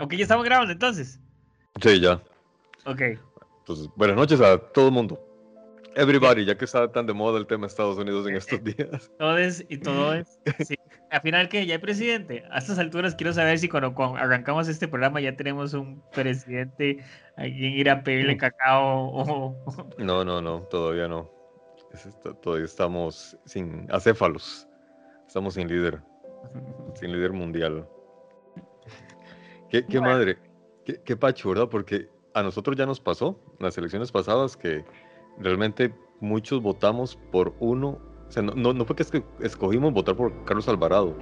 Ok, 0.00 0.14
ya 0.14 0.22
estamos 0.22 0.44
grabando 0.44 0.72
entonces. 0.72 1.20
Sí, 1.80 2.00
ya. 2.00 2.22
Ok. 2.86 3.02
Entonces, 3.58 3.88
buenas 3.96 4.16
noches 4.16 4.40
a 4.40 4.58
todo 4.58 4.86
el 4.86 4.92
mundo. 4.92 5.20
Everybody, 5.96 6.44
ya 6.44 6.56
que 6.56 6.64
está 6.64 6.90
tan 6.90 7.06
de 7.06 7.12
moda 7.12 7.38
el 7.38 7.46
tema 7.46 7.62
de 7.62 7.66
Estados 7.68 7.98
Unidos 7.98 8.26
en 8.28 8.36
estos 8.36 8.62
días. 8.62 9.10
Todos 9.18 9.64
y 9.68 9.78
todos. 9.78 10.38
Sí. 10.66 10.76
Al 11.10 11.20
final, 11.22 11.48
que 11.48 11.66
¿Ya 11.66 11.74
hay 11.74 11.80
presidente? 11.80 12.44
A 12.50 12.58
estas 12.58 12.78
alturas 12.78 13.16
quiero 13.16 13.32
saber 13.32 13.58
si 13.58 13.68
cuando, 13.68 13.94
cuando 13.94 14.16
arrancamos 14.16 14.68
este 14.68 14.86
programa 14.86 15.20
ya 15.20 15.34
tenemos 15.36 15.74
un 15.74 16.02
presidente 16.12 17.04
a 17.36 17.42
quien 17.42 17.72
ir 17.72 17.90
a 17.90 18.04
pedirle 18.04 18.36
cacao 18.36 19.10
o... 19.12 19.56
No, 19.98 20.24
no, 20.24 20.40
no, 20.40 20.60
todavía 20.62 21.08
no. 21.08 21.28
Todavía 22.42 22.64
estamos 22.64 23.36
sin 23.44 23.88
acéfalos. 23.90 24.68
Estamos 25.26 25.54
sin 25.54 25.66
líder. 25.66 26.00
Sin 26.94 27.12
líder 27.12 27.32
mundial. 27.32 27.88
Qué, 29.70 29.84
qué 29.86 29.98
Bueno. 29.98 30.14
madre. 30.14 30.38
Qué, 30.84 31.00
qué 31.04 31.16
pacho, 31.16 31.48
¿verdad? 31.50 31.68
Porque 31.68 32.08
a 32.34 32.42
nosotros 32.42 32.76
ya 32.76 32.86
nos 32.86 33.00
pasó 33.00 33.38
en 33.58 33.64
las 33.66 33.76
elecciones 33.78 34.10
pasadas 34.12 34.56
que 34.56 34.84
realmente 35.38 35.94
muchos 36.20 36.60
votamos 36.62 37.16
por 37.30 37.54
uno. 37.60 37.98
O 38.28 38.32
sea, 38.32 38.42
no, 38.42 38.54
no, 38.54 38.72
no 38.72 38.84
fue 38.84 38.96
que 38.96 39.02
es 39.02 39.10
que 39.10 39.22
escogimos 39.40 39.92
votar 39.92 40.14
por 40.16 40.32
Carlos 40.44 40.68
Alvarado. 40.68 41.16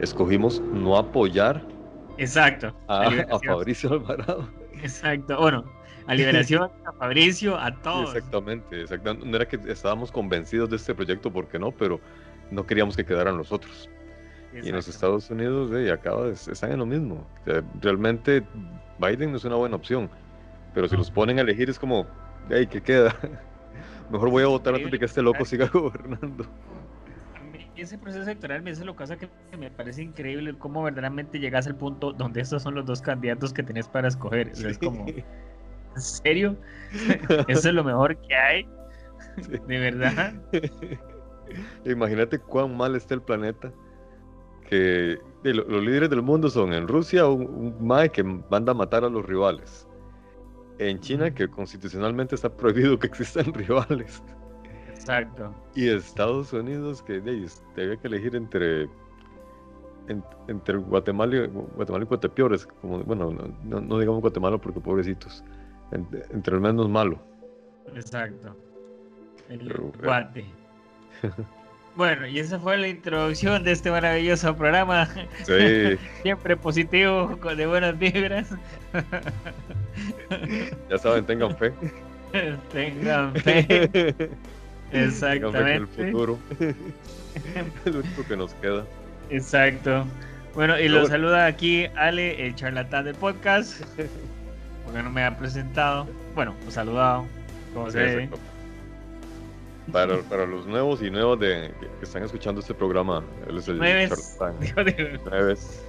Escogimos 0.00 0.60
no 0.60 0.96
apoyar 0.96 1.62
Exacto. 2.18 2.74
a. 2.88 3.10
Fabricio 3.46 3.92
Alvarado. 3.92 4.48
Exacto. 4.82 5.38
Bueno, 5.38 5.64
a 6.06 6.14
Liberación, 6.14 6.70
a 6.86 6.92
Fabricio, 6.92 7.56
a 7.58 7.74
todos. 7.82 8.14
Exactamente, 8.14 8.82
exactamente. 8.82 9.26
No 9.26 9.36
era 9.36 9.46
que 9.46 9.58
estábamos 9.70 10.10
convencidos 10.12 10.70
de 10.70 10.76
este 10.76 10.94
proyecto 10.94 11.32
porque 11.32 11.58
no, 11.58 11.72
pero 11.72 12.00
no 12.50 12.66
queríamos 12.66 12.96
que 12.96 13.04
quedaran 13.04 13.36
los 13.36 13.52
otros. 13.52 13.90
Y 14.52 14.68
en 14.68 14.74
los 14.74 14.86
Exacto. 14.86 14.90
Estados 14.90 15.30
Unidos 15.30 15.72
eh, 15.72 15.92
acaba 15.92 16.26
de, 16.26 16.32
están 16.32 16.72
en 16.72 16.78
lo 16.78 16.86
mismo. 16.86 17.26
O 17.42 17.44
sea, 17.44 17.62
realmente 17.80 18.42
Biden 18.98 19.30
no 19.30 19.36
es 19.36 19.44
una 19.44 19.56
buena 19.56 19.76
opción, 19.76 20.08
pero 20.74 20.88
si 20.88 20.96
los 20.96 21.10
ponen 21.10 21.38
a 21.38 21.42
elegir 21.42 21.68
es 21.68 21.78
como, 21.78 22.06
hey, 22.48 22.66
¿qué 22.66 22.80
queda? 22.80 23.14
Mejor 24.10 24.30
voy 24.30 24.44
a 24.44 24.46
votar 24.46 24.74
antes 24.74 24.90
de 24.90 24.98
que 24.98 25.04
este 25.04 25.22
loco 25.22 25.44
siga 25.44 25.66
gobernando. 25.72 26.44
A 27.34 27.42
mí 27.42 27.70
Ese 27.76 27.98
proceso 27.98 28.22
electoral 28.22 28.62
me 28.62 28.70
hace 28.70 28.84
lo 28.84 28.94
cosa 28.94 29.16
que 29.16 29.28
me 29.58 29.70
parece 29.70 30.02
increíble 30.02 30.54
cómo 30.56 30.82
verdaderamente 30.82 31.38
llegas 31.38 31.66
al 31.66 31.76
punto 31.76 32.12
donde 32.12 32.40
estos 32.40 32.62
son 32.62 32.74
los 32.74 32.86
dos 32.86 33.02
candidatos 33.02 33.52
que 33.52 33.62
tenés 33.62 33.88
para 33.88 34.08
escoger. 34.08 34.54
Sea, 34.54 34.70
Es 34.70 34.78
como, 34.78 35.06
¿en 35.06 35.24
serio? 36.00 36.56
¿Eso 37.48 37.68
es 37.68 37.74
lo 37.74 37.84
mejor 37.84 38.16
que 38.22 38.34
hay? 38.34 38.68
Sí. 39.42 39.52
¿De 39.66 39.78
verdad? 39.78 40.34
Imagínate 41.84 42.38
cuán 42.38 42.76
mal 42.76 42.96
está 42.96 43.14
el 43.14 43.22
planeta. 43.22 43.72
Que 44.68 45.18
lo- 45.44 45.64
los 45.64 45.82
líderes 45.84 46.10
del 46.10 46.22
mundo 46.22 46.50
son 46.50 46.72
en 46.72 46.88
Rusia 46.88 47.26
un, 47.28 47.42
un 47.78 47.86
mae 47.86 48.10
que 48.10 48.22
manda 48.24 48.72
a 48.72 48.74
matar 48.74 49.04
a 49.04 49.08
los 49.08 49.24
rivales. 49.24 49.86
En 50.78 51.00
China, 51.00 51.32
que 51.32 51.48
constitucionalmente 51.48 52.34
está 52.34 52.48
prohibido 52.54 52.98
que 52.98 53.06
existan 53.06 53.46
rivales. 53.54 54.22
Exacto. 54.90 55.54
Y 55.74 55.88
Estados 55.88 56.52
Unidos, 56.52 57.02
que 57.02 57.20
de 57.20 57.46
había 57.76 57.96
que 57.96 58.08
elegir 58.08 58.34
entre, 58.34 58.82
en- 60.08 60.24
entre 60.48 60.76
Guatemala 60.78 61.36
y, 61.36 61.46
Guatemala 61.76 62.04
y 62.04 62.08
Guatepeores. 62.08 62.66
Como, 62.66 62.98
bueno, 63.04 63.30
no, 63.64 63.98
digamos 63.98 64.20
Guatemala 64.20 64.58
porque 64.58 64.80
pobrecitos. 64.80 65.44
En- 65.92 66.08
entre 66.30 66.56
el 66.56 66.60
menos 66.60 66.88
malo. 66.88 67.18
Exacto. 67.94 68.56
El 69.48 69.60
Pero, 69.68 69.92
guate. 70.02 70.44
Bueno, 71.96 72.26
y 72.26 72.38
esa 72.38 72.58
fue 72.58 72.76
la 72.76 72.88
introducción 72.88 73.64
de 73.64 73.72
este 73.72 73.90
maravilloso 73.90 74.54
programa. 74.54 75.08
Sí, 75.44 75.96
Siempre 76.22 76.56
positivo, 76.56 77.38
con- 77.40 77.56
de 77.56 77.66
buenas 77.66 77.98
vibras. 77.98 78.48
ya 80.90 80.98
saben, 80.98 81.24
tengan 81.24 81.56
fe. 81.56 81.72
Tengan 82.72 83.34
fe. 83.36 83.62
Tengan 83.64 83.92
fe 83.92 84.08
en 84.90 85.00
el 85.00 85.08
Exactamente. 85.08 86.04
futuro. 86.10 86.38
es 86.60 87.92
lo 87.94 88.00
único 88.00 88.26
que 88.26 88.36
nos 88.36 88.52
queda. 88.54 88.84
Exacto. 89.30 90.04
Bueno, 90.54 90.74
y 90.78 90.82
Pero 90.82 90.94
lo 90.94 91.00
bueno. 91.00 91.14
saluda 91.14 91.46
aquí 91.46 91.86
Ale, 91.96 92.46
el 92.46 92.54
charlatán 92.54 93.04
del 93.06 93.14
podcast. 93.14 93.82
Porque 94.84 95.02
no 95.02 95.10
me 95.10 95.24
ha 95.24 95.36
presentado. 95.36 96.06
Bueno, 96.34 96.54
saludado. 96.68 97.26
Como 97.72 97.90
se 97.90 97.98
ve. 97.98 98.30
Para, 99.92 100.18
para 100.22 100.46
los 100.46 100.66
nuevos 100.66 101.00
y 101.00 101.10
nuevas 101.10 101.38
de, 101.38 101.72
que, 101.78 101.88
están 102.02 102.24
escuchando 102.24 102.60
este 102.60 102.74
programa, 102.74 103.24
él 103.48 103.58
es 103.58 103.68
el 103.68 103.78
Nueves. 103.78 104.36
Nueves. 105.24 105.82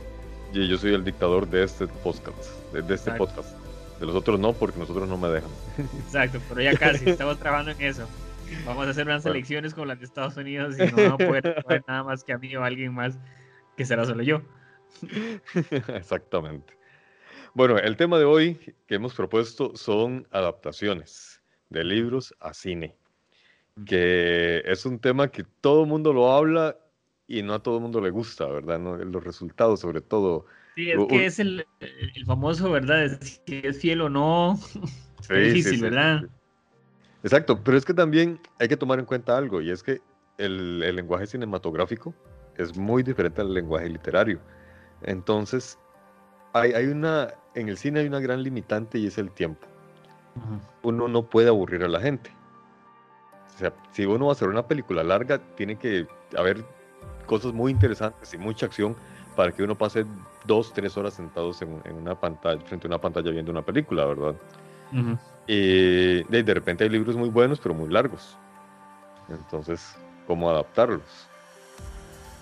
Y 0.53 0.67
yo 0.67 0.77
soy 0.77 0.93
el 0.93 1.03
dictador 1.03 1.47
de 1.47 1.63
este 1.63 1.87
podcast. 1.87 2.37
De, 2.73 2.81
de 2.81 2.95
este 2.95 3.09
Exacto. 3.09 3.25
podcast. 3.25 3.57
De 3.99 4.05
los 4.05 4.15
otros 4.15 4.39
no, 4.39 4.53
porque 4.53 4.77
nosotros 4.77 5.09
no 5.09 5.17
me 5.17 5.27
dejan. 5.29 5.49
Exacto, 6.05 6.39
pero 6.47 6.61
ya 6.61 6.77
casi, 6.77 7.09
estamos 7.09 7.39
trabajando 7.39 7.71
en 7.71 7.81
eso. 7.81 8.07
Vamos 8.65 8.87
a 8.87 8.91
hacer 8.91 9.05
unas 9.07 9.23
Bueno. 9.23 9.35
elecciones 9.35 9.73
como 9.73 9.85
las 9.87 9.99
de 9.99 10.05
Estados 10.05 10.37
Unidos 10.37 10.75
y 10.77 10.85
no 10.91 10.95
van 10.95 11.11
a 11.11 11.17
poder 11.17 11.47
escoger 11.57 11.83
nada 11.87 12.03
más 12.03 12.23
que 12.23 12.33
a 12.33 12.37
mí 12.37 12.55
o 12.55 12.63
a 12.63 12.67
alguien 12.67 12.93
más, 12.93 13.17
que 13.75 13.85
será 13.85 14.05
solo 14.05 14.23
yo. 14.23 14.41
Exactamente. 15.87 16.77
Bueno, 17.53 17.77
el 17.77 17.97
tema 17.97 18.19
de 18.19 18.25
hoy 18.25 18.75
que 18.87 18.95
hemos 18.95 19.15
propuesto 19.15 19.75
son 19.75 20.27
adaptaciones 20.31 21.41
de 21.69 21.83
libros 21.83 22.33
a 22.39 22.53
cine, 22.53 22.95
que 23.85 24.63
es 24.65 24.85
un 24.85 24.99
tema 24.99 25.27
que 25.29 25.43
todo 25.61 25.83
el 25.83 25.87
mundo 25.89 26.13
lo 26.13 26.31
habla 26.31 26.77
y 27.27 27.43
no 27.43 27.53
a 27.53 27.59
todo 27.63 27.75
el 27.77 27.81
mundo 27.81 28.01
le 28.01 28.09
gusta, 28.09 28.45
¿verdad? 28.47 28.79
¿No? 28.79 28.97
Los 28.97 29.23
resultados, 29.23 29.79
sobre 29.81 30.01
todo. 30.01 30.45
Sí, 30.75 30.91
es 30.91 31.05
que 31.07 31.25
es 31.25 31.39
el, 31.39 31.65
el 31.79 32.25
famoso, 32.25 32.71
¿verdad? 32.71 33.03
Es- 33.05 33.41
Si 33.45 33.61
es 33.63 33.79
fiel 33.79 34.01
o 34.01 34.09
no. 34.09 34.57
Sí, 35.21 35.33
Es 35.33 35.43
difícil, 35.53 35.75
sí, 35.77 35.81
¿verdad? 35.83 36.21
sí. 36.21 36.27
Exacto, 37.23 37.61
pero 37.63 37.75
es 37.77 37.83
que 37.83 37.93
también 37.93 38.39
hay 38.59 38.67
que 38.67 38.77
tomar 38.77 38.99
en 38.99 39.05
cuenta 39.05 39.35
algo, 39.35 39.61
y 39.61 39.71
es 39.71 39.81
que 39.83 39.99
el, 40.37 40.81
el 40.83 40.95
lenguaje 40.95 41.25
cinematográfico 41.25 42.13
es 42.55 42.77
muy 42.77 43.01
diferente 43.03 43.41
al 43.41 43.53
lenguaje 43.53 43.89
literario. 43.89 44.39
Entonces, 45.01 45.77
hay, 46.53 46.71
hay 46.73 46.85
una, 46.85 47.33
en 47.55 47.67
el 47.67 47.77
cine 47.77 48.01
hay 48.01 48.07
una 48.07 48.19
gran 48.19 48.43
limitante 48.43 48.99
y 48.99 49.07
es 49.07 49.17
el 49.17 49.31
tiempo. 49.31 49.67
Uno 50.83 51.07
no 51.07 51.23
puede 51.23 51.49
aburrir 51.49 51.83
a 51.83 51.87
la 51.87 51.99
gente. 51.99 52.31
O 53.57 53.59
sea, 53.59 53.73
si 53.91 54.05
uno 54.05 54.27
va 54.27 54.31
a 54.31 54.35
hacer 54.35 54.47
una 54.49 54.67
película 54.67 55.03
larga, 55.03 55.39
tiene 55.55 55.77
que 55.77 56.05
haber 56.37 56.63
cosas 57.25 57.53
muy 57.53 57.71
interesantes 57.71 58.31
y 58.33 58.37
mucha 58.37 58.67
acción 58.67 58.95
para 59.35 59.51
que 59.51 59.63
uno 59.63 59.75
pase 59.75 60.05
dos, 60.45 60.71
tres 60.73 60.95
horas 60.95 61.15
sentados 61.15 61.61
en, 61.63 61.81
en 61.85 61.95
una 61.95 62.13
pantalla, 62.13 62.61
frente 62.61 62.85
a 62.85 62.89
una 62.89 63.01
pantalla 63.01 63.31
viendo 63.31 63.51
una 63.51 63.63
película, 63.63 64.05
¿verdad? 64.05 64.35
Y 65.47 66.23
de, 66.23 66.43
de 66.43 66.53
repente 66.53 66.83
hay 66.83 66.89
libros 66.91 67.15
muy 67.15 67.29
buenos, 67.29 67.59
pero 67.59 67.73
muy 67.73 67.89
largos. 67.89 68.37
Entonces, 69.27 69.95
¿cómo 70.27 70.49
adaptarlos? 70.51 71.27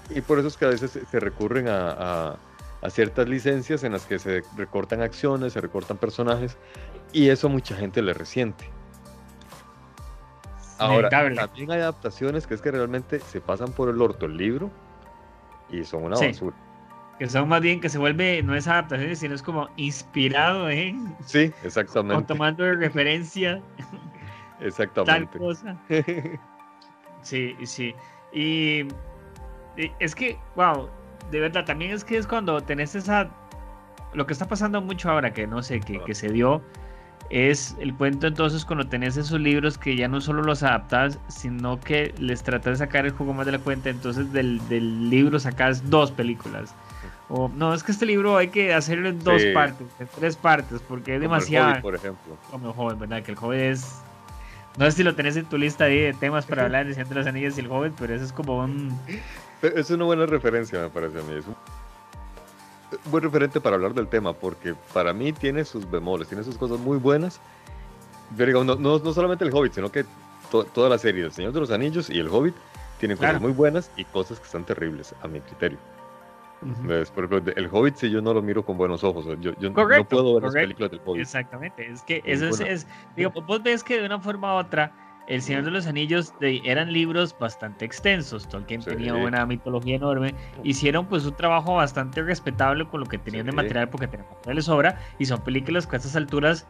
Y 0.10 0.20
por 0.22 0.38
eso 0.38 0.50
es 0.50 0.58
que 0.58 0.66
a 0.66 0.70
veces 0.70 0.92
se, 0.92 1.06
se 1.06 1.20
recurren 1.22 1.70
a, 1.70 1.92
a- 1.92 2.36
a 2.82 2.90
ciertas 2.92 3.28
licencias 3.28 3.84
en 3.84 3.94
las 3.94 4.06
que 4.06 4.20
se 4.20 4.44
recortan 4.58 5.02
acciones, 5.02 5.54
se 5.54 5.62
recortan 5.62 5.98
personajes, 5.98 6.58
y 7.14 7.30
eso 7.30 7.48
a 7.48 7.50
mucha 7.50 7.76
gente 7.76 8.02
le 8.04 8.14
resiente. 8.14 8.70
Ahora, 10.78 11.08
Inevitable. 11.08 11.36
también 11.36 11.72
hay 11.72 11.80
adaptaciones 11.82 12.46
que 12.48 12.54
es 12.54 12.62
que 12.62 12.72
realmente 12.72 13.20
se 13.20 13.40
pasan 13.42 13.72
por 13.72 13.90
el 13.90 14.02
orto 14.02 14.26
el 14.26 14.36
libro 14.38 14.70
y 15.70 15.84
son 15.84 16.04
una 16.04 16.16
Sí. 16.18 16.28
basura. 16.28 16.56
Que 17.18 17.30
son 17.30 17.48
más 17.48 17.62
bien 17.62 17.80
que 17.80 17.88
se 17.88 17.98
vuelve, 17.98 18.44
no 18.44 18.56
es 18.56 18.68
adaptaciones, 18.68 19.20
sino 19.20 19.36
es 19.36 19.42
como 19.42 19.70
inspirado 19.78 20.70
en, 20.70 21.16
Sí, 21.26 21.54
o 21.64 21.66
exactamente. 21.68 22.26
tomando 22.26 22.64
de 22.66 22.74
referencia 22.76 23.62
tal 24.60 24.68
Exactamente. 24.68 25.38
cosa. 25.40 25.78
Sí, 27.22 27.56
sí. 27.66 27.96
Y, 28.34 28.82
y 29.78 29.92
es 30.00 30.14
que, 30.14 30.38
wow, 30.56 30.90
de 31.32 31.40
verdad, 31.40 31.66
también 31.66 31.92
es 31.92 32.04
que 32.04 32.18
es 32.18 32.28
cuando 32.28 32.62
tenés 32.62 32.96
esa. 32.96 33.30
Lo 34.14 34.26
que 34.28 34.34
está 34.34 34.48
pasando 34.48 34.82
mucho 34.82 35.10
ahora, 35.10 35.34
que 35.34 35.48
no 35.48 35.64
sé, 35.64 35.80
que, 35.80 36.02
que 36.04 36.14
se 36.16 36.30
dio, 36.30 36.62
es 37.30 37.76
el 37.80 37.94
cuento 37.96 38.28
entonces 38.28 38.66
cuando 38.66 38.88
tenés 38.88 39.18
esos 39.18 39.40
libros 39.40 39.78
que 39.78 39.96
ya 39.96 40.08
no 40.08 40.22
solo 40.22 40.44
los 40.44 40.64
adaptas, 40.64 41.20
sino 41.28 41.80
que 41.80 42.14
les 42.20 42.44
tratas 42.44 42.80
de 42.80 42.86
sacar 42.86 43.06
el 43.06 43.12
juego 43.12 43.34
más 43.34 43.46
de 43.46 43.54
la 43.54 43.60
cuenta. 43.60 43.90
Entonces 43.90 44.32
del, 44.32 44.66
del 44.70 45.10
libro 45.10 45.40
sacas 45.40 45.90
dos 45.90 46.12
películas. 46.12 46.74
O, 47.28 47.50
no, 47.50 47.74
es 47.74 47.84
que 47.84 47.92
este 47.92 48.06
libro 48.06 48.38
hay 48.38 48.50
que 48.50 48.74
hacerlo 48.74 49.10
en 49.10 49.24
dos 49.24 49.42
partes, 49.54 49.88
en 50.00 50.08
tres 50.16 50.36
partes, 50.36 50.80
porque 50.88 51.16
es 51.16 51.22
demasiado. 51.22 51.82
por 51.82 51.96
ejemplo. 51.96 52.38
Como 52.52 52.68
el 52.68 52.74
joven, 52.74 53.00
¿verdad? 53.00 53.24
Que 53.24 53.32
el 53.32 53.38
joven 53.38 53.60
es. 53.60 54.02
No 54.78 54.86
sé 54.86 54.92
si 54.92 55.04
lo 55.04 55.16
tenés 55.16 55.36
en 55.38 55.46
tu 55.46 55.58
lista 55.58 55.86
de 55.86 56.16
temas 56.20 56.46
para 56.46 56.64
hablar 56.66 56.86
de 56.86 56.94
Señor 56.94 57.10
de 57.10 57.16
los 57.16 57.28
Anillos 57.28 57.58
y 57.58 57.62
el 57.62 57.68
joven, 57.68 57.94
pero 57.98 58.14
eso 58.14 58.26
es 58.26 58.32
como 58.32 58.60
un. 58.60 58.96
Es 59.62 59.90
una 59.90 60.06
buena 60.06 60.28
referencia, 60.28 60.80
me 60.80 60.90
parece 60.90 61.20
a 61.20 61.24
mí. 61.24 61.34
Es 61.34 61.48
un 61.48 61.56
buen 63.06 63.24
referente 63.24 63.62
para 63.62 63.76
hablar 63.76 63.94
del 63.94 64.08
tema, 64.08 64.34
porque 64.34 64.76
para 64.94 65.14
mí 65.14 65.34
tiene 65.34 65.66
sus 65.66 65.90
bemoles, 65.90 66.28
tiene 66.28 66.44
sus 66.44 66.58
cosas 66.58 66.80
muy 66.80 66.98
buenas. 66.98 67.40
Pero 68.36 68.64
no, 68.64 68.76
no, 68.76 69.00
solamente 69.14 69.46
el 69.46 69.54
Hobbit, 69.54 69.74
sino 69.74 69.92
que 69.92 70.06
toda 70.50 70.90
la 70.90 70.98
serie, 70.98 71.24
El 71.24 71.32
Señor 71.32 71.54
de 71.54 71.60
los 71.60 71.72
Anillos 71.72 72.10
y 72.10 72.20
el 72.20 72.28
Hobbit, 72.28 72.56
tienen 73.00 73.18
cosas 73.18 73.42
muy 73.42 73.52
buenas 73.52 73.92
y 73.98 74.06
cosas 74.06 74.40
que 74.40 74.46
están 74.46 74.66
terribles, 74.66 75.14
a 75.22 75.28
mi 75.28 75.40
criterio. 75.42 75.78
Por 77.14 77.26
ejemplo, 77.26 77.54
el 77.56 77.70
Hobbit, 77.72 77.96
si 77.98 78.10
yo 78.10 78.22
no 78.22 78.34
lo 78.34 78.42
miro 78.42 78.66
con 78.66 78.78
buenos 78.78 79.04
ojos, 79.04 79.26
yo, 79.40 79.54
yo 79.60 79.70
no 79.70 80.06
puedo 80.06 80.34
ver 80.36 80.44
las 80.44 80.54
películas 80.54 80.92
del 80.92 81.02
Hobbit. 81.06 81.22
Exactamente, 81.22 81.88
es 81.88 82.02
que 82.02 82.24
eso 82.26 82.48
es, 82.64 82.88
digo, 83.16 83.32
vos 83.46 83.62
ves 83.62 83.84
que 83.84 84.00
de 84.00 84.06
una 84.06 84.20
forma 84.20 84.56
u 84.56 84.60
otra, 84.60 84.92
El 85.28 85.42
Señor 85.42 85.64
de 85.64 85.72
los 85.72 85.88
Anillos 85.88 86.34
eran 86.40 86.94
libros 86.94 87.36
bastante 87.40 87.86
extensos, 87.86 88.48
Tolkien 88.48 88.82
tenía 88.82 89.16
una 89.16 89.46
mitología 89.46 89.96
enorme, 89.96 90.36
hicieron 90.64 91.08
pues 91.08 91.26
un 91.26 91.36
trabajo 91.36 91.76
bastante 91.76 92.22
respetable 92.22 92.86
con 92.88 93.00
lo 93.00 93.06
que 93.08 93.18
tenían 93.18 93.48
de 93.48 93.52
material, 93.52 93.90
porque 93.90 94.08
tenían 94.08 94.30
material 94.30 94.56
de 94.56 94.62
sobra, 94.62 95.00
y 95.18 95.26
son 95.26 95.42
películas 95.42 95.88
que 95.88 95.96
a 95.96 95.98
estas 95.98 96.16
alturas 96.16 96.68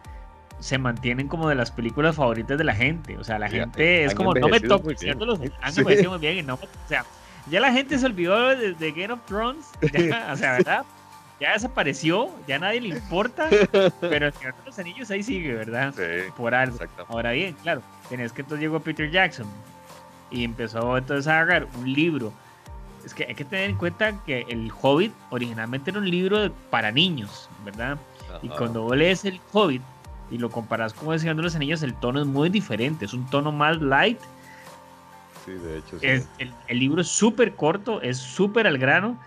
se 0.59 0.77
mantienen 0.77 1.27
como 1.27 1.49
de 1.49 1.55
las 1.55 1.69
películas 1.69 2.15
favoritas 2.15 2.57
de 2.57 2.63
la 2.63 2.73
gente, 2.73 3.17
o 3.17 3.23
sea, 3.23 3.39
la 3.39 3.49
gente 3.49 4.05
es 4.05 4.15
como, 4.15 4.33
no 4.33 4.47
me 4.47 4.59
toques, 4.61 5.03
han 5.61 5.83
muy 5.83 6.19
bien, 6.19 6.37
y 6.37 6.41
no, 6.41 6.53
o 6.53 6.87
sea, 6.87 7.03
ya 7.49 7.59
la 7.59 7.73
gente 7.73 7.97
se 7.97 8.05
olvidó 8.05 8.55
de, 8.55 8.91
Game 8.91 9.11
of 9.11 9.19
Thrones, 9.25 9.69
o 10.31 10.35
sea, 10.37 10.53
¿verdad? 10.53 10.85
Ya 11.39 11.53
desapareció, 11.53 12.29
ya 12.47 12.59
nadie 12.59 12.81
le 12.81 12.89
importa, 12.89 13.49
pero 14.01 14.27
el 14.27 14.33
Señor 14.33 14.55
de 14.55 14.65
los 14.65 14.79
Anillos 14.79 15.11
ahí 15.11 15.21
sigue, 15.21 15.53
¿verdad? 15.53 15.93
Sí, 15.95 16.31
Por 16.37 16.55
algo. 16.55 16.77
Ahora 17.09 17.31
bien, 17.31 17.55
claro, 17.61 17.81
tenés 18.09 18.31
que 18.31 18.41
entonces 18.41 18.61
llegó 18.61 18.79
Peter 18.79 19.11
Jackson 19.11 19.47
y 20.31 20.43
empezó 20.43 20.97
entonces 20.97 21.27
a 21.27 21.41
agarrar 21.41 21.67
un 21.77 21.91
libro. 21.91 22.31
Es 23.05 23.13
que 23.13 23.25
hay 23.25 23.35
que 23.35 23.45
tener 23.45 23.69
en 23.69 23.77
cuenta 23.77 24.13
que 24.25 24.45
el 24.49 24.71
Hobbit 24.81 25.13
originalmente 25.29 25.91
era 25.91 25.99
un 25.99 26.09
libro 26.09 26.51
para 26.69 26.91
niños, 26.91 27.49
¿verdad? 27.63 27.97
Y 28.41 28.49
cuando 28.49 28.83
vos 28.83 28.97
lees 28.97 29.25
el 29.25 29.39
Hobbit 29.51 29.81
y 30.31 30.37
lo 30.37 30.49
comparas 30.49 30.93
con 30.93 31.13
el 31.13 31.19
Señor 31.19 31.35
de 31.35 31.43
los 31.43 31.55
Anillos, 31.55 31.83
el 31.83 31.93
tono 31.95 32.21
es 32.21 32.25
muy 32.25 32.49
diferente, 32.49 33.05
es 33.05 33.13
un 33.13 33.25
tono 33.29 33.51
más 33.51 33.79
light 33.81 34.19
Sí, 35.45 35.51
de 35.51 35.77
hecho. 35.77 35.97
Es, 36.01 36.27
el, 36.39 36.79
libro 36.79 37.01
es 37.01 37.07
súper 37.07 37.53
corto, 37.53 38.01
es 38.01 38.17
súper 38.17 38.65
al 38.65 38.77
grano. 38.77 39.17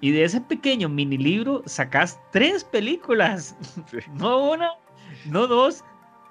Y 0.00 0.12
de 0.12 0.24
ese 0.24 0.40
pequeño 0.40 0.88
mini 0.88 1.18
libro 1.18 1.62
sacas 1.66 2.18
tres 2.32 2.64
películas. 2.64 3.56
No 4.14 4.50
una, 4.50 4.70
no 5.26 5.46
dos, 5.46 5.84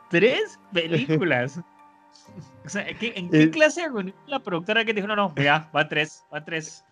tres 0.09 0.59
películas. 0.73 1.59
o 2.65 2.69
sea, 2.69 2.87
¿en 2.87 3.29
qué 3.29 3.51
clase 3.51 3.89
de 3.89 4.13
la 4.27 4.39
productora 4.39 4.83
que 4.85 4.93
dijo, 4.93 5.07
no, 5.07 5.15
no, 5.15 5.33
ya, 5.35 5.69
va 5.75 5.87
tres, 5.87 6.25
va 6.33 6.43
tres? 6.43 6.83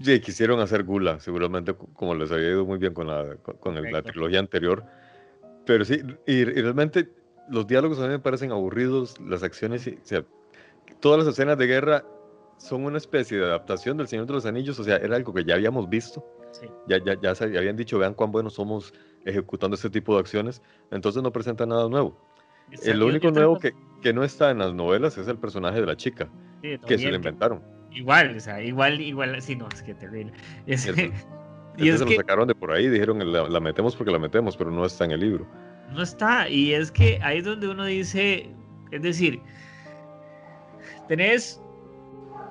Sí, 0.00 0.20
quisieron 0.20 0.60
hacer 0.60 0.84
Gula, 0.84 1.20
seguramente 1.20 1.74
como 1.74 2.14
les 2.14 2.30
había 2.30 2.50
ido 2.50 2.64
muy 2.64 2.78
bien 2.78 2.94
con 2.94 3.08
la, 3.08 3.36
con, 3.36 3.92
la 3.92 4.02
trilogía 4.02 4.38
anterior. 4.38 4.84
Pero 5.66 5.84
sí, 5.84 6.00
y, 6.26 6.44
realmente 6.44 7.10
los 7.50 7.66
diálogos 7.66 7.98
a 7.98 8.02
mí 8.02 8.08
me 8.08 8.18
parecen 8.18 8.52
aburridos, 8.52 9.18
las 9.20 9.42
acciones, 9.42 9.86
o 9.86 10.06
sea, 10.06 10.24
todas 11.00 11.24
las 11.24 11.34
escenas 11.34 11.58
de 11.58 11.66
guerra 11.66 12.04
son 12.58 12.84
una 12.84 12.98
especie 12.98 13.38
de 13.38 13.44
adaptación 13.44 13.96
del 13.96 14.08
Señor 14.08 14.26
de 14.26 14.34
los 14.34 14.46
Anillos, 14.46 14.78
o 14.78 14.84
sea, 14.84 14.96
era 14.96 15.16
algo 15.16 15.32
que 15.32 15.44
ya 15.44 15.54
habíamos 15.54 15.88
visto. 15.88 16.24
Ya, 16.86 16.98
ya, 16.98 17.14
ya 17.20 17.32
habían 17.58 17.76
dicho, 17.76 17.98
vean 17.98 18.14
cuán 18.14 18.32
buenos 18.32 18.54
somos 18.54 18.92
ejecutando 19.24 19.74
este 19.76 19.90
tipo 19.90 20.14
de 20.14 20.20
acciones, 20.20 20.62
entonces 20.90 21.22
no 21.22 21.30
presenta 21.30 21.66
nada 21.66 21.88
nuevo. 21.88 22.18
El 22.82 23.02
único 23.02 23.30
nuevo 23.30 23.58
que, 23.58 23.74
que, 24.02 24.12
no 24.12 24.24
está 24.24 24.50
en 24.50 24.58
las 24.58 24.74
novelas 24.74 25.16
es 25.18 25.28
el 25.28 25.38
personaje 25.38 25.80
de 25.80 25.86
la 25.86 25.96
chica, 25.96 26.28
que 26.62 26.98
se 26.98 27.10
lo 27.10 27.16
inventaron. 27.16 27.62
Igual, 27.92 28.36
o 28.36 28.40
sea, 28.40 28.62
igual, 28.62 29.00
igual, 29.00 29.40
sí, 29.40 29.56
no, 29.56 29.68
es 29.72 29.82
que 29.82 29.94
terrible. 29.94 30.32
Es, 30.66 30.86
y 31.76 31.88
es 31.88 31.98
se 32.00 32.04
lo 32.04 32.10
sacaron 32.12 32.48
de 32.48 32.54
por 32.54 32.72
ahí, 32.72 32.88
dijeron, 32.88 33.32
la, 33.32 33.48
la 33.48 33.60
metemos 33.60 33.94
porque 33.94 34.12
la 34.12 34.18
metemos, 34.18 34.56
pero 34.56 34.70
no 34.70 34.84
está 34.84 35.04
en 35.04 35.12
el 35.12 35.20
libro. 35.20 35.46
No 35.92 36.02
está, 36.02 36.48
y 36.48 36.74
es 36.74 36.90
que 36.90 37.18
ahí 37.22 37.38
es 37.38 37.44
donde 37.44 37.68
uno 37.68 37.84
dice, 37.84 38.50
es 38.90 39.02
decir, 39.02 39.40
tenés 41.06 41.62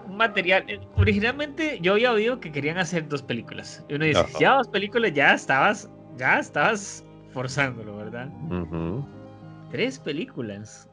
un 0.07 0.18
material. 0.18 0.63
Eh, 0.68 0.80
originalmente 0.95 1.80
yo 1.81 1.94
había 1.94 2.12
oído 2.12 2.39
que 2.39 2.51
querían 2.51 2.77
hacer 2.77 3.07
dos 3.07 3.21
películas. 3.21 3.86
Y 3.89 3.95
uno 3.95 4.06
dice, 4.06 4.24
ya 4.39 4.56
dos 4.56 4.68
películas, 4.68 5.13
ya 5.13 5.33
estabas, 5.33 5.89
ya 6.18 6.39
estabas 6.39 7.06
forzándolo, 7.33 7.98
¿verdad? 7.98 8.30
Tres 9.71 10.00
películas. 10.00 10.89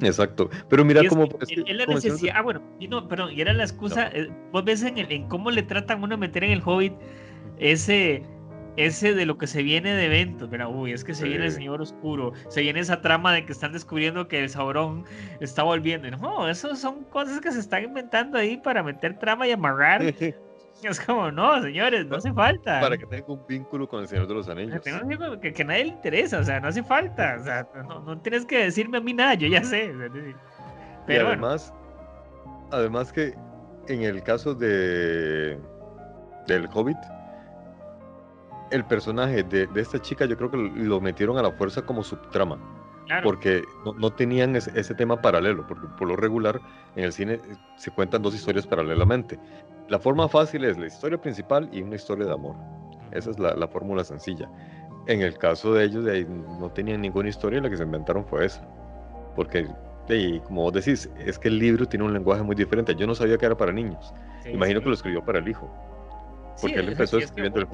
Exacto. 0.00 0.50
Pero 0.68 0.84
mira 0.84 1.02
cómo. 1.08 1.28
Es 1.40 1.74
la 1.74 1.86
necesidad. 1.86 2.34
Ah, 2.36 2.42
bueno, 2.42 2.62
y 2.78 2.88
no, 2.88 3.06
perdón, 3.06 3.32
y 3.32 3.40
era 3.40 3.52
la 3.52 3.64
excusa. 3.64 4.08
Eh, 4.12 4.30
vos 4.52 4.64
ves 4.64 4.82
en, 4.82 4.98
en 4.98 5.28
cómo 5.28 5.50
le 5.50 5.62
tratan 5.62 6.02
uno 6.02 6.14
a 6.14 6.18
meter 6.18 6.44
en 6.44 6.52
el 6.52 6.62
Hobbit 6.64 6.94
ese 7.58 8.22
ese 8.86 9.14
de 9.14 9.26
lo 9.26 9.38
que 9.38 9.46
se 9.46 9.62
viene 9.62 9.92
de 9.92 10.06
eventos, 10.06 10.48
pero 10.50 10.68
uy, 10.70 10.92
es 10.92 11.04
que 11.04 11.14
se 11.14 11.28
viene 11.28 11.46
el 11.46 11.52
Señor 11.52 11.80
Oscuro, 11.80 12.32
se 12.48 12.62
viene 12.62 12.80
esa 12.80 13.00
trama 13.00 13.32
de 13.32 13.44
que 13.44 13.52
están 13.52 13.72
descubriendo 13.72 14.28
que 14.28 14.42
el 14.42 14.48
Sauron 14.48 15.04
está 15.40 15.62
volviendo. 15.62 16.10
No, 16.18 16.48
eso 16.48 16.74
son 16.76 17.04
cosas 17.04 17.40
que 17.40 17.52
se 17.52 17.60
están 17.60 17.84
inventando 17.84 18.38
ahí 18.38 18.56
para 18.56 18.82
meter 18.82 19.18
trama 19.18 19.46
y 19.46 19.52
amarrar. 19.52 20.02
Es 20.82 20.98
como, 20.98 21.30
no, 21.30 21.60
señores, 21.60 22.06
no 22.06 22.16
hace 22.16 22.32
falta. 22.32 22.80
Para 22.80 22.96
que 22.96 23.04
tenga 23.04 23.26
un 23.26 23.46
vínculo 23.46 23.86
con 23.86 24.00
el 24.00 24.08
Señor 24.08 24.26
de 24.26 24.34
los 24.34 24.48
Anillos. 24.48 24.80
Que, 25.42 25.52
que, 25.52 25.62
nadie 25.62 25.84
le 25.84 25.90
interesa, 25.90 26.38
o 26.38 26.44
sea, 26.44 26.58
no 26.58 26.68
hace 26.68 26.82
falta. 26.82 27.36
O 27.38 27.44
sea, 27.44 27.68
no, 27.86 28.18
tienes 28.20 28.46
que 28.46 28.64
decirme 28.64 28.96
a 28.96 29.00
mí 29.02 29.12
nada, 29.12 29.34
yo 29.34 29.46
ya 29.46 29.62
sé. 29.62 29.92
Pero 31.06 31.28
además, 31.28 31.74
además 32.70 33.12
que 33.12 33.34
en 33.88 34.02
el 34.04 34.22
caso 34.22 34.54
de 34.54 35.58
del 36.46 36.66
Hobbit, 36.72 36.96
el 38.70 38.84
personaje 38.84 39.42
de, 39.42 39.68
esta 39.76 40.00
chica 40.00 40.24
yo 40.26 40.36
creo 40.36 40.50
que 40.50 40.56
lo 40.56 41.00
metieron 41.00 41.38
a 41.38 41.42
la 41.42 41.52
fuerza 41.52 41.82
como 41.82 42.02
subtrama. 42.02 42.58
Porque 43.24 43.64
no, 43.98 44.12
tenían 44.12 44.54
ese, 44.54 44.94
tema 44.94 45.20
paralelo, 45.20 45.66
porque 45.66 45.88
por 45.98 46.06
lo 46.06 46.14
regular 46.14 46.60
en 46.94 47.04
el 47.04 47.12
cine 47.12 47.34
eh, 47.34 47.40
se 47.76 47.90
cuentan 47.90 48.22
dos 48.22 48.36
historias 48.36 48.68
paralelamente. 48.68 49.36
La 49.88 49.98
forma 49.98 50.28
fácil 50.28 50.64
es 50.64 50.78
la 50.78 50.86
historia 50.86 51.20
principal 51.20 51.68
y 51.72 51.82
una 51.82 51.96
historia 51.96 52.26
de 52.26 52.32
amor. 52.32 52.54
Esa 53.10 53.30
es 53.30 53.38
la, 53.40 53.66
fórmula 53.66 54.04
sencilla. 54.04 54.48
En 55.08 55.22
el 55.22 55.36
caso 55.38 55.74
de 55.74 55.86
ellos, 55.86 56.04
de 56.04 56.12
ahí 56.12 56.24
no 56.24 56.70
tenían 56.70 57.00
ninguna 57.00 57.28
historia 57.28 57.58
y 57.58 57.62
la 57.62 57.70
que 57.70 57.76
se 57.76 57.82
inventaron 57.82 58.24
fue 58.24 58.46
esa. 58.46 58.62
Porque, 59.34 59.66
como 60.44 60.62
vos 60.62 60.72
decís, 60.72 61.10
es 61.18 61.36
que 61.36 61.48
el 61.48 61.58
libro 61.58 61.86
tiene 61.86 62.04
un 62.04 62.12
lenguaje 62.12 62.44
muy 62.44 62.54
diferente. 62.54 62.94
Yo 62.94 63.08
no 63.08 63.16
sabía 63.16 63.36
que 63.38 63.46
era 63.46 63.56
para 63.56 63.72
niños. 63.72 64.14
Imagino 64.46 64.80
que 64.80 64.86
lo 64.86 64.94
escribió 64.94 65.24
para 65.24 65.40
el 65.40 65.48
hijo. 65.48 65.68
Porque 66.60 66.78
él 66.78 66.90
empezó 66.90 67.18
escribiendo 67.18 67.58
El 67.58 67.66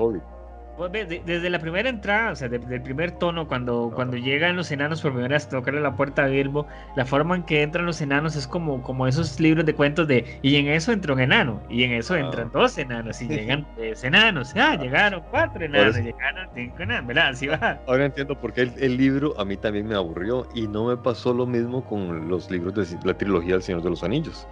Hobbit 0.78 1.08
desde 1.24 1.48
la 1.48 1.58
primera 1.58 1.88
entrada, 1.88 2.32
o 2.32 2.36
sea, 2.36 2.48
desde 2.48 2.74
el 2.74 2.82
primer 2.82 3.12
tono, 3.12 3.48
cuando, 3.48 3.90
cuando 3.94 4.16
llegan 4.16 4.56
los 4.56 4.70
enanos 4.70 5.00
por 5.00 5.12
primera 5.12 5.34
vez 5.34 5.46
a 5.46 5.50
tocarle 5.50 5.80
la 5.80 5.96
puerta 5.96 6.24
a 6.24 6.26
Bilbo, 6.26 6.66
la 6.96 7.06
forma 7.06 7.34
en 7.34 7.44
que 7.44 7.62
entran 7.62 7.86
los 7.86 8.00
enanos 8.00 8.36
es 8.36 8.46
como, 8.46 8.82
como 8.82 9.06
esos 9.06 9.40
libros 9.40 9.64
de 9.64 9.74
cuentos 9.74 10.06
de, 10.06 10.38
y 10.42 10.56
en 10.56 10.68
eso 10.68 10.92
entró 10.92 11.14
un 11.14 11.20
enano, 11.20 11.62
y 11.70 11.84
en 11.84 11.92
eso 11.92 12.14
entran 12.14 12.50
dos 12.52 12.76
enanos, 12.76 13.22
y 13.22 13.28
llegan 13.28 13.66
tres 13.76 14.04
enanos, 14.04 14.54
ah, 14.56 14.76
llegaron 14.76 15.22
cuatro 15.30 15.64
enanos, 15.64 15.96
llegaron 15.96 16.48
cinco 16.54 16.82
enanos, 16.82 17.06
¿verdad? 17.06 17.28
Así 17.28 17.46
va. 17.46 17.80
Ahora 17.86 18.04
entiendo 18.04 18.38
por 18.38 18.52
qué 18.52 18.70
el, 18.76 18.96
libro 18.96 19.38
a 19.38 19.44
mí 19.44 19.56
también 19.56 19.88
me 19.88 19.94
aburrió, 19.94 20.46
y 20.54 20.66
no 20.68 20.86
me 20.86 20.96
pasó 20.96 21.32
lo 21.32 21.46
mismo 21.46 21.84
con 21.84 22.28
los 22.28 22.50
libros 22.50 22.74
de 22.74 22.98
la 23.04 23.16
trilogía 23.16 23.54
del 23.54 23.62
Señor 23.62 23.82
de 23.82 23.90
los 23.90 24.02
Anillos. 24.02 24.46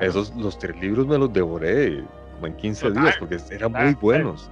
Esos, 0.00 0.34
los 0.36 0.58
tres 0.58 0.80
libros 0.80 1.06
me 1.06 1.18
los 1.18 1.32
devoré 1.32 2.04
como 2.34 2.46
en 2.46 2.54
15 2.54 2.92
días, 2.92 3.16
porque 3.18 3.36
eran 3.50 3.72
muy 3.72 3.94
buenos 3.94 4.48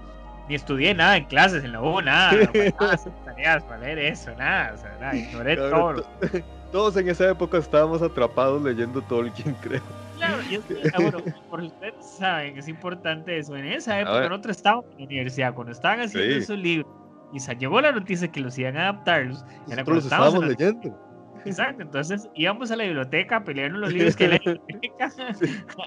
ni 0.49 0.55
estudié 0.55 0.95
nada 0.95 1.17
en 1.17 1.25
clases 1.25 1.65
en 1.65 1.73
la 1.73 1.83
U, 1.83 2.00
nada, 2.00 2.33
nada, 2.81 2.99
tareas 3.25 3.65
para 3.65 3.79
leer 3.79 3.99
eso, 3.99 4.35
nada, 4.37 4.75
o 4.75 4.76
sea, 4.76 4.97
nada, 5.00 5.17
ignoré 5.17 5.57
todo. 5.57 6.07
Todos 6.73 6.97
en 6.97 7.09
esa 7.09 7.31
época 7.31 7.59
estábamos 7.59 8.03
atrapados 8.03 8.62
leyendo 8.62 9.00
Tolkien, 9.03 9.55
creo. 9.62 9.83
Claro, 10.19 10.38
y 10.50 10.57
es 10.57 10.65
que, 10.65 10.91
ah, 10.93 10.99
bueno, 11.00 11.19
por 11.49 11.61
ustedes 11.61 11.95
saben, 12.05 12.59
es 12.59 12.69
importante 12.69 13.38
eso. 13.38 13.57
En 13.57 13.67
esa 13.67 14.00
época 14.00 14.29
nosotros 14.29 14.57
estábamos 14.57 14.87
en 14.93 14.99
la 14.99 15.05
universidad, 15.05 15.55
cuando 15.55 15.73
estaban 15.73 16.00
haciendo 16.00 16.37
esos 16.37 16.59
libros, 16.59 16.91
y 17.33 17.41
se 17.41 17.55
llegó 17.55 17.81
la 17.81 17.93
noticia 17.93 18.29
que 18.29 18.41
los 18.41 18.59
iban 18.59 18.76
a 18.76 18.88
adaptarlos. 18.88 19.45
Nosotros 19.69 19.97
los 19.97 20.05
estábamos 20.05 20.47
leyendo. 20.47 21.03
Exacto, 21.45 21.83
entonces 21.83 22.29
íbamos 22.35 22.71
a 22.73 22.76
la 22.76 22.85
biblioteca 22.85 23.37
a 23.37 23.45
pelearnos 23.45 23.81
los 23.81 23.93
libros 23.93 24.17
que 24.17 24.29
leen, 24.29 24.61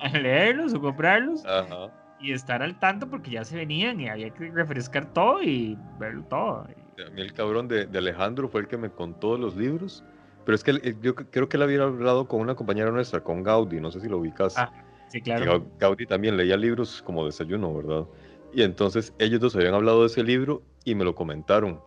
a 0.02 0.18
leerlos 0.18 0.74
o 0.74 0.82
comprarlos. 0.82 1.46
Ajá 1.46 1.92
y 2.20 2.34
estar 2.34 2.62
al 2.62 2.78
tanto 2.80 3.10
porque 3.10 3.32
ya 3.32 3.46
se 3.46 3.56
venían 3.56 4.00
y 4.00 4.10
había 4.10 4.30
que 4.32 4.50
refrescar 4.52 5.14
todo 5.14 5.42
y 5.42 5.78
verlo 6.00 6.24
todo. 6.24 6.68
A 7.06 7.10
mí 7.12 7.22
el 7.22 7.34
cabrón 7.34 7.68
de, 7.68 7.88
Alejandro 7.96 8.50
fue 8.50 8.62
el 8.62 8.68
que 8.68 8.78
me 8.78 8.90
contó 8.90 9.38
los 9.38 9.56
libros, 9.56 10.04
pero 10.46 10.56
es 10.56 10.64
que 10.64 10.96
yo 11.02 11.16
creo 11.16 11.48
que 11.48 11.58
él 11.58 11.64
había 11.64 11.84
hablado 11.84 12.28
con 12.28 12.42
una 12.42 12.56
compañera 12.56 12.92
nuestra, 12.92 13.22
con 13.22 13.44
Gaudi, 13.44 13.80
no 13.80 13.92
sé 13.92 14.02
si 14.02 14.10
lo 14.10 14.18
ubicas. 14.18 14.58
Ah, 14.58 14.72
sí, 15.08 15.22
claro. 15.22 15.66
Gaudi 15.80 16.06
también 16.06 16.36
leía 16.36 16.58
libros 16.58 17.02
como 17.02 17.26
desayuno, 17.26 17.74
¿verdad? 17.74 18.06
Y 18.52 18.64
entonces 18.64 19.14
ellos 19.20 19.40
dos 19.40 19.56
habían 19.56 19.76
hablado 19.76 20.02
de 20.02 20.08
ese 20.08 20.24
libro 20.24 20.64
y 20.84 20.96
me 20.96 21.06
lo 21.06 21.16
comentaron. 21.16 21.80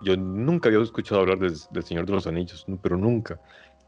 Yo 0.00 0.16
nunca 0.16 0.68
había 0.68 0.80
escuchado 0.82 1.20
hablar 1.20 1.38
del, 1.38 1.56
Señor 1.84 2.06
de 2.06 2.12
los 2.12 2.26
Anillos, 2.26 2.66
pero 2.82 2.96
nunca. 2.96 3.38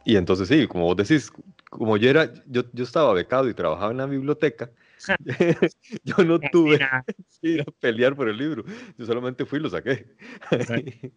Y 0.05 0.17
entonces 0.17 0.47
sí, 0.47 0.69
como 0.69 0.85
vos 0.85 0.97
decís, 0.97 1.33
como 1.71 1.97
yo 1.97 2.11
era, 2.11 2.31
yo, 2.47 2.63
yo 2.73 2.85
estaba 2.85 3.13
becado 3.15 3.49
y 3.49 3.55
trabajaba 3.55 3.91
en 3.91 3.97
la 3.97 4.07
biblioteca, 4.07 4.71
yo 6.05 6.25
no 6.25 6.39
tuve 6.41 6.79
que 7.41 7.49
ir 7.49 7.61
a 7.63 7.65
pelear 7.81 8.15
por 8.17 8.29
el 8.29 8.37
libro. 8.37 8.65
Yo 8.97 9.07
solamente 9.07 9.45
fui 9.45 9.59
y 9.59 9.63
lo 9.63 9.71
saqué. 9.71 10.07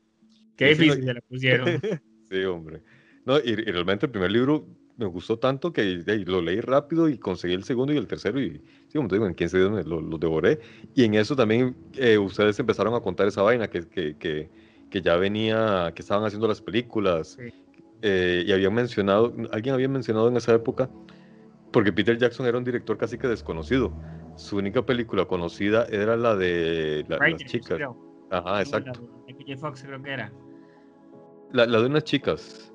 Qué 0.55 0.65
difícil 0.69 1.03
se 1.03 1.13
lo 1.13 1.21
pusieron. 1.21 1.81
sí, 2.29 2.43
hombre. 2.45 2.81
No, 3.25 3.37
y, 3.39 3.55
realmente 3.55 4.05
el 4.05 4.11
primer 4.11 4.31
libro 4.31 4.65
me 4.97 5.05
gustó 5.05 5.37
tanto 5.37 5.71
que 5.71 5.83
lo 6.25 6.41
leí 6.41 6.59
rápido 6.61 7.07
y 7.07 7.17
conseguí 7.17 7.53
el 7.53 7.63
segundo 7.63 7.93
y 7.93 7.97
el 7.97 8.07
tercero 8.07 8.41
y, 8.41 8.61
sí, 8.87 8.95
como 8.95 9.07
te 9.07 9.15
digo, 9.15 9.27
en 9.27 9.35
15 9.35 9.57
días 9.57 9.85
lo, 9.85 10.01
lo 10.01 10.17
devoré. 10.17 10.59
Y 10.95 11.03
en 11.03 11.13
eso 11.13 11.35
también 11.35 11.75
eh, 11.95 12.17
ustedes 12.17 12.57
empezaron 12.59 12.95
a 12.95 13.01
contar 13.01 13.27
esa 13.27 13.43
vaina 13.43 13.69
que, 13.69 13.81
que, 13.87 14.15
que, 14.17 14.49
que, 14.89 15.01
ya 15.01 15.17
venía, 15.17 15.91
que 15.93 16.01
estaban 16.01 16.25
haciendo 16.25 16.47
las 16.47 16.61
películas. 16.61 17.37
Eh, 18.01 18.43
y 18.47 18.51
habían 18.51 18.73
mencionado, 18.73 19.33
alguien 19.51 19.75
había 19.75 19.89
mencionado 19.89 20.29
en 20.29 20.37
esa 20.37 20.53
época, 20.53 20.89
porque 21.77 21.93
Peter 21.93 22.17
Jackson 22.17 22.47
era 22.47 22.57
un 22.57 22.63
director 22.63 22.97
casi 22.97 23.19
que 23.19 23.27
desconocido. 23.27 23.93
Su 24.35 24.57
única 24.57 24.83
película 24.83 25.25
conocida 25.25 25.85
era 25.91 26.17
la 26.17 26.35
de 26.35 27.05
las 27.07 27.35
chicas. 27.45 27.79
Ajá, 28.31 28.61
exacto. 28.61 29.07
La, 29.45 29.57
Fox 29.57 29.83
creo 29.83 30.01
que 30.01 30.11
era. 30.11 30.33
La, 31.51 31.67
de 31.67 31.85
unas 31.85 32.03
chicas. 32.03 32.73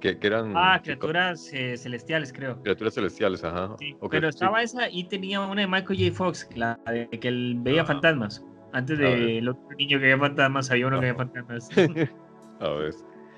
Que, 0.00 0.16
eran. 0.22 0.54
Ah, 0.56 0.80
criaturas 0.82 1.50
eh, 1.52 1.76
celestiales, 1.76 2.32
creo. 2.32 2.58
Criaturas 2.62 2.94
celestiales, 2.94 3.44
ajá. 3.44 3.76
pero 4.10 4.28
estaba 4.28 4.62
esa 4.62 4.88
y 4.88 5.04
tenía 5.04 5.42
una 5.42 5.60
de 5.60 5.66
Michael 5.66 5.98
J. 5.98 6.16
Fox, 6.16 6.48
la 6.54 6.80
de 6.86 7.10
que 7.20 7.28
él 7.28 7.58
veía 7.60 7.84
fantasmas. 7.84 8.42
Antes 8.72 8.98
del 8.98 9.46
otro 9.46 9.76
niño 9.76 9.98
que 9.98 10.04
veía 10.04 10.18
fantasmas, 10.18 10.70
había 10.70 10.86
uno 10.86 11.00
que 11.00 11.12
veía 11.12 11.16
fantasmas. 11.16 11.68
A 12.60 12.68
ver. 12.70 12.94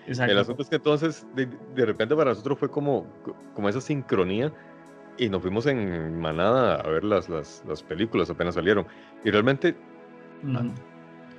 El 0.09 0.39
asunto 0.39 0.63
es 0.63 0.71
que 0.71 0.77
entonces, 0.77 1.27
de, 1.35 1.85
repente 1.85 2.17
para 2.17 2.31
nosotros 2.31 2.59
fue 2.59 2.71
como, 2.71 3.07
como 3.55 3.69
esa 3.69 3.81
sincronía 3.81 4.53
y 5.19 5.29
nos 5.29 5.43
fuimos 5.43 5.67
en 5.67 6.19
manada 6.19 6.77
a 6.77 6.89
ver 6.89 7.05
las, 7.05 7.29
las, 7.29 7.63
las 7.67 7.83
películas, 7.83 8.31
apenas 8.31 8.55
salieron. 8.55 8.87
Y 9.25 9.31
realmente, 9.31 9.75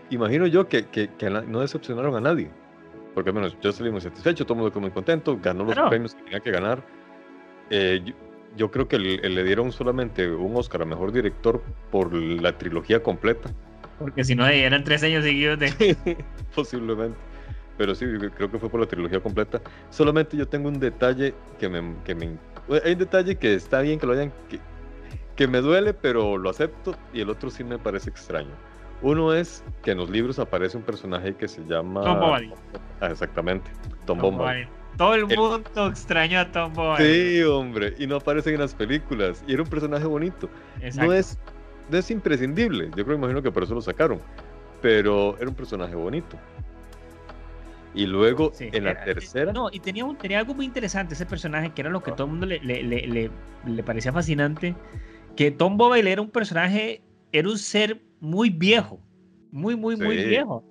imagino 0.09 0.48
yo 0.48 0.67
que, 0.67 0.86
que, 0.88 1.09
que, 1.17 1.29
no 1.29 1.62
decepcionaron 1.62 2.15
a 2.15 2.21
nadie. 2.21 2.51
Porque 3.15 3.31
al 3.31 3.36
menos 3.36 3.57
yo 3.62 3.71
salí 3.71 3.89
muy 3.89 4.01
satisfecho, 4.01 4.45
todo 4.45 4.53
el 4.53 4.59
mundo 4.59 4.71
quedó 4.71 4.81
muy 4.81 4.91
contento, 4.91 5.39
ganó 5.41 5.63
los 5.65 5.75
premios 5.89 6.13
que 6.13 6.24
tenía 6.24 6.39
que 6.39 6.51
ganar. 6.51 6.83
Eh, 7.69 8.13
yo, 8.55 8.69
creo 8.71 8.88
que 8.88 9.00
le, 9.00 9.17
le, 9.17 9.43
dieron 9.43 9.71
solamente 9.71 10.29
un 10.29 10.55
Oscar 10.55 10.81
a 10.81 10.86
Mejor 10.86 11.12
Director 11.12 11.62
por 11.91 12.13
la 12.13 12.57
trilogía 12.57 13.01
completa. 13.01 13.50
Porque 13.98 14.24
si 14.24 14.36
no, 14.36 14.48
eran 14.48 14.83
tres 14.83 15.03
años 15.03 15.24
seguidos 15.24 15.59
de... 15.59 15.98
Posiblemente 16.55 17.28
pero 17.79 17.95
sí, 17.95 18.05
creo 18.36 18.51
que 18.51 18.59
fue 18.59 18.69
por 18.69 18.81
la 18.81 18.86
trilogía 18.86 19.21
completa. 19.21 19.62
Solamente 19.89 20.36
yo 20.36 20.45
tengo 20.45 20.67
un 20.67 20.81
detalle 20.81 21.33
que 21.57 21.69
me, 21.69 21.95
que 22.03 22.13
me 22.13 22.38
hay 22.83 22.91
un 22.91 23.00
detalle 23.00 23.38
que 23.38 23.53
está 23.53 23.79
bien 23.79 23.98
que 23.98 24.05
lo 24.05 24.12
hayan, 24.12 24.33
que, 24.50 24.59
que 25.38 25.48
me 25.48 25.62
duele, 25.62 25.93
pero 25.93 26.38
lo 26.38 26.50
acepto, 26.50 26.93
y 27.13 27.21
el 27.21 27.29
otro 27.29 27.50
sí 27.50 27.63
me 27.63 27.79
parece 27.79 28.09
extraño. 28.09 28.51
Uno 29.01 29.33
es 29.33 29.63
que 29.81 29.91
en 29.91 29.98
los 29.98 30.09
libros 30.09 30.39
aparece 30.39 30.75
un 30.75 30.83
personaje 30.83 31.33
que 31.36 31.48
se 31.48 31.63
llama... 31.63 32.03
Tom 32.03 32.19
Bombadil. 32.19 32.53
Ah, 33.00 33.07
exactamente, 33.07 33.71
Tom, 34.05 34.19
Tom 34.19 34.38
Todo 34.98 35.15
el 35.15 35.25
mundo 35.25 35.88
extraño 35.88 36.41
a 36.41 36.51
Tom 36.51 36.74
Bombadil. 36.74 37.07
Sí, 37.07 37.43
hombre, 37.43 37.95
y 37.98 38.07
no 38.07 38.17
aparece 38.17 38.53
en 38.53 38.59
las 38.59 38.75
películas, 38.75 39.41
y 39.48 39.53
era 39.53 39.63
un 39.63 39.69
personaje 39.69 40.03
bonito. 40.03 40.50
No 40.98 41.13
es, 41.13 41.39
no 41.89 41.98
es 41.98 42.12
imprescindible, 42.12 42.91
yo 42.93 43.05
creo, 43.05 43.15
imagino 43.15 43.41
que 43.41 43.51
por 43.51 43.63
eso 43.63 43.74
lo 43.74 43.81
sacaron, 43.81 44.19
pero 44.81 45.38
era 45.38 45.48
un 45.48 45.55
personaje 45.55 45.95
bonito. 45.95 46.38
Y 47.93 48.05
luego 48.05 48.51
en 48.60 48.84
la 48.84 49.03
tercera. 49.03 49.51
No, 49.51 49.69
y 49.72 49.79
tenía, 49.79 50.05
un, 50.05 50.17
tenía 50.17 50.39
algo 50.39 50.53
muy 50.53 50.65
interesante 50.65 51.15
ese 51.15 51.25
personaje 51.25 51.72
que 51.74 51.81
era 51.81 51.89
lo 51.89 52.01
que 52.01 52.12
ah. 52.12 52.15
todo 52.15 52.25
el 52.25 52.31
mundo 52.31 52.46
le, 52.46 52.60
le, 52.60 52.84
le, 52.84 53.31
le, 53.65 53.84
parecía 53.84 54.13
fascinante. 54.13 54.75
Que 55.36 55.51
Tom 55.51 55.77
Boyle 55.77 56.08
era 56.08 56.22
un 56.22 56.29
personaje, 56.29 57.01
era 57.31 57.48
un 57.50 57.58
ser 57.58 58.01
muy 58.19 58.50
viejo. 58.50 59.01
Muy, 59.51 59.75
muy, 59.75 59.96
muy 59.96 60.17
viejo. 60.17 60.63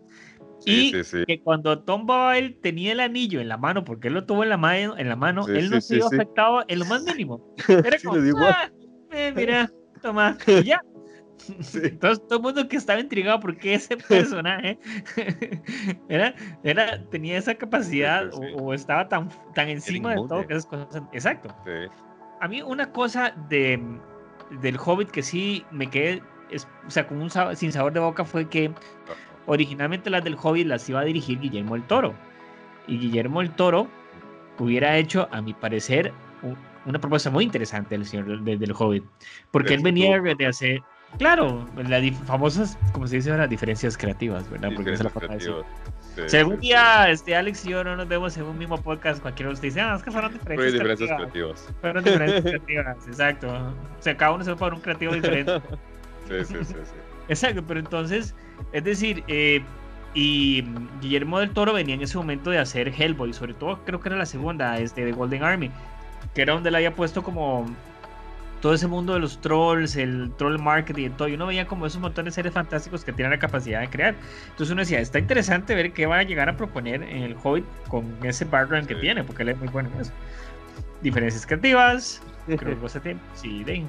y 0.65 0.93
que 1.27 1.41
cuando 1.43 1.81
Tom 1.81 2.07
Boyle 2.07 2.57
tenía 2.61 2.93
el 2.93 3.01
anillo 3.01 3.41
en 3.41 3.49
la 3.49 3.57
mano, 3.57 3.85
porque 3.85 4.09
él 4.09 4.15
lo 4.15 4.25
tuvo 4.25 4.45
en 4.45 4.51
la 4.51 4.57
mano, 4.57 4.97
en 4.97 5.09
la 5.09 5.17
mano 5.17 5.49
él 5.49 5.71
no 5.71 5.81
se 5.81 5.97
vio 5.97 6.07
afectado 6.07 6.65
en 6.69 6.79
lo 6.79 6.85
más 6.85 7.03
mínimo. 7.03 7.55
Era 7.69 7.99
como, 8.05 8.19
ah, 8.47 8.71
eh, 9.11 9.33
mira, 9.35 9.71
toma, 10.03 10.37
y 10.47 10.63
ya. 10.63 10.81
Entonces 11.49 12.27
todo 12.27 12.39
el 12.39 12.43
mundo 12.43 12.69
que 12.69 12.77
estaba 12.77 13.01
intrigado 13.01 13.41
porque 13.41 13.75
ese 13.75 13.97
personaje 13.97 14.79
era, 16.09 16.35
era, 16.63 17.05
tenía 17.11 17.39
esa 17.39 17.55
capacidad 17.55 18.31
o, 18.33 18.75
estaba 18.75 19.09
tan, 19.09 19.29
tan 19.55 19.69
encima 19.69 20.11
de 20.11 20.17
todo 20.17 20.47
que 20.47 20.55
esas 20.55 20.67
cosas. 20.67 21.03
Exacto. 21.13 21.55
A 22.41 22.49
mí 22.49 22.63
una 22.63 22.91
cosa 22.93 23.35
de, 23.49 23.81
del 24.61 24.77
Hobbit 24.85 25.11
que 25.11 25.23
sí 25.23 25.65
me 25.71 25.89
quedé, 25.89 26.23
o 26.87 26.91
sea, 26.91 27.07
con 27.07 27.21
un 27.21 27.31
sin 27.57 27.73
sabor 27.73 27.93
de 27.93 28.01
boca 28.01 28.25
fue 28.25 28.49
que 28.49 28.73
originalmente 29.47 30.11
las 30.11 30.25
del 30.25 30.37
Hobbit 30.41 30.67
las 30.67 30.89
iba 30.89 31.01
a 31.01 31.05
dirigir 31.05 31.41
Guillermo 31.41 31.77
el 31.77 31.83
Toro. 31.85 32.15
Y 32.87 32.99
Guillermo 32.99 33.41
el 33.43 33.51
Toro 33.51 33.89
hubiera 34.59 34.97
hecho, 34.97 35.29
a 35.31 35.41
mi 35.41 35.55
parecer, 35.55 36.13
una 36.87 36.99
propuesta 36.99 37.31
muy 37.31 37.45
interesante 37.45 37.97
del 37.97 38.07
señor 38.07 38.43
del 38.43 38.73
Hobbit. 38.73 39.05
Porque 39.51 39.75
él 39.75 39.83
venía 39.83 40.21
de 40.21 40.47
hacer 40.47 40.81
Claro, 41.17 41.67
las 41.77 42.15
famosas, 42.27 42.79
como 42.93 43.07
se 43.07 43.17
dice 43.17 43.37
las 43.37 43.49
diferencias 43.49 43.97
creativas, 43.97 44.49
¿verdad? 44.51 44.71
Porque 44.77 44.93
es 44.93 45.03
la 45.03 45.11
si 46.27 46.37
algún 46.37 46.59
día 46.59 47.11
este, 47.11 47.37
Alex 47.37 47.65
y 47.65 47.71
yo 47.71 47.85
no 47.85 47.97
nos 47.97 48.09
vemos 48.09 48.37
en 48.37 48.45
un 48.45 48.59
mismo 48.59 48.77
podcast, 48.79 49.23
cualquiera 49.23 49.49
de 49.49 49.55
ustedes 49.55 49.75
dice, 49.75 49.87
ah, 49.87 49.95
es 49.97 50.03
que 50.03 50.11
fueron 50.11 50.33
diferencias, 50.33 50.73
diferencias 50.73 51.11
creativas. 51.17 51.69
Fueron 51.81 52.05
diferencias 52.05 52.43
creativas, 52.43 52.97
exacto. 53.07 53.49
O 53.49 54.03
sea, 54.03 54.17
cada 54.17 54.33
uno 54.33 54.45
se 54.45 54.51
va 54.51 54.57
por 54.57 54.75
un 54.75 54.81
creativo 54.81 55.15
diferente. 55.15 55.61
sí, 56.29 56.45
sí, 56.45 56.55
sí, 56.65 56.75
sí. 56.75 56.95
Exacto, 57.29 57.63
pero 57.67 57.79
entonces, 57.79 58.35
es 58.73 58.85
decir, 58.85 59.23
eh, 59.29 59.63
y 60.15 60.65
Guillermo 61.01 61.39
del 61.39 61.51
Toro 61.51 61.75
venía 61.75 61.95
en 61.95 62.03
ese 62.03 62.17
momento 62.17 62.51
de 62.51 62.59
hacer 62.59 62.89
Hellboy, 62.89 63.33
sobre 63.33 63.55
todo 63.55 63.79
creo 63.85 64.01
que 64.01 64.09
era 64.09 64.17
la 64.17 64.27
segunda, 64.27 64.79
este, 64.79 65.05
de 65.05 65.13
Golden 65.13 65.45
Army, 65.45 65.71
que 66.35 66.43
era 66.43 66.55
donde 66.55 66.71
le 66.71 66.79
había 66.79 66.95
puesto 66.95 67.23
como 67.23 67.67
todo 68.61 68.75
ese 68.75 68.87
mundo 68.87 69.15
de 69.15 69.21
los 69.21 69.41
trolls, 69.41 69.97
el 69.97 70.33
troll 70.37 70.59
marketing 70.59 71.07
y 71.07 71.11
todo, 71.11 71.29
y 71.29 71.35
uno 71.35 71.47
veía 71.47 71.67
como 71.67 71.87
esos 71.87 72.01
montones 72.01 72.33
de 72.33 72.43
seres 72.43 72.53
fantásticos 72.53 73.05
que 73.05 73.13
tienen 73.13 73.31
la 73.31 73.39
capacidad 73.39 73.81
de 73.81 73.89
crear. 73.89 74.15
Entonces 74.51 74.71
uno 74.73 74.81
decía, 74.81 75.01
está 75.01 75.19
interesante 75.19 75.75
ver 75.75 75.93
qué 75.93 76.07
va 76.07 76.19
a 76.19 76.23
llegar 76.23 76.49
a 76.49 76.57
proponer 76.57 77.03
en 77.03 77.23
el 77.23 77.37
Hobbit 77.43 77.65
con 77.89 78.05
ese 78.23 78.45
background 78.45 78.87
que 78.87 78.97
tiene, 78.97 79.23
porque 79.25 79.43
él 79.43 79.51
es 79.51 79.59
muy 79.59 79.69
bueno 79.69 79.91
en 79.95 80.01
eso. 80.01 80.13
Diferencias 81.03 81.47
creativas, 81.47 82.21
creo 82.47 82.81
que 82.81 83.01
tiene. 83.01 83.21
Sí, 83.35 83.63
de, 83.63 83.85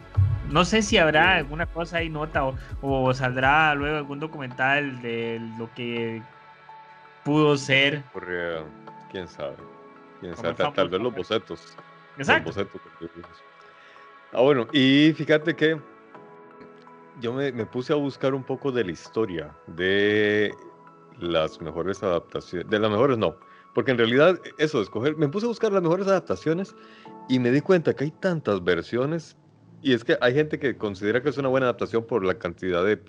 no 0.50 0.66
sé 0.66 0.82
si 0.82 0.98
habrá 0.98 1.38
alguna 1.38 1.66
cosa 1.66 1.98
ahí 1.98 2.10
nota 2.10 2.44
o, 2.82 3.14
saldrá 3.14 3.74
luego 3.76 3.98
algún 3.98 4.20
documental 4.20 5.02
de 5.02 5.42
lo 5.58 5.74
que 5.74 6.22
pudo 7.24 7.58
ser. 7.58 8.04
quién 9.12 9.28
sabe. 9.28 9.56
Quién 10.20 10.36
sabe, 10.36 10.54
tal, 10.54 10.90
vez 10.90 11.02
los 11.02 11.16
bocetos. 11.16 11.76
Exacto. 12.18 12.50
Los 12.50 12.56
bocetos 12.56 12.82
Ah, 14.32 14.42
bueno, 14.42 14.68
y 14.72 15.12
fíjate 15.14 15.56
que 15.56 15.80
yo 17.20 17.34
me, 17.34 17.52
puse 17.66 17.94
a 17.94 17.96
buscar 17.96 18.36
un 18.36 18.44
poco 18.44 18.72
de 18.72 18.84
la 18.84 18.92
historia 18.92 19.56
de 19.66 20.54
las 21.20 21.60
mejores 21.62 22.04
adaptaciones, 22.04 22.70
de 22.70 22.80
las 22.80 22.92
mejores 22.92 23.18
no, 23.18 23.36
porque 23.74 23.92
en 23.92 23.98
realidad 23.98 24.40
eso, 24.60 24.82
escoger, 24.82 25.18
me 25.18 25.28
puse 25.30 25.48
a 25.48 25.50
buscar 25.50 25.72
las 25.72 25.82
mejores 25.82 26.08
adaptaciones 26.08 26.76
y 27.28 27.40
me 27.40 27.52
di 27.52 27.62
cuenta 27.62 27.96
que 27.96 28.06
hay 28.06 28.12
tantas 28.12 28.64
versiones 28.64 29.36
y 29.82 29.94
es 29.94 30.04
que 30.04 30.16
hay 30.22 30.36
gente 30.36 30.60
que 30.60 30.78
considera 30.78 31.24
que 31.24 31.30
es 31.30 31.38
una 31.40 31.50
buena 31.50 31.66
adaptación 31.66 32.06
por 32.06 32.24
la 32.24 32.36
cantidad 32.36 32.86
de, 32.86 33.02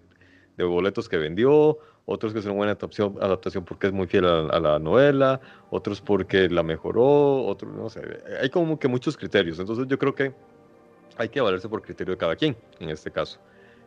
boletos 0.65 1.09
que 1.09 1.17
vendió, 1.19 1.79
otros 2.07 2.33
que 2.33 2.39
es 2.39 2.45
una 2.47 2.55
buena 2.55 2.73
adaptación, 2.73 3.65
porque 3.65 3.87
es 3.87 3.93
muy 3.93 4.07
fiel 4.07 4.25
a, 4.25 4.59
la 4.59 4.79
novela, 4.79 5.41
otros 5.71 6.01
porque 6.01 6.49
la 6.49 6.63
mejoró, 6.63 7.45
otros, 7.45 7.75
no 7.75 7.89
sé, 7.91 8.03
hay 8.41 8.49
como 8.51 8.79
que 8.79 8.89
muchos 8.89 9.17
criterios, 9.17 9.59
entonces 9.59 9.87
yo 9.87 9.99
creo 9.99 10.15
que 10.15 10.35
hay 11.21 11.29
que 11.29 11.41
valerse 11.41 11.69
por 11.69 11.83
criterio 11.83 12.15
de 12.15 12.19
cada 12.19 12.35
quien, 12.35 12.57
en 12.79 12.89
este 12.89 13.11
caso. 13.11 13.39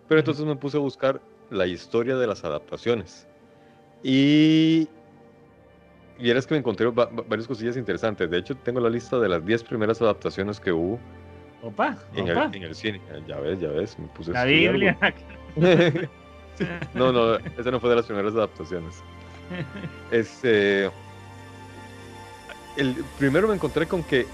Pero 0.08 0.20
entonces 0.20 0.46
me 0.46 0.56
puse 0.56 0.78
a 0.78 0.80
buscar 0.80 1.20
la 1.50 1.66
historia 1.66 2.16
de 2.16 2.28
las 2.28 2.44
adaptaciones. 2.44 3.28
Y 4.04 4.88
vieras 6.20 6.46
que 6.46 6.54
me 6.54 6.60
encontré 6.60 6.88
varias 6.90 7.48
cosillas 7.48 7.76
interesantes. 7.76 8.30
De 8.30 8.38
hecho, 8.38 8.56
tengo 8.58 8.80
la 8.80 8.90
lista 8.90 9.20
de 9.20 9.30
las 9.30 9.44
10 9.44 9.64
primeras 9.64 10.02
adaptaciones 10.02 10.60
que 10.60 10.72
hubo 10.72 11.00
opa, 11.64 11.98
en, 12.14 12.28
El, 12.28 12.76
cine. 12.76 13.02
Ya 13.28 13.40
ves, 13.40 13.60
ya 13.60 13.70
ves, 13.70 13.98
me 13.98 14.08
puse 14.10 14.32
La 14.32 14.46
Biblia. 14.46 14.98
no, 16.94 17.12
no, 17.12 17.36
esa 17.36 17.72
no 17.72 17.80
fue 17.80 17.90
de 17.90 17.96
las 17.96 18.06
primeras 18.06 18.34
adaptaciones. 18.34 19.02
Este, 20.12 20.86
el, 22.78 22.96
primero 23.18 23.48
me 23.48 23.56
encontré 23.56 23.88
con 23.88 24.04
que 24.04 24.26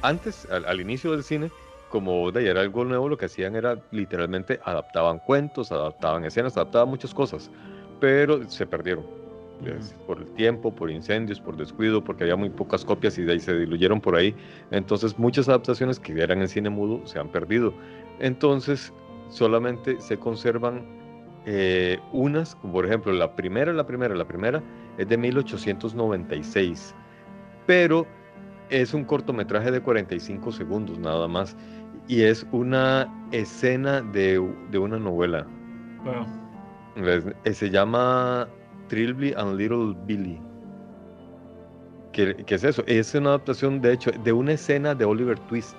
antes, 0.00 0.46
al 0.50 0.80
inicio 0.80 1.12
del 1.12 1.24
cine, 1.24 1.50
como 1.92 2.32
de 2.32 2.48
era 2.48 2.62
algo 2.62 2.86
nuevo, 2.86 3.06
lo 3.06 3.18
que 3.18 3.26
hacían 3.26 3.54
era 3.54 3.76
literalmente 3.90 4.58
adaptaban 4.64 5.18
cuentos, 5.18 5.70
adaptaban 5.70 6.24
escenas, 6.24 6.56
adaptaban 6.56 6.88
muchas 6.88 7.12
cosas, 7.12 7.50
pero 8.00 8.48
se 8.48 8.66
perdieron. 8.66 9.04
Por 10.08 10.18
el 10.18 10.26
tiempo, 10.32 10.74
por 10.74 10.90
incendios, 10.90 11.38
por 11.38 11.56
descuido, 11.56 12.02
porque 12.02 12.24
había 12.24 12.34
muy 12.34 12.50
pocas 12.50 12.84
copias 12.84 13.16
y 13.18 13.22
de 13.22 13.34
ahí 13.34 13.38
se 13.38 13.56
diluyeron 13.56 14.00
por 14.00 14.16
ahí. 14.16 14.34
Entonces 14.72 15.16
muchas 15.18 15.48
adaptaciones 15.48 16.00
que 16.00 16.20
eran 16.20 16.40
en 16.40 16.48
cine 16.48 16.68
mudo 16.68 17.06
se 17.06 17.20
han 17.20 17.28
perdido. 17.28 17.72
Entonces 18.18 18.92
solamente 19.28 20.00
se 20.00 20.18
conservan 20.18 20.84
eh, 21.44 21.98
unas, 22.10 22.56
como 22.56 22.72
por 22.72 22.86
ejemplo 22.86 23.12
la 23.12 23.36
primera, 23.36 23.72
la 23.72 23.86
primera, 23.86 24.16
la 24.16 24.26
primera 24.26 24.62
es 24.98 25.08
de 25.08 25.16
1896, 25.16 26.94
pero 27.66 28.06
es 28.72 28.94
un 28.94 29.04
cortometraje 29.04 29.70
de 29.70 29.80
45 29.80 30.50
segundos 30.50 30.98
nada 30.98 31.28
más 31.28 31.56
y 32.08 32.22
es 32.22 32.46
una 32.52 33.06
escena 33.30 34.00
de, 34.00 34.38
una 34.38 34.98
novela. 34.98 35.46
Se 37.44 37.70
llama 37.70 38.48
Trilby 38.88 39.34
and 39.36 39.58
Little 39.58 39.94
Billy. 40.06 40.40
¿Qué, 42.12 42.44
es 42.46 42.64
eso? 42.64 42.82
Es 42.86 43.14
una 43.14 43.30
adaptación, 43.30 43.80
de 43.80 43.92
hecho, 43.92 44.10
de 44.10 44.32
una 44.32 44.52
escena 44.52 44.94
de 44.94 45.04
Oliver 45.04 45.38
Twist. 45.40 45.76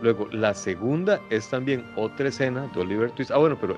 Luego, 0.00 0.28
la 0.32 0.54
segunda 0.54 1.20
es 1.30 1.48
también 1.50 1.84
otra 1.96 2.28
escena 2.28 2.70
de 2.74 2.80
Oliver 2.80 3.10
Twist. 3.10 3.30
Ah, 3.30 3.38
bueno, 3.38 3.58
pero. 3.60 3.74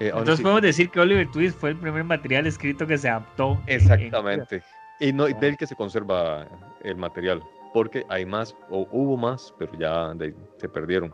Eh, 0.00 0.08
Entonces 0.08 0.40
podemos 0.40 0.62
decir 0.62 0.90
que 0.90 0.98
Oliver 0.98 1.30
Twist 1.30 1.56
fue 1.58 1.70
el 1.70 1.76
primer 1.76 2.02
material 2.02 2.46
escrito 2.46 2.86
que 2.86 2.98
se 2.98 3.08
adaptó. 3.08 3.60
Exactamente. 3.66 4.62
Y 5.02 5.12
no, 5.12 5.26
del 5.26 5.56
que 5.56 5.66
se 5.66 5.74
conserva 5.74 6.46
el 6.84 6.96
material 6.96 7.42
porque 7.72 8.04
hay 8.08 8.24
más, 8.24 8.54
o 8.70 8.86
hubo 8.92 9.16
más, 9.16 9.52
pero 9.58 9.72
ya 9.78 10.14
se 10.58 10.68
perdieron. 10.68 11.12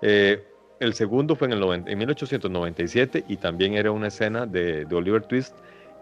Eh, 0.00 0.44
el 0.80 0.94
segundo 0.94 1.36
fue 1.36 1.46
en, 1.46 1.52
el 1.52 1.62
en 1.86 1.98
1897 1.98 3.24
y 3.28 3.36
también 3.36 3.74
era 3.74 3.92
una 3.92 4.08
escena 4.08 4.44
de, 4.44 4.86
Oliver 4.90 5.22
Twist, 5.22 5.54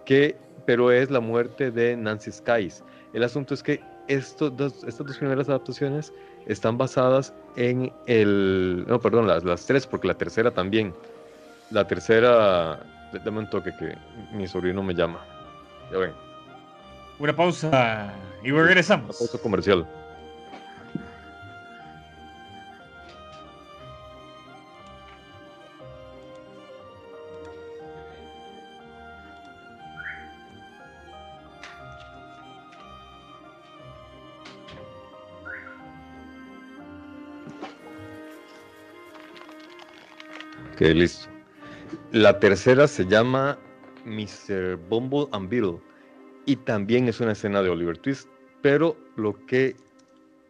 que, 0.07 0.35
pero 0.65 0.91
es 0.91 1.11
la 1.11 1.21
muerte 1.21 1.71
de 1.71 1.95
Nancy 1.95 2.33
Skies. 2.33 2.83
El 3.13 3.23
asunto 3.23 3.53
es 3.53 3.63
que 3.63 3.81
estos 4.09 4.57
dos, 4.57 4.85
estas 4.85 5.07
dos 5.07 5.19
primeras 5.19 5.49
adaptaciones 5.49 6.15
están 6.47 6.79
basadas 6.79 7.35
en 7.57 7.93
el... 8.07 8.87
No, 8.89 8.99
perdón, 8.99 9.27
las, 9.27 9.45
las 9.45 9.67
tres, 9.67 9.87
porque 9.87 10.09
la 10.09 10.15
tercera 10.15 10.51
también. 10.51 10.95
La 11.71 11.87
tercera... 11.87 12.81
Dame 13.25 13.41
un 13.41 13.51
toque 13.51 13.73
que 13.77 13.95
mi 14.33 14.47
sobrino 14.47 14.83
me 14.83 14.95
llama. 14.95 15.21
Ya 15.93 15.99
ven. 15.99 16.30
Una 17.21 17.37
pausa 17.37 18.15
y 18.43 18.51
regresamos. 18.51 19.21
Una 19.21 19.29
pausa 19.29 19.43
comercial. 19.43 19.87
Ok, 40.73 40.81
listo. 40.81 41.29
La 42.13 42.41
tercera 42.41 42.89
se 42.89 43.05
llama 43.05 43.59
Mr. 44.07 44.77
Bumble 44.89 45.29
and 45.33 45.51
Beetle 45.51 45.90
y 46.51 46.57
también 46.57 47.07
es 47.07 47.21
una 47.21 47.31
escena 47.31 47.63
de 47.63 47.69
Oliver 47.69 47.97
Twist, 47.97 48.29
pero 48.61 48.97
lo 49.15 49.47
que 49.47 49.77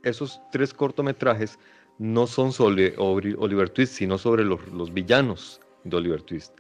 esos 0.03 0.41
tres 0.51 0.73
cortometrajes 0.73 1.59
no 1.99 2.27
son 2.27 2.53
sobre 2.53 2.95
Oliver 2.97 3.69
Twist, 3.69 3.93
sino 3.93 4.17
sobre 4.17 4.43
los, 4.43 4.95
villanos 4.95 5.61
de 5.85 5.99
Oliver 5.99 6.23
Twist. 6.23 6.55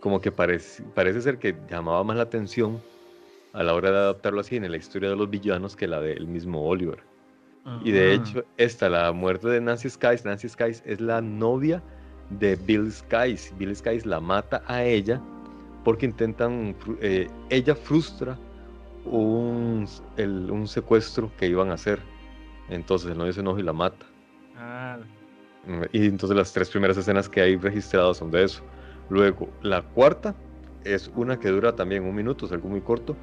Como 0.00 0.20
que 0.20 0.30
parece, 0.30 0.82
parece 0.94 1.22
ser 1.22 1.38
que 1.38 1.56
llamaba 1.70 2.04
más 2.04 2.18
la 2.18 2.24
atención 2.24 2.78
a 3.54 3.62
la 3.62 3.72
hora 3.72 3.90
de 3.90 3.96
adaptarlo 3.96 4.42
así 4.42 4.56
en 4.56 4.70
la 4.70 4.76
historia 4.76 5.08
de 5.08 5.16
los 5.16 5.30
villanos 5.30 5.74
que 5.74 5.86
la 5.86 6.02
del 6.02 6.26
mismo 6.26 6.68
Oliver. 6.68 7.02
Y 7.82 7.92
de 7.92 8.12
hecho, 8.12 8.44
esta, 8.58 8.90
la 8.90 9.10
muerte 9.10 9.48
de 9.48 9.60
Nancy 9.62 9.88
Skies, 9.88 10.26
Nancy 10.26 10.50
Skies 10.50 10.82
es 10.84 11.00
la 11.00 11.22
novia 11.22 11.82
de 12.28 12.56
Bill 12.56 12.92
Skies. 12.92 13.54
Bill 13.56 13.74
Skies 13.74 14.04
la 14.04 14.20
mata 14.20 14.62
a 14.66 14.84
ella 14.84 15.18
porque 15.82 16.04
intentan, 16.04 16.76
eh, 17.00 17.26
ella 17.48 17.74
frustra 17.74 18.38
un, 19.06 19.88
un 20.18 20.68
secuestro 20.68 21.30
que 21.36 21.46
iban 21.46 21.70
a 21.70 21.74
hacer. 21.74 22.00
Entonces 22.68 23.10
el 23.10 23.18
novio 23.18 23.32
se 23.32 23.40
enoja 23.40 23.60
y 23.60 23.62
la 23.62 23.72
mata. 23.72 24.06
Ah. 24.56 24.98
Y 25.92 26.06
entonces 26.06 26.36
las 26.36 26.52
tres 26.52 26.70
primeras 26.70 26.96
escenas 26.96 27.28
que 27.28 27.40
hay 27.40 27.56
registradas 27.56 28.18
son 28.18 28.30
de 28.30 28.44
eso. 28.44 28.62
Luego, 29.08 29.48
la 29.62 29.82
cuarta 29.82 30.34
es 30.84 31.10
una 31.14 31.38
que 31.38 31.48
dura 31.48 31.74
también 31.74 32.04
un 32.04 32.14
minuto, 32.14 32.46
es 32.46 32.52
algo 32.52 32.68
muy 32.68 32.80
corto. 32.80 33.16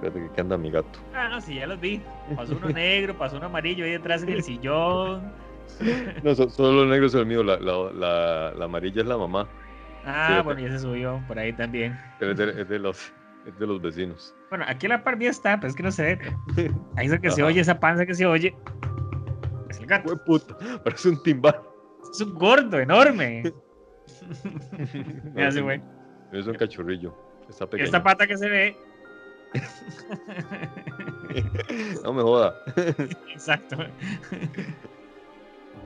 Fíjate 0.00 0.30
que 0.34 0.40
anda 0.40 0.58
mi 0.58 0.70
gato. 0.70 0.98
Ah, 1.14 1.28
no, 1.28 1.40
sí, 1.40 1.54
ya 1.54 1.66
los 1.66 1.80
vi. 1.80 2.00
Pasó 2.36 2.56
uno 2.56 2.68
negro, 2.68 3.16
pasó 3.16 3.36
uno 3.36 3.46
amarillo 3.46 3.84
ahí 3.84 3.92
detrás 3.92 4.22
en 4.22 4.30
el 4.30 4.42
sillón. 4.42 5.32
No, 6.22 6.34
solo 6.34 6.82
el 6.82 6.90
negro 6.90 7.06
es 7.06 7.14
el 7.14 7.26
mío, 7.26 7.42
la, 7.42 7.58
la, 7.58 8.52
la, 8.54 8.64
amarilla 8.64 9.00
es 9.00 9.08
la 9.08 9.16
mamá. 9.16 9.48
Ah, 10.04 10.42
bueno, 10.44 10.60
y 10.60 10.64
ese 10.66 10.78
subió 10.78 11.22
por 11.26 11.38
ahí 11.38 11.52
también. 11.52 11.98
es 12.20 12.68
de 12.68 12.78
los 12.78 13.12
es 13.46 13.58
de 13.58 13.66
los 13.66 13.80
vecinos. 13.80 14.34
Bueno, 14.50 14.64
aquí 14.68 14.88
la 14.88 15.02
par 15.02 15.16
mía 15.16 15.30
está, 15.30 15.56
pero 15.56 15.68
es 15.68 15.76
que 15.76 15.82
no 15.82 15.90
se 15.90 16.02
ve. 16.02 16.18
Ahí 16.96 17.06
es 17.06 17.20
que 17.20 17.30
se 17.30 17.42
oye, 17.42 17.60
esa 17.60 17.78
panza 17.78 18.06
que 18.06 18.14
se 18.14 18.26
oye. 18.26 18.54
Es 19.68 19.78
el 19.78 19.86
gato. 19.86 20.16
puta, 20.24 20.56
parece 20.82 21.10
un 21.10 21.22
timbal. 21.22 21.60
Es 22.10 22.20
un 22.20 22.34
gordo, 22.34 22.78
enorme. 22.78 23.42
Mira 25.34 25.48
ese 25.48 25.60
güey. 25.60 25.82
Es 26.32 26.46
un 26.46 26.54
cachorrillo. 26.54 27.14
Está 27.48 27.66
pequeño. 27.66 27.84
Esta 27.84 28.02
pata 28.02 28.26
que 28.26 28.36
se 28.36 28.48
ve. 28.48 28.76
no 32.02 32.12
me 32.12 32.22
joda. 32.22 32.54
Exacto. 33.32 33.76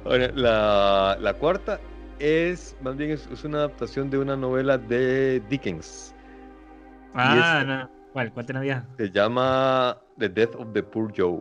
Ahora, 0.05 0.31
la, 0.35 1.19
la 1.21 1.35
cuarta 1.35 1.81
es, 2.19 2.77
más 2.83 2.97
bien, 2.97 3.11
es, 3.11 3.27
es, 3.27 3.45
una 3.45 3.59
adaptación 3.59 4.09
de 4.11 4.19
una 4.19 4.37
novela 4.37 4.79
de 4.79 5.43
Dickens. 5.49 6.15
Ah, 7.19 7.65
no. 7.67 7.91
¿Cuál? 8.13 8.33
¿Cuál 8.33 8.47
te 8.47 8.55
Se 8.97 9.11
llama 9.11 9.99
The 10.19 10.29
Death 10.29 10.55
of 10.57 10.73
the 10.73 10.83
Poor 10.83 11.13
Joe. 11.17 11.41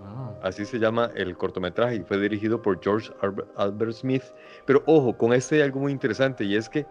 Ah. 0.00 0.32
Así 0.42 0.64
se 0.64 0.78
llama 0.78 1.10
el 1.14 1.36
cortometraje 1.36 1.96
y 1.96 2.00
fue 2.00 2.18
dirigido 2.18 2.60
por 2.60 2.80
George 2.82 3.12
Albert 3.56 3.92
Smith. 3.92 4.22
Pero 4.66 4.82
ojo, 4.86 5.16
con 5.16 5.32
este 5.32 5.56
hay 5.56 5.62
algo 5.62 5.80
muy 5.80 5.92
interesante 5.92 6.44
y 6.44 6.56
es 6.56 6.68
que 6.68 6.86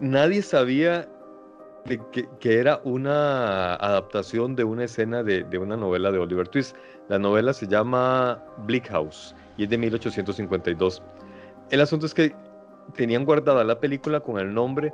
nadie 0.00 0.42
sabía 0.42 1.08
que, 2.12 2.28
era 2.58 2.80
una 2.84 3.74
adaptación 3.74 4.54
de 4.54 4.64
una 4.64 4.84
escena 4.84 5.22
de, 5.22 5.44
de, 5.44 5.58
una 5.58 5.76
novela 5.76 6.10
de 6.10 6.18
Oliver 6.18 6.46
Twist. 6.48 6.76
La 7.08 7.18
novela 7.18 7.52
se 7.52 7.66
llama 7.66 8.42
Bleak 8.58 8.88
House 8.88 9.34
y 9.56 9.64
es 9.64 9.70
de 9.70 9.78
1852. 9.78 11.02
El 11.70 11.80
asunto 11.80 12.06
es 12.06 12.14
que 12.14 12.34
tenían 12.94 13.24
guardada 13.24 13.64
la 13.64 13.78
película 13.78 14.20
con 14.20 14.38
el 14.38 14.52
nombre 14.52 14.92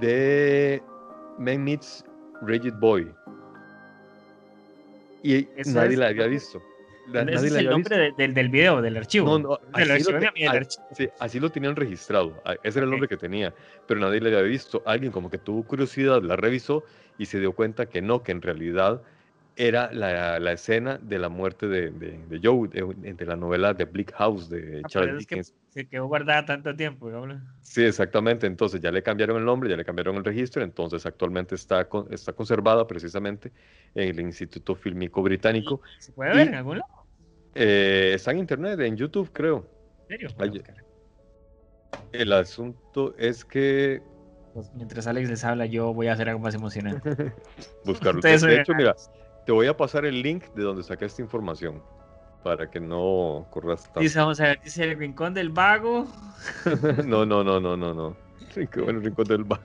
de 0.00 0.82
Man 1.38 1.64
Meets 1.64 2.04
Rigid 2.42 2.74
Boy. 2.74 3.10
Y 5.22 5.48
nadie 5.66 5.96
la 5.96 6.08
había 6.08 6.26
visto. 6.26 6.62
ese 7.12 7.46
es 7.46 7.54
el 7.54 7.70
nombre 7.70 8.12
del, 8.16 8.48
video, 8.48 8.80
del 8.80 8.96
archivo. 8.96 9.38
No, 9.38 9.58
así, 9.72 11.40
lo, 11.40 11.50
tenían 11.50 11.76
registrado. 11.76 12.40
Ese 12.62 12.78
era 12.78 12.84
el 12.84 12.90
nombre 12.90 13.08
que 13.08 13.16
tenía. 13.16 13.52
Pero 13.86 14.00
nadie 14.00 14.20
la 14.20 14.28
había 14.28 14.42
visto. 14.42 14.82
Alguien 14.86 15.10
como 15.10 15.30
que 15.30 15.38
tuvo 15.38 15.64
curiosidad, 15.64 16.22
la 16.22 16.36
revisó 16.36 16.84
y 17.18 17.26
se 17.26 17.40
dio 17.40 17.52
cuenta 17.52 17.86
que 17.86 18.00
no, 18.00 18.22
que 18.22 18.32
en 18.32 18.42
realidad 18.42 19.02
era 19.58 19.92
la, 19.92 20.38
la, 20.38 20.52
escena 20.52 20.98
de 21.02 21.18
la 21.18 21.28
muerte 21.28 21.66
de, 21.66 21.90
de, 21.90 22.40
Joe, 22.40 22.68
de, 22.68 23.26
la 23.26 23.34
novela 23.34 23.74
de 23.74 23.86
Bleak 23.86 24.12
House 24.12 24.48
de 24.48 24.82
ah, 24.84 24.88
Charles 24.88 25.18
Dickens. 25.18 25.52
se 25.70 25.88
quedó 25.88 26.06
guardada 26.06 26.46
tanto 26.46 26.76
tiempo, 26.76 27.10
Sí, 27.62 27.82
exactamente. 27.82 28.46
Entonces 28.46 28.80
ya 28.80 28.92
le 28.92 29.02
cambiaron 29.02 29.36
el 29.36 29.44
nombre, 29.44 29.68
ya 29.68 29.76
le 29.76 29.84
cambiaron 29.84 30.14
el 30.14 30.24
registro, 30.24 30.62
entonces 30.62 31.04
actualmente 31.06 31.56
está, 31.56 31.88
está 32.10 32.32
conservada 32.32 32.86
precisamente 32.86 33.50
en 33.96 34.10
el 34.10 34.20
Instituto 34.20 34.76
Fílmico 34.76 35.22
Británico. 35.22 35.82
¿Se 35.98 36.12
puede 36.12 36.36
ver 36.36 36.48
en 36.48 36.54
algún 36.54 36.78
lado? 36.78 37.06
Eh, 37.56 38.12
está 38.14 38.30
en 38.30 38.38
internet, 38.38 38.78
en 38.78 38.96
YouTube, 38.96 39.28
creo. 39.32 39.68
¿En 40.08 40.20
serio? 40.20 40.62
el 42.12 42.32
asunto 42.32 43.14
es 43.18 43.44
que 43.44 44.02
pues, 44.54 44.72
mientras 44.74 45.06
Alex 45.06 45.28
les 45.28 45.44
habla, 45.44 45.66
yo 45.66 45.92
voy 45.94 46.06
a 46.08 46.12
hacer 46.12 46.28
algo 46.28 46.40
más 46.40 46.54
emocionante. 46.54 47.32
Buscarlo. 47.84 48.20
de 48.20 48.60
hecho, 48.60 48.74
mira, 48.74 48.94
te 49.48 49.52
voy 49.52 49.66
a 49.66 49.74
pasar 49.74 50.04
el 50.04 50.20
link 50.20 50.44
de 50.54 50.62
donde 50.62 50.82
saqué 50.82 51.06
esta 51.06 51.22
información 51.22 51.80
para 52.44 52.70
que 52.70 52.80
no 52.80 53.46
corras 53.48 53.84
tanto. 53.84 54.00
Dice, 54.00 54.18
vamos 54.18 54.38
a 54.40 54.42
ver, 54.42 54.60
dice 54.62 54.84
el 54.84 54.98
rincón 54.98 55.32
del 55.32 55.48
vago. 55.48 56.06
no, 57.06 57.24
no, 57.24 57.42
no, 57.42 57.58
no, 57.58 57.74
no, 57.74 57.94
no. 57.94 58.14
El 58.54 59.02
rincón 59.02 59.26
del 59.26 59.44
vago. 59.44 59.62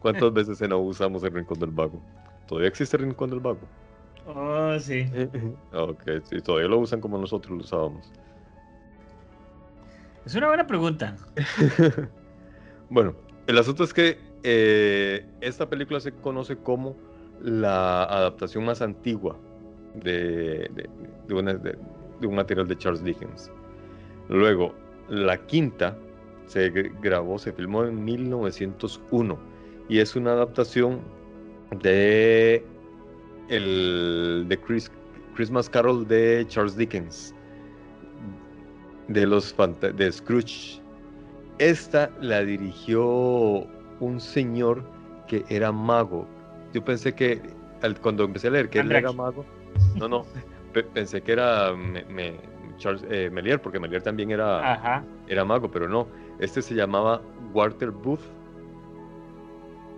¿Cuántas 0.00 0.32
veces 0.34 0.60
no 0.68 0.76
usamos 0.80 1.22
el 1.22 1.32
rincón 1.34 1.56
del 1.60 1.70
vago? 1.70 2.02
¿Todavía 2.48 2.68
existe 2.68 2.96
el 2.96 3.04
rincón 3.04 3.30
del 3.30 3.38
vago? 3.38 3.60
Oh, 4.26 4.76
sí. 4.80 5.08
ok, 5.72 6.02
sí, 6.24 6.40
todavía 6.40 6.66
lo 6.66 6.78
usan 6.80 7.00
como 7.00 7.16
nosotros 7.16 7.56
lo 7.56 7.62
usábamos. 7.62 8.10
Es 10.26 10.34
una 10.34 10.48
buena 10.48 10.66
pregunta. 10.66 11.16
bueno, 12.90 13.14
el 13.46 13.56
asunto 13.56 13.84
es 13.84 13.94
que 13.94 14.18
eh, 14.42 15.24
esta 15.40 15.68
película 15.68 16.00
se 16.00 16.10
conoce 16.10 16.56
como 16.56 16.96
la 17.42 18.04
adaptación 18.04 18.64
más 18.64 18.82
antigua 18.82 19.36
de, 19.94 20.70
un 21.28 22.34
material 22.34 22.68
de 22.68 22.78
Charles 22.78 23.02
Dickens. 23.02 23.50
Luego, 24.28 24.74
la 25.08 25.36
quinta 25.46 25.96
se 26.46 26.70
grabó, 27.00 27.38
se 27.38 27.52
filmó 27.52 27.84
en 27.84 28.04
1901 28.04 29.38
y 29.88 29.98
es 29.98 30.16
una 30.16 30.32
adaptación 30.32 31.00
de 31.82 32.64
el 33.48 34.46
de 34.48 34.58
Christmas 35.34 35.68
Carol 35.68 36.06
de 36.06 36.44
Charles 36.48 36.76
Dickens 36.76 37.34
de 39.08 39.26
los 39.26 39.54
de 39.96 40.12
Scrooge. 40.12 40.80
Esta 41.58 42.10
la 42.20 42.42
dirigió 42.44 43.66
un 44.00 44.20
señor 44.20 44.84
que 45.26 45.44
era 45.48 45.70
mago. 45.72 46.26
Yo 46.72 46.84
pensé 46.84 47.14
que 47.14 47.40
cuando 48.00 48.24
empecé 48.24 48.48
a 48.48 48.50
leer 48.50 48.68
que 48.68 48.80
él 48.80 48.92
era 48.92 49.12
mago, 49.12 49.44
no, 49.96 50.08
no, 50.08 50.26
pensé 50.94 51.20
que 51.22 51.32
era 51.32 51.72
Charles 52.78 53.04
eh, 53.10 53.30
Melier, 53.30 53.60
porque 53.60 53.78
Melier 53.78 54.02
también 54.02 54.30
era, 54.30 55.04
era 55.28 55.44
mago, 55.44 55.70
pero 55.70 55.88
no. 55.88 56.06
Este 56.38 56.62
se 56.62 56.74
llamaba 56.74 57.20
Walter 57.52 57.90
Booth 57.90 58.22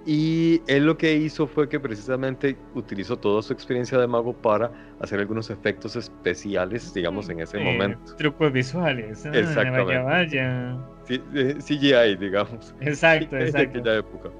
y 0.06 0.60
él 0.66 0.84
lo 0.84 0.98
que 0.98 1.14
hizo 1.14 1.46
fue 1.46 1.68
que 1.68 1.80
precisamente 1.80 2.56
utilizó 2.74 3.16
toda 3.16 3.40
su 3.40 3.54
experiencia 3.54 3.98
de 3.98 4.06
mago 4.06 4.34
para 4.34 4.70
hacer 5.00 5.18
algunos 5.18 5.48
efectos 5.48 5.96
especiales, 5.96 6.92
digamos, 6.92 7.28
en 7.30 7.40
ese 7.40 7.58
momento. 7.58 8.14
Trucos 8.16 8.52
visuales. 8.52 9.24
Ah, 9.24 9.30
Exactamente. 9.32 9.98
Vaya, 9.98 10.76
CGI, 11.06 11.92
eh, 11.92 12.16
digamos. 12.20 12.74
Exacto, 12.80 13.37
exacto. 13.38 13.72
De 13.72 13.80
aquella 13.80 13.98
época. 13.98 14.30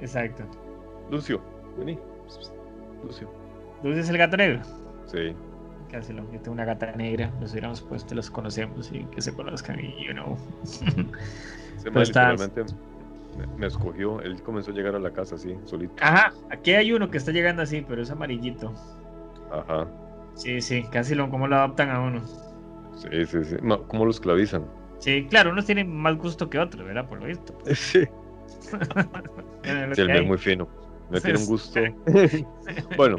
Exacto. 0.00 0.44
Lucio, 1.10 1.40
vení. 1.78 1.98
Lucio. 3.04 3.30
¿Lucio 3.82 4.00
es 4.00 4.08
el 4.08 4.18
gato 4.18 4.36
negro? 4.36 4.60
Sí. 5.06 5.34
Casi 5.90 6.12
lo. 6.12 6.22
Yo 6.30 6.40
tengo 6.40 6.52
una 6.52 6.64
gata 6.64 6.92
negra, 6.92 7.32
los 7.40 7.52
hubiéramos 7.52 7.80
puesto, 7.80 8.14
los 8.14 8.30
conocemos 8.30 8.90
y 8.92 9.04
que 9.06 9.20
se 9.20 9.34
conozcan 9.34 9.80
y 9.80 10.06
you 10.06 10.12
know. 10.12 10.36
Se 10.64 11.90
me 11.90 12.04
literalmente 12.04 12.64
me, 13.56 13.66
escogió. 13.66 14.20
Él 14.20 14.42
comenzó 14.42 14.70
a 14.70 14.74
llegar 14.74 14.94
a 14.94 14.98
la 14.98 15.12
casa 15.12 15.34
así, 15.36 15.56
solito. 15.64 15.94
Ajá, 16.00 16.32
aquí 16.50 16.72
hay 16.72 16.92
uno 16.92 17.10
que 17.10 17.18
está 17.18 17.32
llegando 17.32 17.62
así, 17.62 17.84
pero 17.86 18.02
es 18.02 18.10
amarillito. 18.10 18.72
Ajá. 19.50 19.88
Sí, 20.34 20.60
sí, 20.60 20.84
casi 20.92 21.14
lo, 21.14 21.28
como 21.28 21.48
lo 21.48 21.56
adaptan 21.56 21.90
a 21.90 22.00
uno. 22.00 22.22
Sí, 22.96 23.26
sí, 23.26 23.44
sí. 23.44 23.56
¿Cómo 23.88 24.04
lo 24.04 24.10
esclavizan? 24.10 24.64
Sí, 24.98 25.26
claro, 25.28 25.50
unos 25.50 25.64
tienen 25.64 25.94
más 25.94 26.16
gusto 26.16 26.50
que 26.50 26.58
otros, 26.58 26.84
¿verdad? 26.84 27.08
Por 27.08 27.20
lo 27.20 27.26
visto. 27.26 27.56
Sí. 27.74 28.04
sí, 29.62 30.00
el 30.00 30.10
es 30.10 30.26
muy 30.26 30.38
fino. 30.38 30.68
Me 31.10 31.20
tiene 31.20 31.38
un 31.38 31.46
gusto. 31.46 31.80
bueno, 32.96 33.16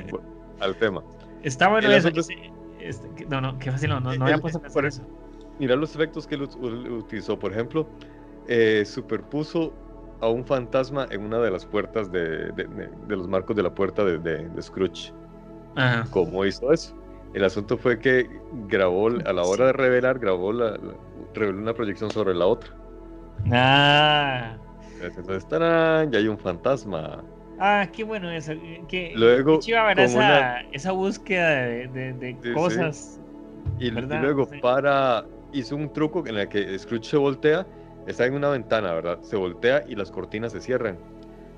al 0.59 0.75
tema. 0.75 1.03
Está 1.43 1.69
bueno 1.69 1.89
eso. 1.91 2.09
Este, 2.79 3.25
no, 3.29 3.41
no, 3.41 3.59
qué 3.59 3.71
fácil, 3.71 3.89
no, 3.89 3.99
no, 3.99 4.15
no 4.15 4.25
había 4.25 4.37
puesto 4.39 4.59
pensar 4.61 4.85
eso. 4.85 5.03
Mira 5.59 5.75
los 5.75 5.93
efectos 5.93 6.25
que 6.25 6.35
él 6.35 6.43
utilizó. 6.43 7.37
Por 7.37 7.51
ejemplo, 7.51 7.87
eh, 8.47 8.83
superpuso 8.85 9.73
a 10.21 10.27
un 10.27 10.45
fantasma 10.45 11.07
en 11.09 11.23
una 11.23 11.39
de 11.39 11.51
las 11.51 11.65
puertas 11.65 12.11
de, 12.11 12.51
los 13.07 13.27
marcos 13.27 13.55
de 13.55 13.63
la 13.63 13.73
puerta 13.73 14.03
de, 14.03 14.61
Scrooge. 14.61 15.13
¿Cómo 16.11 16.45
hizo 16.45 16.71
eso? 16.71 16.95
El 17.33 17.43
asunto 17.43 17.77
fue 17.77 17.97
que 17.99 18.29
grabó, 18.67 19.07
a 19.07 19.33
la 19.33 19.43
hora 19.43 19.67
de 19.67 19.73
revelar, 19.73 20.19
grabó 20.19 20.51
la, 20.51 20.77
reveló 21.33 21.59
una 21.59 21.73
proyección 21.73 22.11
sobre 22.11 22.33
la 22.33 22.45
otra. 22.45 22.71
Ah. 23.51 24.57
Entonces, 25.01 25.37
estarán, 25.37 26.11
ya 26.11 26.19
hay 26.19 26.27
un 26.27 26.37
fantasma. 26.37 27.23
Ah, 27.63 27.87
qué 27.93 28.03
bueno 28.03 28.29
eso. 28.31 28.53
Que, 28.87 29.13
luego, 29.15 29.59
esa, 29.59 30.61
esa, 30.71 30.91
búsqueda 30.91 31.61
de, 31.61 32.35
cosas. 32.55 33.19
Y, 33.79 33.87
y, 33.87 33.91
luego, 33.91 34.49
para. 34.61 35.25
Hizo 35.53 35.75
un 35.75 35.91
truco 35.91 36.25
en 36.25 36.37
el 36.37 36.47
que 36.47 36.79
Scrooge 36.79 37.03
se 37.03 37.17
voltea 37.17 37.67
Está 38.07 38.25
en 38.25 38.33
una 38.33 38.49
ventana, 38.49 38.93
¿verdad? 38.93 39.21
Se 39.21 39.35
voltea 39.35 39.83
y 39.87 39.95
las 39.95 40.11
cortinas 40.11 40.51
se 40.51 40.61
cierran. 40.61 40.97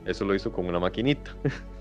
Eso 0.05 0.25
lo 0.25 0.35
hizo 0.35 0.51
con 0.51 0.67
una 0.67 0.79
maquinita. 0.79 1.31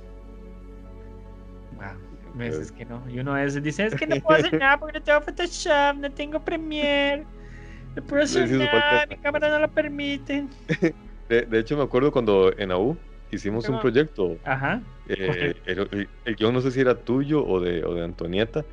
Wow, 1.75 2.39
veces 2.39 2.71
que 2.71 2.85
no. 2.85 3.03
Y 3.11 3.19
uno 3.19 3.35
a 3.35 3.41
veces 3.43 3.61
dice, 3.63 3.87
es 3.87 3.95
que 3.95 4.07
no 4.07 4.15
puedo 4.17 4.39
hacer 4.39 4.57
nada 4.61 4.79
porque 4.79 4.99
no 4.99 5.05
tengo 5.05 5.21
Photoshop, 5.23 5.97
no 5.97 6.13
tengo 6.13 6.39
Premiere. 6.39 7.25
No 7.97 8.03
puedo 8.05 8.23
hacer 8.23 8.49
nada, 8.51 9.07
mi 9.07 9.17
cámara 9.17 9.49
no 9.49 9.59
lo 9.59 9.69
permite. 9.69 10.47
De, 11.29 11.59
hecho, 11.59 11.77
me 11.77 11.83
acuerdo 11.83 12.13
cuando 12.13 12.57
en 12.57 12.71
AU 12.71 12.97
hicimos 13.33 13.69
un 13.69 13.81
proyecto. 13.81 14.37
Ajá. 14.45 14.81
Eh, 15.09 15.55
el, 15.67 16.53
no 16.53 16.61
sé 16.61 16.71
si 16.71 16.81
era 16.81 16.95
tuyo 16.95 17.45
o 17.45 17.61
de, 17.61 17.85
o 17.85 17.95
de 17.95 18.05
Antonieta. 18.05 18.65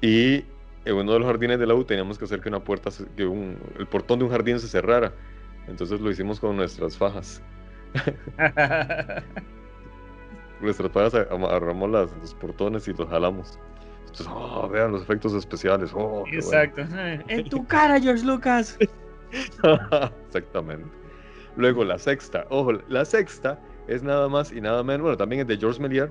Y 0.00 0.44
en 0.84 0.94
uno 0.94 1.14
de 1.14 1.18
los 1.18 1.26
jardines 1.26 1.58
de 1.58 1.66
la 1.66 1.74
U 1.74 1.84
teníamos 1.84 2.18
que 2.18 2.26
hacer 2.26 2.40
que 2.40 2.48
una 2.48 2.60
puerta, 2.60 2.90
que 3.16 3.24
el 3.24 3.86
portón 3.86 4.20
de 4.20 4.26
un 4.26 4.30
jardín 4.30 4.60
se 4.60 4.68
cerrara. 4.68 5.12
Entonces 5.66 6.00
lo 6.00 6.10
hicimos 6.10 6.38
con 6.38 6.56
nuestras 6.56 6.96
fajas. 6.96 7.42
nuestras 10.60 10.92
fajas 10.92 11.14
agarramos 11.14 11.90
las, 11.90 12.12
los 12.20 12.34
portones 12.34 12.86
y 12.86 12.92
los 12.92 13.08
jalamos. 13.08 13.58
Entonces, 14.02 14.28
oh, 14.30 14.68
vean 14.68 14.92
los 14.92 15.02
efectos 15.02 15.34
especiales. 15.34 15.90
Oh, 15.94 16.24
Exacto. 16.30 16.82
En 17.28 17.48
tu 17.48 17.66
cara, 17.66 18.00
George 18.00 18.24
Lucas. 18.24 18.78
Exactamente. 20.28 20.86
Luego 21.56 21.84
la 21.84 21.98
sexta. 21.98 22.46
Ojo, 22.50 22.72
la 22.88 23.04
sexta 23.04 23.58
es 23.88 24.02
nada 24.02 24.28
más 24.28 24.52
y 24.52 24.60
nada 24.60 24.82
menos. 24.82 25.02
Bueno, 25.02 25.16
también 25.16 25.42
es 25.42 25.46
de 25.46 25.56
George 25.56 25.80
Méliès. 25.80 26.10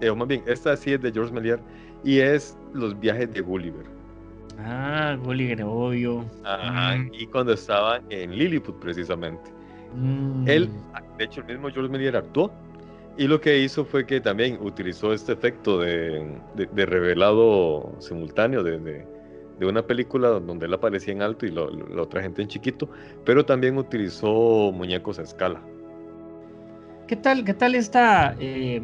Eh, 0.00 0.10
o 0.10 0.16
más 0.16 0.28
bien, 0.28 0.42
esta 0.46 0.76
sí 0.76 0.92
es 0.92 1.02
de 1.02 1.12
George 1.12 1.32
Méliès. 1.32 1.60
Y 2.04 2.20
es 2.20 2.56
Los 2.72 2.98
viajes 2.98 3.32
de 3.32 3.40
Gulliver. 3.40 3.84
Ah, 4.58 5.16
Gulliver, 5.22 5.62
obvio. 5.64 6.24
Ajá, 6.44 6.96
mm. 6.96 7.10
y 7.12 7.26
cuando 7.26 7.52
estaba 7.52 8.00
en 8.10 8.36
Lilliput, 8.36 8.78
precisamente. 8.78 9.50
Mm. 9.94 10.48
Él, 10.48 10.70
de 11.18 11.24
hecho, 11.24 11.40
el 11.42 11.46
mismo 11.46 11.70
George 11.70 11.90
Méliès 11.90 12.14
actuó. 12.14 12.52
Y 13.18 13.26
lo 13.28 13.40
que 13.40 13.58
hizo 13.58 13.84
fue 13.84 14.06
que 14.06 14.20
también 14.20 14.58
utilizó 14.60 15.14
este 15.14 15.32
efecto 15.32 15.80
de, 15.80 16.38
de, 16.54 16.86
revelado 16.86 17.96
simultáneo 17.98 18.62
de, 18.62 18.78
de, 18.78 19.66
una 19.66 19.86
película 19.86 20.28
donde 20.28 20.66
él 20.66 20.74
aparecía 20.74 21.14
en 21.14 21.22
alto 21.22 21.46
y 21.46 21.50
la 21.50 22.02
otra 22.02 22.20
gente 22.20 22.42
en 22.42 22.48
chiquito, 22.48 22.90
pero 23.24 23.46
también 23.46 23.78
utilizó 23.78 24.70
muñecos 24.70 25.18
a 25.18 25.22
escala. 25.22 25.62
¿Qué 27.06 27.16
tal, 27.16 27.44
qué 27.44 27.54
tal 27.54 27.74
esta 27.74 28.34
eh, 28.40 28.82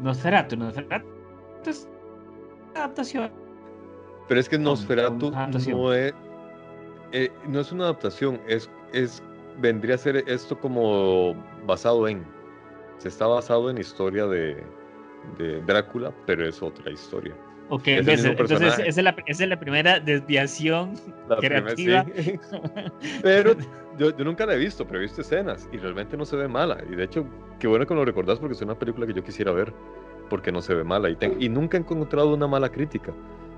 Nosferatu? 0.00 0.56
Nosferatu 0.56 1.06
es 1.66 1.88
adaptación 2.74 3.44
pero 4.28 4.40
es 4.40 4.48
que 4.48 4.58
Nosferatu 4.58 5.30
no 5.30 5.92
es, 5.92 6.12
eh, 7.12 7.30
no 7.46 7.60
es 7.60 7.72
una 7.72 7.84
adaptación, 7.84 8.40
es, 8.48 8.70
es, 8.92 9.22
vendría 9.58 9.96
a 9.96 9.98
ser 9.98 10.16
esto 10.26 10.58
como 10.58 11.34
basado 11.66 12.08
en. 12.08 12.24
Se 12.98 13.08
está 13.08 13.26
basado 13.26 13.68
en 13.68 13.78
historia 13.78 14.26
de, 14.26 14.64
de 15.36 15.60
Drácula, 15.62 16.12
pero 16.26 16.46
es 16.48 16.62
otra 16.62 16.90
historia. 16.90 17.34
Ok, 17.70 17.82
entonces, 17.86 18.24
esa, 18.24 18.82
es 18.82 18.96
la, 18.98 19.16
es 19.26 19.40
la, 19.40 19.58
primera 19.58 19.98
desviación 19.98 20.92
creativa. 21.40 22.04
pero 23.22 23.56
yo, 23.98 24.16
yo, 24.16 24.24
nunca 24.24 24.44
la 24.44 24.54
he 24.54 24.58
visto, 24.58 24.86
pero 24.86 24.98
he 24.98 25.02
visto 25.02 25.22
escenas 25.22 25.68
y 25.72 25.78
realmente 25.78 26.16
no 26.16 26.24
se 26.24 26.36
ve 26.36 26.46
mala. 26.46 26.78
Y 26.90 26.94
de 26.94 27.04
hecho, 27.04 27.26
qué 27.58 27.66
bueno 27.66 27.86
que 27.86 27.94
lo 27.94 28.04
recordás 28.04 28.38
porque 28.38 28.54
es 28.54 28.62
una 28.62 28.78
película 28.78 29.06
que 29.06 29.14
yo 29.14 29.24
quisiera 29.24 29.52
ver 29.52 29.72
porque 30.28 30.52
no 30.52 30.60
se 30.60 30.74
ve 30.74 30.84
mala. 30.84 31.08
Y, 31.08 31.16
y 31.38 31.48
nunca 31.48 31.78
he 31.78 31.80
encontrado 31.80 32.34
una 32.34 32.46
mala 32.46 32.70
crítica 32.70 33.12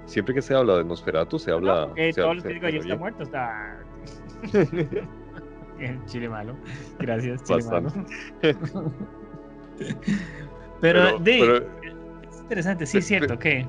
siempre 0.07 0.35
que 0.35 0.43
se 0.43 0.55
habla 0.55 0.79
de 0.79 0.85
Nosferatu, 0.85 1.39
se 1.39 1.51
habla. 1.51 1.89
No, 1.89 1.95
todos 2.15 2.37
los 2.37 2.45
digo, 2.45 2.69
ya 2.69 2.79
está 2.79 2.97
muerto, 2.97 3.23
está. 3.23 3.79
Chile 6.07 6.29
malo. 6.29 6.57
Gracias, 6.99 7.45
Chile 7.45 7.65
malo. 7.71 7.93
pero, 10.81 11.19
de, 11.19 11.57
es 12.31 12.41
interesante, 12.41 12.87
sí, 12.87 12.99
es 12.99 13.07
cierto, 13.07 13.39
que. 13.39 13.69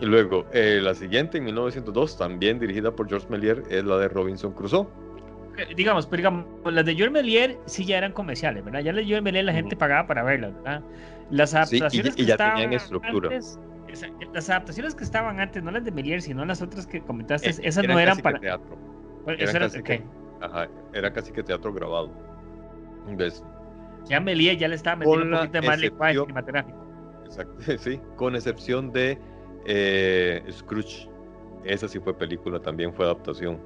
Y 0.00 0.06
luego, 0.06 0.46
eh, 0.52 0.80
la 0.82 0.94
siguiente, 0.94 1.38
en 1.38 1.44
1902, 1.44 2.16
también 2.16 2.58
dirigida 2.58 2.92
por 2.92 3.08
George 3.08 3.26
Méliès, 3.28 3.58
es 3.68 3.84
la 3.84 3.98
de 3.98 4.08
Robinson 4.08 4.52
Crusoe. 4.52 4.86
Eh, 5.56 5.74
digamos, 5.74 6.06
pero 6.06 6.18
digamos, 6.18 6.46
las 6.72 6.84
de 6.84 6.94
George 6.94 7.12
Méliès 7.12 7.56
sí 7.66 7.84
ya 7.84 7.98
eran 7.98 8.12
comerciales, 8.12 8.64
¿verdad? 8.64 8.80
Ya 8.80 8.92
las 8.92 9.02
de 9.02 9.08
George 9.08 9.22
Méliès 9.22 9.44
la 9.44 9.52
gente 9.52 9.74
pagaba 9.74 10.06
para 10.06 10.22
verlas, 10.22 10.54
¿verdad? 10.54 10.82
Las 11.30 11.54
adaptaciones 11.54 12.14
sí, 12.14 12.22
y, 12.22 12.26
ya 12.26 12.36
tenían 12.36 12.72
estructura. 12.72 13.30
Las 14.32 14.50
adaptaciones 14.50 14.94
que 14.94 15.04
estaban 15.04 15.40
antes, 15.40 15.62
no 15.62 15.70
las 15.70 15.84
de 15.84 15.90
Melier, 15.90 16.20
sino 16.20 16.44
las 16.44 16.60
otras 16.60 16.86
que 16.86 17.00
comentaste, 17.00 17.50
eh, 17.50 17.54
esas 17.62 17.86
no 17.86 17.98
eran 17.98 18.18
para. 18.18 18.38
teatro. 18.38 18.78
era, 19.26 19.60
casi 19.60 19.82
que, 19.82 20.04
ajá, 20.40 20.68
era 20.92 21.12
casi 21.12 21.32
que 21.32 21.42
teatro 21.42 21.72
grabado. 21.72 22.12
¿Ves? 23.16 23.42
Ya 24.04 24.20
Melier 24.20 24.56
ya 24.56 24.68
le 24.68 24.74
estaba 24.74 24.96
metiendo 24.96 25.24
un 25.24 25.46
poquito 25.46 25.62
más 25.66 25.80
lenguaje 25.80 26.18
cinematográfico. 26.18 26.86
Exacto, 27.24 27.54
sí, 27.78 28.00
con 28.16 28.36
excepción 28.36 28.92
de 28.92 29.18
eh, 29.68 30.42
Scrooge. 30.50 31.08
Esa 31.64 31.86
sí 31.86 32.00
fue 32.00 32.14
película, 32.14 32.58
también 32.60 32.92
fue 32.92 33.04
adaptación. 33.04 33.58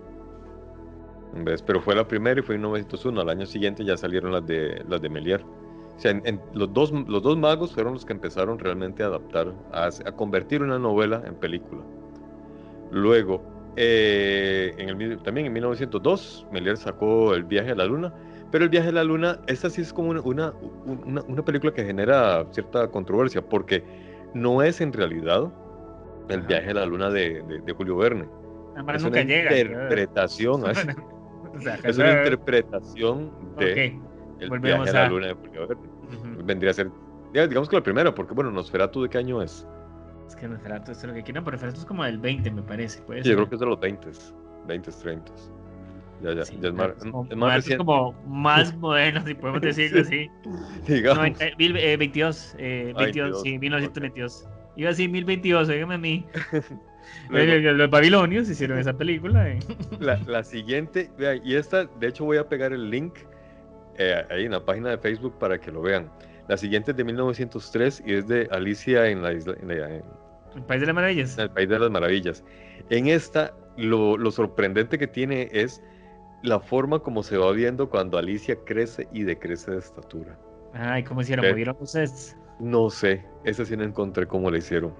¿Ves? 1.44 1.62
Pero 1.62 1.80
fue 1.80 1.94
la 1.94 2.06
primera 2.06 2.40
y 2.40 2.42
fue 2.42 2.56
en 2.56 2.62
1901. 2.62 3.20
Al 3.20 3.28
año 3.28 3.46
siguiente 3.46 3.84
ya 3.84 3.96
salieron 3.96 4.32
las 4.32 4.46
de, 4.46 4.84
las 4.88 5.00
de 5.00 5.08
Melier. 5.08 5.42
O 5.96 6.00
sea, 6.00 6.10
en, 6.10 6.40
los, 6.52 6.72
dos, 6.72 6.90
los 6.90 7.22
dos 7.22 7.38
magos 7.38 7.72
fueron 7.72 7.94
los 7.94 8.04
que 8.04 8.12
empezaron 8.12 8.58
realmente 8.58 9.02
a 9.02 9.06
adaptar, 9.06 9.52
a, 9.72 9.86
a 9.86 10.12
convertir 10.12 10.62
una 10.62 10.78
novela 10.78 11.22
en 11.24 11.36
película. 11.36 11.82
Luego, 12.90 13.40
eh, 13.76 14.74
en 14.76 14.88
el, 14.88 15.18
también 15.22 15.46
en 15.46 15.52
1902, 15.52 16.46
Melier 16.50 16.76
sacó 16.76 17.34
El 17.34 17.44
viaje 17.44 17.70
a 17.70 17.74
la 17.74 17.86
luna, 17.86 18.12
pero 18.50 18.64
El 18.64 18.70
viaje 18.70 18.88
a 18.88 18.92
la 18.92 19.04
luna, 19.04 19.40
esta 19.46 19.70
sí 19.70 19.80
es 19.80 19.92
como 19.92 20.10
una, 20.10 20.20
una, 20.20 20.52
una, 21.22 21.44
película 21.44 21.72
que 21.72 21.84
genera 21.84 22.44
cierta 22.50 22.88
controversia, 22.88 23.40
porque 23.40 23.82
no 24.34 24.62
es 24.62 24.80
en 24.80 24.92
realidad 24.92 25.50
El 26.28 26.42
viaje 26.42 26.70
a 26.70 26.74
la 26.74 26.86
luna 26.86 27.10
de, 27.10 27.42
de, 27.64 27.72
Julio 27.72 27.96
Verne. 27.96 28.28
Es 28.94 29.04
una 29.04 29.20
interpretación, 29.20 30.64
es 30.70 31.98
una 31.98 32.12
interpretación 32.12 33.30
de 33.58 33.98
El 34.40 34.60
viaje 34.60 34.90
a... 34.90 34.92
la 34.92 35.08
luna 35.08 35.26
de 35.28 35.34
Julio 35.34 35.68
Verne. 35.68 36.44
Vendría 36.44 36.70
a 36.70 36.74
ser, 36.74 36.90
digamos 37.32 37.68
que 37.68 37.76
la 37.76 37.82
primera, 37.82 38.14
porque 38.14 38.34
bueno, 38.34 38.50
Nosferatu 38.50 39.02
de 39.02 39.08
qué 39.08 39.18
año 39.18 39.42
es? 39.42 39.66
Es 40.26 40.36
que 40.36 40.48
Nosferatu 40.48 40.92
es 40.92 41.04
lo 41.04 41.12
que 41.12 41.22
quieren, 41.22 41.44
pero 41.44 41.56
Nosferatu 41.56 41.80
es 41.80 41.86
como 41.86 42.04
del 42.04 42.18
20, 42.18 42.50
me 42.50 42.62
parece. 42.62 43.02
¿puede 43.02 43.22
sí, 43.22 43.30
yo 43.30 43.36
creo 43.36 43.48
que 43.48 43.54
es 43.56 43.60
de 43.60 43.66
los 43.66 43.80
20, 43.80 44.08
20, 44.66 44.92
30. 44.92 45.32
Ya, 46.22 46.34
ya, 46.34 46.44
ya 46.44 46.68
es 46.68 46.74
más, 46.74 46.90
es, 46.90 47.10
como, 47.10 47.24
más, 47.36 47.68
es 47.68 47.76
como 47.76 48.12
más 48.26 48.76
moderno, 48.78 49.24
si 49.26 49.34
podemos 49.34 49.60
decirlo 49.60 50.02
así. 50.02 50.30
Digamos. 50.86 51.36
22, 51.58 52.54
eh, 52.58 52.94
22, 52.96 53.36
eh, 53.38 53.40
sí, 53.42 53.58
1922. 53.58 54.48
Iba 54.76 54.88
a 54.88 54.92
decir 54.92 55.10
1022, 55.10 55.68
dígame 55.68 55.94
a 55.94 55.98
mí. 55.98 56.26
los 57.30 57.90
babilonios 57.90 58.48
hicieron 58.48 58.78
esa 58.78 58.92
película. 58.92 59.48
Eh. 59.48 59.58
La, 60.00 60.16
la, 60.26 60.42
siguiente, 60.42 61.10
y 61.44 61.54
esta, 61.54 61.84
de 61.84 62.08
hecho, 62.08 62.24
voy 62.24 62.38
a 62.38 62.48
pegar 62.48 62.72
el 62.72 62.90
link 62.90 63.14
eh, 63.98 64.24
ahí 64.30 64.46
en 64.46 64.52
la 64.52 64.64
página 64.64 64.90
de 64.90 64.98
Facebook 64.98 65.38
para 65.38 65.58
que 65.58 65.70
lo 65.70 65.82
vean. 65.82 66.10
La 66.48 66.56
siguiente 66.56 66.90
es 66.90 66.96
de 66.96 67.04
1903 67.04 68.02
y 68.06 68.14
es 68.14 68.26
de 68.26 68.48
Alicia 68.50 69.08
en 69.08 69.22
la 69.22 69.32
isla. 69.32 69.54
En 69.60 69.70
el 69.70 70.62
País 70.66 70.80
de 70.80 70.86
las 70.86 70.94
Maravillas. 70.94 71.38
En 71.38 71.44
el 71.44 71.50
País 71.50 71.68
de 71.68 71.78
las 71.78 71.90
Maravillas. 71.90 72.44
En 72.90 73.06
esta, 73.06 73.54
lo, 73.76 74.16
lo 74.16 74.30
sorprendente 74.30 74.98
que 74.98 75.06
tiene 75.06 75.48
es 75.52 75.82
la 76.42 76.58
forma 76.58 76.98
como 76.98 77.22
se 77.22 77.36
va 77.36 77.52
viendo 77.52 77.88
cuando 77.88 78.18
Alicia 78.18 78.56
crece 78.64 79.08
y 79.12 79.22
decrece 79.22 79.70
de 79.70 79.78
estatura. 79.78 80.36
Ay, 80.74 81.04
¿cómo 81.04 81.20
hicieron? 81.20 81.46
¿Movieron 81.48 81.76
ustedes? 81.78 82.36
No 82.62 82.90
sé, 82.90 83.24
esa 83.44 83.64
sí 83.64 83.76
no 83.76 83.82
encontré 83.82 84.26
cómo 84.26 84.50
le 84.50 84.58
hicieron. 84.58 84.94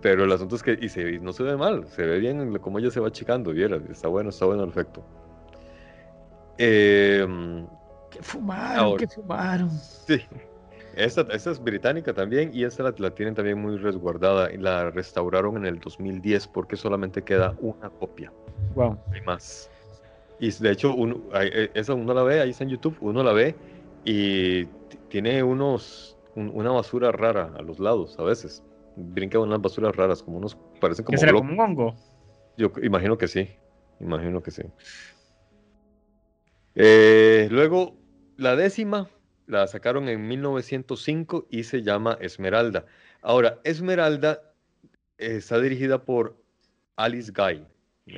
Pero 0.00 0.24
el 0.24 0.32
asunto 0.32 0.56
es 0.56 0.62
que 0.62 0.78
y 0.80 0.88
se, 0.88 1.18
no 1.18 1.32
se 1.32 1.42
ve 1.42 1.56
mal, 1.56 1.86
se 1.88 2.06
ve 2.06 2.18
bien 2.18 2.56
como 2.58 2.78
ella 2.78 2.90
se 2.90 2.98
va 2.98 3.08
achicando, 3.08 3.52
vieras, 3.52 3.82
está 3.90 4.08
bueno, 4.08 4.30
está 4.30 4.46
bueno 4.46 4.64
el 4.64 4.70
efecto. 4.70 5.04
Eh, 6.56 7.26
¿Qué 8.10 8.22
fumaron? 8.22 8.96
¿Qué 8.96 9.06
fumaron? 9.06 9.70
Sí, 9.70 10.22
esta, 10.96 11.22
esta, 11.30 11.50
es 11.50 11.62
británica 11.62 12.12
también 12.12 12.50
y 12.52 12.64
esta 12.64 12.82
la, 12.82 12.94
la, 12.98 13.10
tienen 13.14 13.34
también 13.34 13.60
muy 13.60 13.76
resguardada 13.76 14.52
y 14.52 14.56
la 14.56 14.90
restauraron 14.90 15.56
en 15.58 15.66
el 15.66 15.78
2010 15.78 16.48
porque 16.48 16.76
solamente 16.76 17.22
queda 17.22 17.54
una 17.60 17.90
copia. 17.90 18.32
Wow. 18.74 18.98
Hay 19.12 19.20
más. 19.22 19.70
Y 20.40 20.50
de 20.50 20.70
hecho, 20.70 20.94
uno, 20.94 21.20
e, 21.34 21.70
esa 21.74 21.94
uno 21.94 22.14
la 22.14 22.22
ve, 22.22 22.40
ahí 22.40 22.50
está 22.50 22.64
en 22.64 22.70
YouTube, 22.70 22.96
uno 23.00 23.22
la 23.22 23.32
ve 23.32 23.54
y 24.04 24.64
tiene 25.08 25.42
unos, 25.42 26.17
una 26.38 26.70
basura 26.70 27.12
rara 27.12 27.52
a 27.56 27.62
los 27.62 27.78
lados 27.78 28.18
a 28.18 28.22
veces. 28.22 28.62
Brinca 28.96 29.38
unas 29.38 29.60
basuras 29.60 29.94
raras, 29.94 30.22
como 30.22 30.38
unos, 30.38 30.56
parecen 30.80 31.04
como... 31.04 31.14
¿Qué 31.14 31.20
será 31.20 31.32
como 31.32 31.52
un 31.52 31.60
hongo? 31.60 31.96
Yo 32.56 32.72
imagino 32.82 33.16
que 33.16 33.28
sí, 33.28 33.48
imagino 34.00 34.42
que 34.42 34.50
sí. 34.50 34.62
Eh, 36.74 37.48
luego, 37.50 37.96
la 38.36 38.56
décima 38.56 39.08
la 39.46 39.66
sacaron 39.66 40.08
en 40.08 40.26
1905 40.28 41.46
y 41.50 41.64
se 41.64 41.82
llama 41.82 42.18
Esmeralda. 42.20 42.86
Ahora, 43.22 43.60
Esmeralda 43.64 44.42
está 45.16 45.60
dirigida 45.60 46.04
por 46.04 46.36
Alice 46.96 47.32
Guy. 47.32 47.66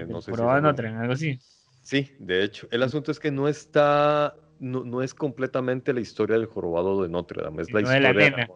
No 0.09 0.21
sé 0.21 0.35
si 0.35 0.41
algo 0.43 1.13
así. 1.13 1.39
Sí, 1.83 2.11
de 2.19 2.45
hecho. 2.45 2.69
El 2.71 2.83
asunto 2.83 3.11
es 3.11 3.19
que 3.19 3.31
no 3.31 3.49
está, 3.49 4.37
no, 4.61 4.85
no 4.85 5.03
es 5.03 5.15
completamente 5.15 5.93
la 5.93 6.01
historia 6.01 6.37
del 6.37 6.47
jorobado 6.47 7.03
de 7.03 7.09
Notre 7.09 7.43
Dame, 7.43 7.63
es 7.63 7.73
la 7.73 7.81
historia 7.81 8.09
de 8.13 8.15
la 8.15 8.31
nena. 8.31 8.49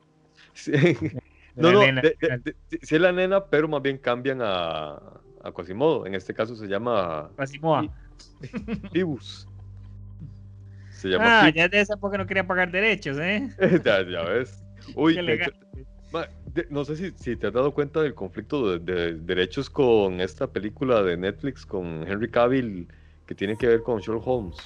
Sí. 0.52 0.72
no, 1.56 1.72
no, 1.72 2.02
sí 2.82 2.94
es 2.94 3.00
la 3.00 3.10
nena, 3.10 3.44
pero 3.46 3.66
más 3.66 3.82
bien 3.82 3.98
cambian 3.98 4.40
a, 4.42 5.00
a 5.42 5.52
Quasimodo. 5.52 6.06
En 6.06 6.14
este 6.14 6.32
caso 6.32 6.54
se 6.54 6.66
llama... 6.66 7.30
Quasimoa. 7.36 7.88
Pibus. 8.92 9.48
Se 10.90 11.08
llama 11.08 11.44
ah, 11.44 11.50
ya 11.50 11.68
de 11.68 11.80
esa 11.80 11.94
época 11.94 12.16
no 12.16 12.26
quería 12.26 12.46
pagar 12.46 12.70
derechos, 12.70 13.18
¿eh? 13.18 13.50
ya, 13.84 14.02
ya 14.08 14.22
ves. 14.22 14.62
Uy, 14.94 15.18
no 16.70 16.84
sé 16.84 16.96
si, 16.96 17.10
si, 17.16 17.36
te 17.36 17.48
has 17.48 17.52
dado 17.52 17.72
cuenta 17.72 18.00
del 18.00 18.14
conflicto 18.14 18.78
de, 18.78 19.14
derechos 19.14 19.68
con 19.68 20.20
esta 20.20 20.46
película 20.46 21.02
de 21.02 21.16
Netflix 21.16 21.66
con 21.66 22.06
Henry 22.06 22.30
Cavill 22.30 22.88
que 23.26 23.34
tiene 23.34 23.56
que 23.56 23.66
ver 23.66 23.82
con 23.82 24.00
Sherlock 24.00 24.26
Holmes. 24.26 24.56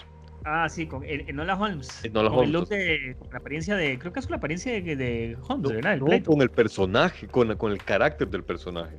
Ah, 0.45 0.69
sí, 0.69 0.87
con 0.87 1.03
Enola 1.05 1.59
Holmes. 1.59 2.05
Enola 2.05 2.31
con 2.31 2.45
El 2.45 2.53
look 2.53 2.69
de, 2.69 3.17
la 3.31 3.39
apariencia 3.39 3.77
de, 3.77 3.99
creo 3.99 4.13
que 4.13 4.21
es 4.21 4.27
con 4.27 4.33
la 4.33 4.39
apariencia 4.39 4.73
de, 4.73 4.97
de 4.97 5.37
Holmes, 5.47 5.73
¿verdad? 5.73 5.99
no, 5.99 6.23
con 6.25 6.43
el 6.43 6.51
personaje, 6.51 7.27
con, 7.27 7.55
con 7.57 7.73
el 7.73 7.83
carácter 7.83 8.29
del 8.29 8.45
personaje. 8.45 8.99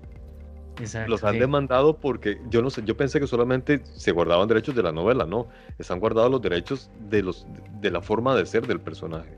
Exacto, 0.80 1.10
los 1.10 1.24
han 1.26 1.38
demandado 1.38 1.98
porque 1.98 2.40
yo 2.50 2.62
no 2.62 2.70
sé, 2.70 2.84
yo 2.86 2.96
pensé 2.96 3.20
que 3.20 3.28
solamente 3.28 3.82
se 3.84 4.12
guardaban 4.12 4.48
derechos 4.48 4.76
de 4.76 4.84
la 4.84 4.94
novela, 4.94 5.26
no, 5.26 5.48
están 5.78 6.00
guardados 6.00 6.32
los 6.32 6.42
derechos 6.42 6.90
de 7.10 7.22
los 7.22 7.46
de 7.82 7.92
la 7.92 8.02
forma 8.02 8.34
de 8.36 8.46
ser 8.46 8.66
del 8.66 8.80
personaje. 8.80 9.36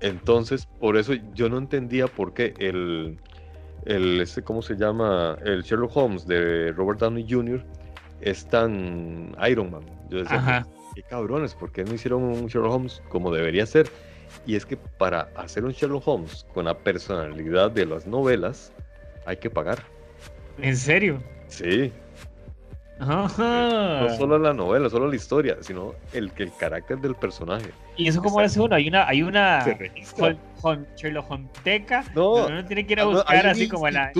Entonces, 0.00 0.66
por 0.80 0.96
eso 0.98 1.14
yo 1.34 1.48
no 1.48 1.56
entendía 1.56 2.08
por 2.08 2.34
qué 2.34 2.52
el 2.58 3.18
el 3.86 4.20
ese, 4.20 4.42
¿cómo 4.42 4.60
se 4.60 4.76
llama? 4.76 5.38
El 5.44 5.62
Sherlock 5.62 5.96
Holmes 5.96 6.26
de 6.26 6.72
Robert 6.72 7.00
Downey 7.00 7.26
Jr 7.28 7.64
es 8.20 8.46
tan 8.46 9.34
Iron 9.48 9.70
Man. 9.70 9.82
Yo 10.10 10.18
decía, 10.18 10.66
qué 10.98 11.08
cabrones, 11.08 11.54
¿por 11.54 11.70
qué 11.70 11.84
no 11.84 11.94
hicieron 11.94 12.24
un 12.24 12.48
Sherlock 12.48 12.72
Holmes 12.72 13.02
como 13.08 13.32
debería 13.32 13.64
ser? 13.66 13.88
Y 14.46 14.56
es 14.56 14.66
que 14.66 14.76
para 14.76 15.30
hacer 15.36 15.64
un 15.64 15.70
Sherlock 15.70 16.06
Holmes 16.08 16.44
con 16.52 16.64
la 16.64 16.76
personalidad 16.76 17.70
de 17.70 17.86
las 17.86 18.06
novelas, 18.06 18.72
hay 19.24 19.36
que 19.36 19.48
pagar. 19.48 19.78
¿En 20.60 20.76
serio? 20.76 21.22
Sí. 21.46 21.92
No 22.98 23.28
solo 23.28 24.40
la 24.40 24.52
novela, 24.52 24.90
solo 24.90 25.06
la 25.06 25.14
historia, 25.14 25.58
sino 25.60 25.94
el, 26.12 26.32
el 26.36 26.52
carácter 26.56 26.98
del 26.98 27.14
personaje. 27.14 27.70
¿Y 27.96 28.08
eso 28.08 28.20
cómo 28.20 28.40
hace 28.40 28.58
uno? 28.58 28.74
Hay 28.74 28.88
una, 28.88 29.06
hay 29.06 29.22
una 29.22 29.64
Sherlock 30.96 31.30
Holmeteca, 31.30 32.04
no, 32.16 32.46
uno 32.46 32.64
tiene 32.64 32.84
que 32.84 32.94
ir 32.94 33.00
a 33.00 33.04
buscar 33.04 33.46
así 33.46 33.68
como 33.68 33.88
la... 33.88 34.10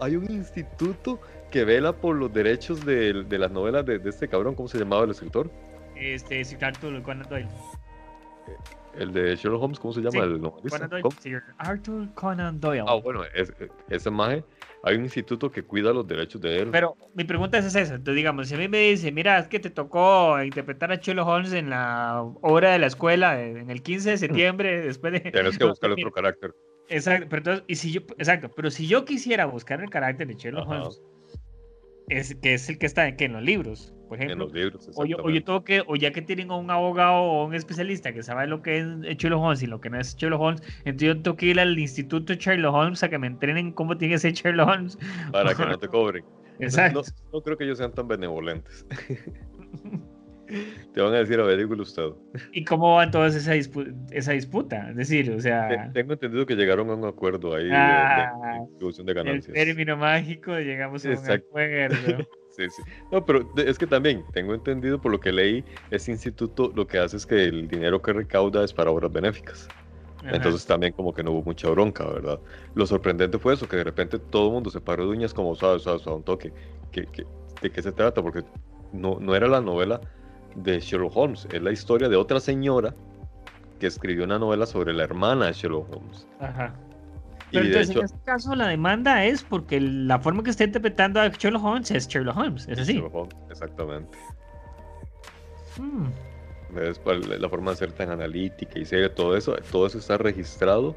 Hay 0.00 0.16
un 0.16 0.30
instituto 0.30 1.20
que 1.50 1.66
vela 1.66 1.92
por 1.92 2.16
los 2.16 2.32
derechos 2.32 2.82
de, 2.86 3.22
de 3.24 3.38
las 3.38 3.50
novelas 3.50 3.84
de, 3.84 3.98
de, 3.98 4.08
este 4.08 4.26
cabrón, 4.26 4.54
¿cómo 4.54 4.66
se 4.66 4.78
llamaba 4.78 5.04
el 5.04 5.10
escritor? 5.10 5.50
Este, 6.02 6.44
Sir 6.44 6.64
Arthur 6.64 7.00
Conan 7.02 7.28
Doyle. 7.28 7.48
El 8.98 9.12
de 9.12 9.36
Sherlock 9.36 9.62
Holmes, 9.62 9.78
¿cómo 9.78 9.94
se 9.94 10.00
llama? 10.00 10.24
el 10.24 10.40
Conan 10.40 10.90
Doyle. 10.90 11.04
Sir 11.20 11.42
Arthur 11.58 12.12
Conan 12.14 12.60
Doyle. 12.60 12.84
Ah, 12.86 12.94
bueno, 12.94 13.22
es, 13.34 13.52
ese 13.88 14.10
maje, 14.10 14.44
hay 14.82 14.96
un 14.96 15.04
instituto 15.04 15.50
que 15.50 15.62
cuida 15.62 15.92
los 15.92 16.06
derechos 16.06 16.40
de 16.40 16.60
él. 16.60 16.68
Pero 16.72 16.96
mi 17.14 17.24
pregunta 17.24 17.58
es 17.58 17.66
esa, 17.66 17.80
entonces 17.80 18.16
digamos, 18.16 18.48
si 18.48 18.54
a 18.54 18.58
mí 18.58 18.68
me 18.68 18.78
dice, 18.78 19.12
mira, 19.12 19.38
es 19.38 19.48
que 19.48 19.60
te 19.60 19.70
tocó 19.70 20.42
interpretar 20.42 20.92
a 20.92 20.96
Sherlock 20.96 21.28
Holmes 21.28 21.52
en 21.52 21.70
la 21.70 22.22
obra 22.42 22.72
de 22.72 22.80
la 22.80 22.88
escuela 22.88 23.40
en 23.40 23.70
el 23.70 23.82
15 23.82 24.10
de 24.10 24.16
septiembre, 24.18 24.80
después 24.86 25.12
de... 25.12 25.20
Tienes 25.20 25.56
que 25.56 25.64
buscar 25.66 25.90
otro 25.90 26.10
carácter. 26.10 26.54
Exacto, 26.88 27.26
pero 27.30 27.38
entonces, 27.38 27.64
y 27.68 27.76
si 27.76 27.92
yo, 27.92 28.00
exacto, 28.18 28.50
pero 28.54 28.70
si 28.70 28.86
yo 28.86 29.04
quisiera 29.04 29.46
buscar 29.46 29.80
el 29.80 29.88
carácter 29.88 30.26
de 30.26 30.34
Sherlock 30.34 30.68
Holmes, 30.68 31.00
es, 32.08 32.34
que 32.36 32.54
es 32.54 32.68
el 32.68 32.78
que 32.78 32.86
está 32.86 33.08
en 33.08 33.32
los 33.32 33.42
libros, 33.42 33.94
por 34.08 34.18
ejemplo. 34.18 34.32
En 34.32 34.38
los 34.38 34.52
libros, 34.52 34.90
o 34.94 35.04
yo, 35.04 35.16
o 35.18 35.30
yo 35.30 35.42
tengo 35.42 35.64
que, 35.64 35.82
o 35.86 35.96
ya 35.96 36.12
que 36.12 36.22
tienen 36.22 36.50
a 36.50 36.56
un 36.56 36.70
abogado 36.70 37.14
o 37.14 37.46
un 37.46 37.54
especialista 37.54 38.12
que 38.12 38.22
sabe 38.22 38.46
lo 38.46 38.62
que 38.62 38.78
es 38.78 38.86
Sherlock 39.16 39.42
Holmes 39.42 39.62
y 39.62 39.66
lo 39.66 39.80
que 39.80 39.90
no 39.90 39.98
es 39.98 40.16
Sherlock 40.16 40.40
Holmes, 40.40 40.62
entonces 40.84 41.08
yo 41.08 41.22
tengo 41.22 41.36
que 41.36 41.46
ir 41.46 41.60
al 41.60 41.78
instituto 41.78 42.34
Sherlock 42.34 42.74
Holmes 42.74 43.02
a 43.02 43.08
que 43.08 43.18
me 43.18 43.26
entrenen 43.26 43.72
cómo 43.72 43.96
tiene 43.96 44.14
que 44.14 44.18
ser 44.18 44.32
Sherlock 44.32 44.68
Holmes. 44.68 44.98
Para 45.30 45.54
que 45.54 45.64
no 45.66 45.78
te 45.78 45.88
cobren. 45.88 46.24
Exacto. 46.58 47.02
No, 47.02 47.30
no 47.32 47.40
creo 47.42 47.56
que 47.56 47.64
ellos 47.64 47.78
sean 47.78 47.92
tan 47.92 48.08
benevolentes. 48.08 48.86
Te 50.92 51.00
van 51.00 51.14
a 51.14 51.18
decir, 51.18 51.40
a 51.40 51.44
ver, 51.44 51.64
usted. 51.64 52.10
¿Y 52.52 52.64
cómo 52.64 52.96
va 52.96 53.04
entonces 53.04 53.46
esa, 53.46 53.70
esa 54.10 54.32
disputa? 54.32 54.90
Es 54.90 54.96
decir, 54.96 55.30
o 55.30 55.40
sea... 55.40 55.90
Tengo 55.92 56.12
entendido 56.12 56.44
que 56.44 56.54
llegaron 56.54 56.90
a 56.90 56.94
un 56.94 57.04
acuerdo 57.04 57.54
ahí 57.54 57.64
de, 57.64 57.74
ah, 57.74 58.32
distribución 58.68 59.06
de 59.06 59.14
ganancias. 59.14 59.56
El 59.56 59.66
término 59.66 59.96
mágico, 59.96 60.58
llegamos 60.58 61.04
a 61.06 61.10
un 61.10 61.30
acuerdo. 61.30 61.96
sí, 62.50 62.64
sí. 62.68 62.82
No, 63.10 63.24
pero 63.24 63.48
es 63.56 63.78
que 63.78 63.86
también, 63.86 64.24
tengo 64.32 64.54
entendido 64.54 65.00
por 65.00 65.12
lo 65.12 65.20
que 65.20 65.32
leí, 65.32 65.64
ese 65.90 66.10
instituto 66.10 66.72
lo 66.74 66.86
que 66.86 66.98
hace 66.98 67.16
es 67.16 67.26
que 67.26 67.44
el 67.44 67.68
dinero 67.68 68.02
que 68.02 68.12
recauda 68.12 68.64
es 68.64 68.72
para 68.72 68.90
obras 68.90 69.12
benéficas. 69.12 69.68
Entonces 70.24 70.64
también 70.66 70.92
como 70.92 71.12
que 71.12 71.24
no 71.24 71.32
hubo 71.32 71.42
mucha 71.42 71.68
bronca, 71.70 72.04
¿verdad? 72.06 72.38
Lo 72.76 72.86
sorprendente 72.86 73.38
fue 73.38 73.54
eso, 73.54 73.68
que 73.68 73.76
de 73.76 73.84
repente 73.84 74.20
todo 74.20 74.46
el 74.46 74.52
mundo 74.52 74.70
se 74.70 74.80
paró 74.80 75.04
de 75.04 75.10
uñas 75.10 75.34
como, 75.34 75.56
sabes, 75.56 75.82
sabes, 75.82 76.06
a 76.06 76.14
un 76.14 76.22
toque. 76.22 76.52
¿Qué, 76.92 77.06
qué, 77.06 77.24
de 77.60 77.70
qué 77.70 77.82
se 77.82 77.90
trata? 77.90 78.22
Porque 78.22 78.44
no, 78.92 79.18
no 79.18 79.34
era 79.34 79.48
la 79.48 79.60
novela 79.60 80.00
de 80.54 80.80
Sherlock 80.80 81.16
Holmes, 81.16 81.46
es 81.52 81.62
la 81.62 81.72
historia 81.72 82.08
de 82.08 82.16
otra 82.16 82.40
señora 82.40 82.94
que 83.78 83.86
escribió 83.86 84.24
una 84.24 84.38
novela 84.38 84.66
sobre 84.66 84.92
la 84.92 85.04
hermana 85.04 85.46
de 85.46 85.52
Sherlock 85.52 85.94
Holmes. 85.94 86.26
Ajá. 86.40 86.74
Pero 87.50 87.66
entonces, 87.66 87.96
en 87.96 88.04
este 88.04 88.18
caso, 88.24 88.54
la 88.54 88.68
demanda 88.68 89.24
es 89.24 89.42
porque 89.42 89.80
la 89.80 90.18
forma 90.18 90.42
que 90.42 90.50
está 90.50 90.64
interpretando 90.64 91.20
a 91.20 91.28
Sherlock 91.28 91.64
Holmes 91.64 91.90
es 91.90 92.08
Sherlock 92.08 92.36
Holmes, 92.36 92.66
es 92.68 92.78
así. 92.78 92.94
Sherlock 92.94 93.14
Holmes, 93.14 93.36
exactamente. 93.50 94.18
Hmm. 95.76 96.06
Es 96.78 97.00
la 97.38 97.48
forma 97.50 97.72
de 97.72 97.76
ser 97.76 97.92
tan 97.92 98.10
analítica 98.10 98.78
y 98.78 98.86
seria, 98.86 99.14
todo 99.14 99.36
eso, 99.36 99.54
todo 99.70 99.86
eso 99.86 99.98
está 99.98 100.16
registrado 100.16 100.96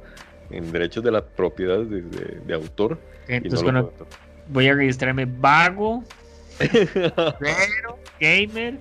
en 0.49 0.71
derechos 0.71 1.03
de 1.03 1.11
la 1.11 1.25
propiedad 1.25 1.79
de, 1.79 2.53
autor. 2.53 2.97
Entonces, 3.27 3.61
bueno, 3.61 3.91
voy 4.49 4.67
a 4.69 4.73
registrarme 4.73 5.25
vago, 5.25 6.03
pero 6.59 7.99
gamer, 8.21 8.77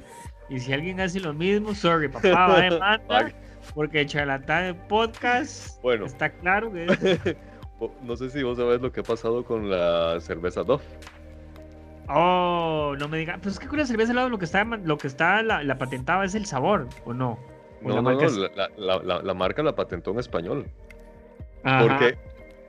y 0.49 0.61
si 0.61 0.73
alguien 0.73 1.01
hace 1.01 1.21
lo 1.21 1.33
mismo, 1.33 1.75
sorry, 1.75 2.09
papá 2.09 2.29
va 2.31 2.57
a 2.57 2.61
demandar, 2.63 3.35
porque 3.75 4.07
charlatán 4.07 4.65
de 4.65 4.75
podcast 4.89 5.83
bueno, 5.83 6.07
está 6.07 6.31
claro 6.31 6.73
que 6.73 7.37
No 8.03 8.17
sé 8.17 8.31
si 8.31 8.43
vos 8.43 8.57
sabés 8.57 8.81
lo 8.81 8.93
que 8.93 9.01
ha 9.01 9.03
pasado 9.03 9.45
con 9.45 9.69
la 9.69 10.19
cerveza 10.21 10.63
Dove. 10.63 10.85
Oh, 12.09 12.95
no 12.99 13.09
me 13.09 13.19
digas. 13.19 13.39
Pues 13.43 13.55
es 13.55 13.61
que 13.61 13.67
con 13.67 13.79
la 13.79 13.87
cerveza 13.87 14.13
lo 14.13 14.39
que 14.39 14.45
está, 14.45 14.65
lo 14.65 14.99
que 14.99 15.07
está 15.07 15.43
la, 15.43 15.63
la 15.63 15.79
patentaba 15.79 16.25
es 16.25 16.35
el 16.35 16.47
sabor, 16.47 16.89
¿o 17.05 17.13
no? 17.13 17.39
no, 17.83 17.89
la, 17.89 17.95
no, 17.97 18.03
marca 18.03 18.27
no 18.79 19.23
la, 19.23 19.35
marca 19.35 19.63
la 19.63 19.75
patentó 19.75 20.13
en 20.13 20.19
español. 20.19 20.67
Porque 21.63 22.17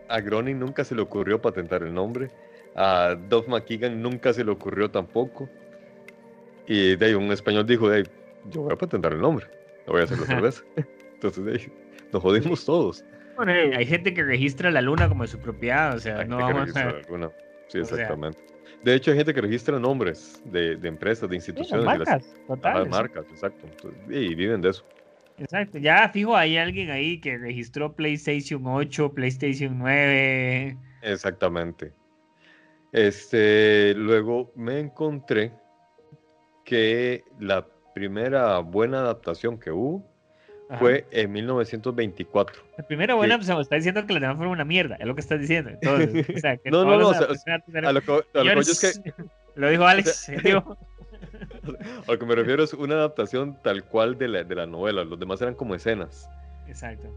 a 0.09 0.19
Groning 0.21 0.59
nunca 0.59 0.83
se 0.83 0.95
le 0.95 1.01
ocurrió 1.01 1.41
patentar 1.41 1.83
el 1.83 1.93
nombre. 1.93 2.29
A 2.75 3.15
Dove 3.29 3.47
McKeegan 3.47 4.01
nunca 4.01 4.33
se 4.33 4.43
le 4.43 4.51
ocurrió 4.51 4.89
tampoco. 4.89 5.49
Y 6.67 6.95
de 6.95 7.05
ahí 7.05 7.13
un 7.13 7.31
español 7.31 7.65
dijo, 7.65 7.89
de 7.89 8.07
yo 8.49 8.61
voy 8.61 8.73
a 8.73 8.75
patentar 8.75 9.13
el 9.13 9.21
nombre. 9.21 9.47
No 9.87 9.93
voy 9.93 10.01
a 10.01 10.03
hacer 10.05 10.19
la 10.19 10.25
cerveza. 10.25 10.63
Entonces 11.13 11.45
de 11.45 11.51
ahí, 11.53 11.71
nos 12.11 12.21
jodimos 12.21 12.65
todos. 12.65 13.03
Bueno, 13.35 13.51
hay 13.51 13.85
gente 13.85 14.13
que 14.13 14.23
registra 14.23 14.71
la 14.71 14.81
luna 14.81 15.09
como 15.09 15.23
de 15.23 15.27
su 15.27 15.39
propiedad, 15.39 15.95
o 15.95 15.99
sea, 15.99 16.23
no 16.23 16.37
vamos 16.37 16.75
a... 16.75 16.95
Sí, 17.67 17.79
exactamente. 17.79 18.39
De 18.83 18.93
hecho, 18.93 19.11
hay 19.11 19.17
gente 19.17 19.33
que 19.33 19.41
registra 19.41 19.79
nombres 19.79 20.41
de, 20.45 20.75
de 20.75 20.87
empresas, 20.87 21.29
de 21.29 21.35
instituciones. 21.35 21.85
marcas, 21.85 22.35
las, 22.47 22.87
marcas, 22.87 23.25
exacto. 23.31 23.67
y 24.07 24.35
viven 24.35 24.61
de 24.61 24.69
eso. 24.69 24.85
Exacto. 25.37 25.79
Ya 25.79 26.07
fijo, 26.09 26.35
hay 26.35 26.57
alguien 26.57 26.91
ahí 26.91 27.19
que 27.19 27.37
registró 27.37 27.93
PlayStation 27.93 28.61
8, 28.63 29.13
PlayStation 29.13 29.77
9. 29.77 30.77
Exactamente. 31.01 31.91
Este, 32.91 33.93
luego 33.95 34.51
me 34.55 34.79
encontré 34.79 35.51
que 36.65 37.23
la 37.39 37.65
primera 37.93 38.59
buena 38.59 38.99
adaptación 38.99 39.57
que 39.57 39.71
hubo 39.71 40.03
fue 40.79 41.05
en 41.11 41.31
1924. 41.31 42.61
La 42.77 42.85
primera 42.85 43.13
buena, 43.13 43.37
pues, 43.37 43.47
está 43.47 43.75
diciendo 43.75 44.05
que 44.05 44.13
la 44.13 44.19
demás 44.19 44.35
fueron 44.35 44.53
una 44.53 44.65
mierda, 44.65 44.95
es 44.95 45.05
lo 45.05 45.15
que 45.15 45.21
estás 45.21 45.39
diciendo. 45.39 45.69
Entonces, 45.69 46.27
o 46.35 46.39
sea, 46.39 46.57
que 46.57 46.71
no, 46.71 46.83
no, 46.83 46.97
no, 46.97 47.09
a 47.09 47.93
lo 47.93 48.01
que, 48.01 48.59
es 48.59 49.03
que... 49.03 49.13
Lo 49.55 49.69
dijo 49.69 49.85
Alex, 49.85 50.29
digo. 50.43 50.77
A 52.07 52.11
lo 52.11 52.19
que 52.19 52.25
me 52.25 52.35
refiero 52.35 52.63
es 52.63 52.73
una 52.73 52.95
adaptación 52.95 53.57
tal 53.63 53.83
cual 53.85 54.17
de 54.17 54.27
la, 54.27 54.43
de 54.43 54.53
la 54.53 54.65
novela, 54.65 55.03
los 55.03 55.17
demás 55.17 55.41
eran 55.41 55.55
como 55.55 55.73
escenas. 55.73 56.29
Exacto. 56.67 57.09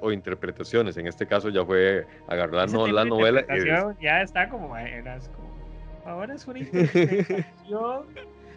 O 0.00 0.12
interpretaciones, 0.12 0.96
en 0.96 1.06
este 1.06 1.26
caso 1.26 1.48
ya 1.48 1.64
fue 1.64 2.06
agarrar 2.28 2.70
no, 2.70 2.86
la 2.86 3.04
novela. 3.04 3.44
Y 3.48 4.04
Ya 4.04 4.22
está 4.22 4.48
como, 4.48 4.76
eras 4.76 5.30
como, 5.30 5.56
ahora 6.04 6.34
es 6.34 6.46
una 6.46 6.58
interpretación 6.58 8.04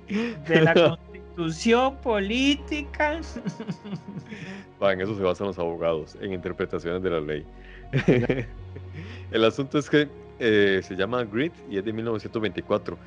de 0.48 0.62
la 0.62 0.74
Constitución 1.36 1.98
política. 1.98 3.20
en 4.82 5.02
eso 5.02 5.16
se 5.16 5.24
basan 5.24 5.48
los 5.48 5.60
abogados, 5.60 6.18
en 6.22 6.34
interpretaciones 6.34 7.02
de 7.02 7.10
la 7.10 7.20
ley. 7.20 7.46
El 9.32 9.44
asunto 9.44 9.78
es 9.80 9.90
que 9.90 10.08
eh, 10.40 10.82
se 10.84 10.96
llama 10.96 11.24
Grit 11.24 11.54
y 11.70 11.78
es 11.78 11.86
de 11.86 11.94
1924. 11.94 12.98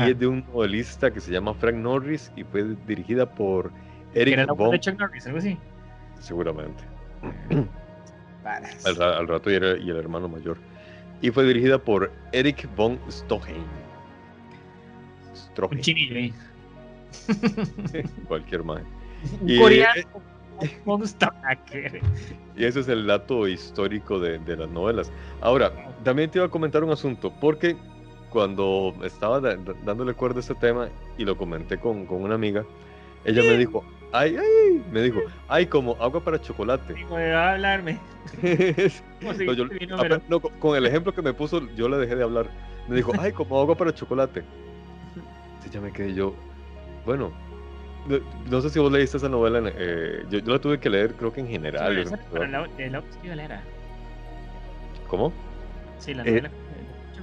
Y 0.00 0.10
es 0.10 0.18
de 0.18 0.26
un 0.26 0.44
novelista 0.52 1.10
que 1.10 1.18
se 1.18 1.32
llama 1.32 1.54
Frank 1.54 1.76
Norris 1.76 2.30
y 2.36 2.44
fue 2.44 2.76
dirigida 2.86 3.24
por 3.24 3.70
Eric 4.14 4.46
von... 4.54 4.70
de 4.70 4.80
Chuck 4.80 4.98
Norris, 4.98 5.26
algo 5.26 5.38
así? 5.38 5.56
Seguramente. 6.20 6.84
al, 8.84 9.02
al, 9.02 9.28
rato 9.28 9.50
y, 9.50 9.54
y, 9.54 9.90
el 9.90 9.96
hermano 9.96 10.28
mayor. 10.28 10.58
Y 11.22 11.30
fue 11.30 11.44
dirigida 11.44 11.78
por 11.78 12.12
Eric 12.32 12.68
von 12.76 12.98
Stoheim. 13.10 13.64
Un 15.66 15.80
chinillo 15.80 16.16
ahí. 16.16 16.32
Cualquier 18.28 18.62
más. 18.64 18.82
Y, 19.44 19.58
coreano. 19.58 20.02
y 22.56 22.64
ese 22.64 22.80
es 22.80 22.88
el 22.88 23.06
dato 23.06 23.46
histórico 23.48 24.18
de, 24.18 24.38
de, 24.38 24.56
las 24.56 24.68
novelas. 24.68 25.10
Ahora, 25.40 25.72
también 26.04 26.30
te 26.30 26.38
iba 26.38 26.46
a 26.46 26.50
comentar 26.50 26.84
un 26.84 26.90
asunto, 26.90 27.32
porque 27.40 27.76
cuando 28.30 28.94
estaba 29.04 29.40
dándole 29.40 30.14
cuerda 30.14 30.38
a 30.38 30.40
este 30.40 30.54
tema 30.54 30.88
y 31.16 31.24
lo 31.24 31.36
comenté 31.36 31.78
con, 31.78 32.06
con 32.06 32.22
una 32.22 32.34
amiga, 32.34 32.64
ella 33.24 33.42
me 33.42 33.56
dijo, 33.56 33.84
ay, 34.12 34.36
ay, 34.36 34.82
me 34.90 35.02
dijo, 35.02 35.20
ay, 35.48 35.66
como 35.66 35.96
agua 36.00 36.22
para 36.22 36.40
chocolate. 36.40 36.94
a 37.12 37.52
hablarme. 37.52 37.98
no, 40.28 40.40
con 40.40 40.76
el 40.76 40.86
ejemplo 40.86 41.14
que 41.14 41.22
me 41.22 41.32
puso, 41.32 41.66
yo 41.74 41.88
le 41.88 41.96
dejé 41.96 42.16
de 42.16 42.24
hablar. 42.24 42.46
Me 42.88 42.96
dijo, 42.96 43.12
ay, 43.18 43.32
como 43.32 43.60
agua 43.60 43.76
para 43.76 43.94
chocolate. 43.94 44.44
Sí, 45.68 45.74
ya 45.74 45.80
me 45.80 45.92
quedé 45.92 46.14
yo, 46.14 46.34
bueno, 47.04 47.30
no, 48.50 48.60
sé 48.62 48.70
si 48.70 48.78
vos 48.78 48.90
leíste 48.90 49.18
esa 49.18 49.28
novela, 49.28 49.60
eh, 49.76 50.24
yo, 50.30 50.40
la 50.40 50.58
tuve 50.58 50.80
que 50.80 50.88
leer 50.88 51.14
creo 51.14 51.30
que 51.30 51.40
en 51.40 51.48
general. 51.48 51.94
Sí, 51.94 52.10
la, 52.38 52.66
de 52.66 53.44
era. 53.44 53.62
¿Cómo? 55.08 55.30
Sí, 55.98 56.14
la 56.14 56.24
novela. 56.24 56.50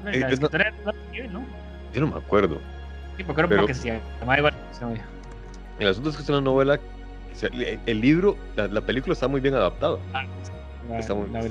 Eh, 0.05 0.19
la 0.19 0.29
escritora 0.29 0.71
no, 0.86 0.91
¿no? 1.31 1.45
Yo 1.91 2.01
no 2.01 2.08
me 2.08 2.17
acuerdo. 2.17 2.60
Sí, 3.17 3.23
porque 3.23 3.41
era 3.41 3.49
porque 3.49 3.73
se 3.73 3.99
llamaba 4.19 4.38
igual. 4.38 4.53
El 5.79 5.88
asunto 5.88 6.10
es 6.12 6.17
que 6.17 6.21
es 6.21 6.29
una 6.29 6.41
novela, 6.41 6.79
el 7.88 8.01
libro, 8.01 8.38
la, 8.55 8.81
película 8.81 9.13
está 9.13 9.27
muy 9.27 9.41
bien 9.41 9.55
adaptada. 9.55 9.97
Ah, 10.13 10.25
la, 10.88 10.99
está 10.99 11.15
muy, 11.15 11.29
la 11.29 11.41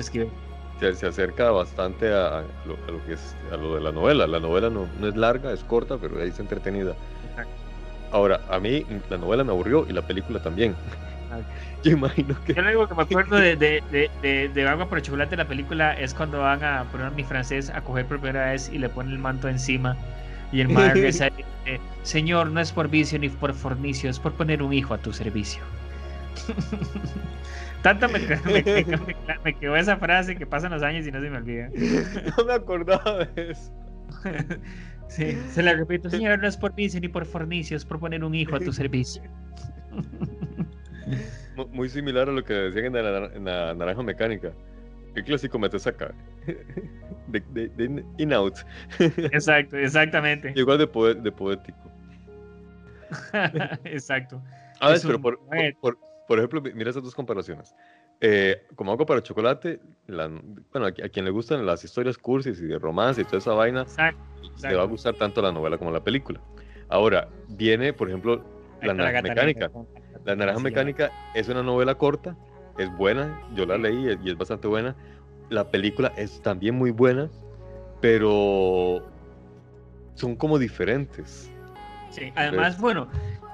se, 0.92 0.94
se, 0.94 1.06
acerca 1.06 1.50
bastante 1.50 2.12
a, 2.12 2.42
lo, 2.66 2.74
a, 2.86 2.90
lo, 2.90 3.04
que 3.06 3.14
es 3.14 3.36
a 3.52 3.56
lo 3.56 3.74
de 3.74 3.80
la 3.80 3.92
novela. 3.92 4.26
La 4.26 4.40
novela 4.40 4.70
no, 4.70 4.88
no 5.00 5.08
es 5.08 5.16
larga, 5.16 5.52
es 5.52 5.64
corta, 5.64 5.96
pero 5.98 6.20
ahí 6.20 6.28
está 6.28 6.42
entretenida. 6.42 6.94
Ahora, 8.12 8.40
a 8.48 8.60
mí 8.60 8.84
la 9.10 9.18
novela 9.18 9.42
me 9.42 9.50
aburrió 9.50 9.86
y 9.88 9.92
la 9.92 10.02
película 10.02 10.40
también. 10.40 10.74
Yo 11.84 11.92
imagino 11.92 12.36
que. 12.44 12.54
Yo 12.54 12.62
lo 12.62 12.68
único 12.68 12.88
que 12.88 12.94
me 12.94 13.02
acuerdo 13.02 13.36
de, 13.36 13.56
de, 13.90 14.10
de, 14.22 14.48
de, 14.48 14.68
Agua 14.68 14.88
por 14.88 14.98
el 14.98 15.04
Chocolate, 15.04 15.36
la 15.36 15.46
película, 15.46 15.92
es 15.98 16.14
cuando 16.14 16.38
van 16.40 16.62
a 16.62 16.84
poner 16.84 17.08
a 17.08 17.10
mi 17.10 17.24
francés 17.24 17.70
a 17.70 17.80
coger 17.80 18.06
por 18.06 18.20
primera 18.20 18.50
vez 18.50 18.70
y 18.72 18.78
le 18.78 18.88
ponen 18.88 19.12
el 19.12 19.18
manto 19.18 19.48
encima. 19.48 19.96
Y 20.52 20.60
el 20.60 20.68
mar 20.68 20.94
dice: 20.94 21.32
Señor, 22.02 22.50
no 22.50 22.60
es 22.60 22.72
por 22.72 22.88
vicio 22.88 23.18
ni 23.18 23.28
por 23.28 23.52
fornicio, 23.52 24.10
es 24.10 24.18
por 24.18 24.32
poner 24.32 24.62
un 24.62 24.72
hijo 24.72 24.94
a 24.94 24.98
tu 24.98 25.12
servicio. 25.12 25.62
Tanto 27.84 28.08
me, 28.08 28.18
me, 29.44 29.58
quedó 29.58 29.76
esa 29.76 29.98
frase 29.98 30.34
que 30.36 30.46
pasan 30.46 30.72
los 30.72 30.82
años 30.82 31.06
y 31.06 31.12
no 31.12 31.20
se 31.20 31.28
me 31.28 31.36
olvida. 31.36 31.68
No 32.38 32.44
me 32.46 32.54
acordaba 32.54 33.26
de 33.26 33.50
eso. 33.50 33.70
Sí, 35.08 35.38
se 35.50 35.62
la 35.62 35.74
repito, 35.74 36.08
señor, 36.08 36.40
no 36.40 36.48
es 36.48 36.56
por 36.56 36.74
vicio 36.74 36.98
ni 36.98 37.08
por 37.08 37.26
fornicio, 37.26 37.76
es 37.76 37.84
por 37.84 38.00
poner 38.00 38.24
un 38.24 38.34
hijo 38.34 38.56
a 38.56 38.58
tu 38.58 38.72
servicio. 38.72 39.22
Muy 41.72 41.90
similar 41.90 42.30
a 42.30 42.32
lo 42.32 42.42
que 42.42 42.54
decían 42.54 42.96
en 42.96 43.44
la, 43.44 43.74
naranja 43.74 44.02
mecánica. 44.02 44.50
¿Qué 45.14 45.22
clásico 45.22 45.58
metes 45.58 45.86
acá? 45.86 46.14
De, 47.28 47.40
de, 47.52 48.04
in-out. 48.16 48.60
Exacto, 48.98 49.76
exactamente. 49.76 50.54
Igual 50.56 50.78
de, 50.78 50.86
poético. 50.86 51.92
Exacto. 53.84 54.42
A 54.80 54.88
ver, 54.88 55.00
pero 55.02 55.20
por, 55.20 55.38
por, 55.80 55.98
ejemplo, 56.38 56.62
mira 56.62 56.90
esas 56.90 57.02
dos 57.02 57.14
comparaciones. 57.14 57.74
Eh, 58.20 58.66
como 58.74 58.92
algo 58.92 59.04
para 59.04 59.22
chocolate, 59.22 59.80
bueno, 60.06 60.86
a, 60.86 60.92
quien 60.92 61.24
le 61.24 61.30
gustan 61.30 61.66
las 61.66 61.84
historias 61.84 62.16
cursis 62.16 62.60
y 62.60 62.66
de 62.66 62.78
romance 62.78 63.20
y 63.20 63.24
toda 63.24 63.38
esa 63.38 63.52
vaina, 63.52 63.82
Exacto 63.82 64.34
le 64.62 64.76
va 64.76 64.82
a 64.82 64.86
gustar 64.86 65.14
tanto 65.14 65.42
la 65.42 65.52
novela 65.52 65.78
como 65.78 65.90
la 65.90 66.02
película. 66.02 66.40
Ahora, 66.88 67.28
viene, 67.48 67.92
por 67.92 68.08
ejemplo, 68.08 68.44
La 68.82 68.94
Naranja 68.94 69.22
Mecánica. 69.22 69.70
La 70.24 70.36
Naranja 70.36 70.60
Mecánica 70.60 71.10
es 71.34 71.48
una 71.48 71.62
novela 71.62 71.94
corta, 71.96 72.36
es 72.78 72.90
buena, 72.96 73.40
yo 73.54 73.66
la 73.66 73.76
leí 73.76 74.16
y 74.22 74.30
es 74.30 74.38
bastante 74.38 74.68
buena. 74.68 74.94
La 75.50 75.70
película 75.70 76.12
es 76.16 76.40
también 76.42 76.74
muy 76.74 76.90
buena, 76.90 77.30
pero 78.00 79.02
son 80.14 80.36
como 80.36 80.58
diferentes. 80.58 81.50
Sí, 82.10 82.32
además, 82.36 82.80
bueno, 82.80 83.08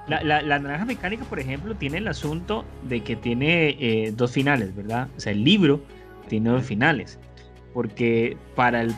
La, 0.07 0.41
la, 0.41 0.59
naranja 0.59 0.85
mecánica, 0.85 1.23
por 1.25 1.39
ejemplo, 1.39 1.75
tiene 1.75 1.99
el 1.99 2.07
asunto 2.07 2.65
de 2.83 3.01
que 3.01 3.15
tiene 3.15 3.77
eh, 3.79 4.11
dos 4.15 4.31
finales, 4.31 4.75
¿verdad? 4.75 5.07
O 5.15 5.19
sea, 5.19 5.31
el 5.31 5.43
libro 5.43 5.81
tiene 6.27 6.49
dos 6.49 6.65
finales. 6.65 7.19
Porque 7.73 8.35
para 8.55 8.81
el 8.81 8.93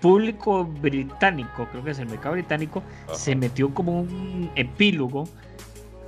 público 0.00 0.64
británico, 0.64 1.66
creo 1.70 1.84
que 1.84 1.90
es 1.90 1.98
el 1.98 2.06
mercado 2.06 2.34
británico, 2.34 2.82
se 3.12 3.34
metió 3.34 3.74
como 3.74 4.00
un 4.02 4.50
epílogo 4.54 5.28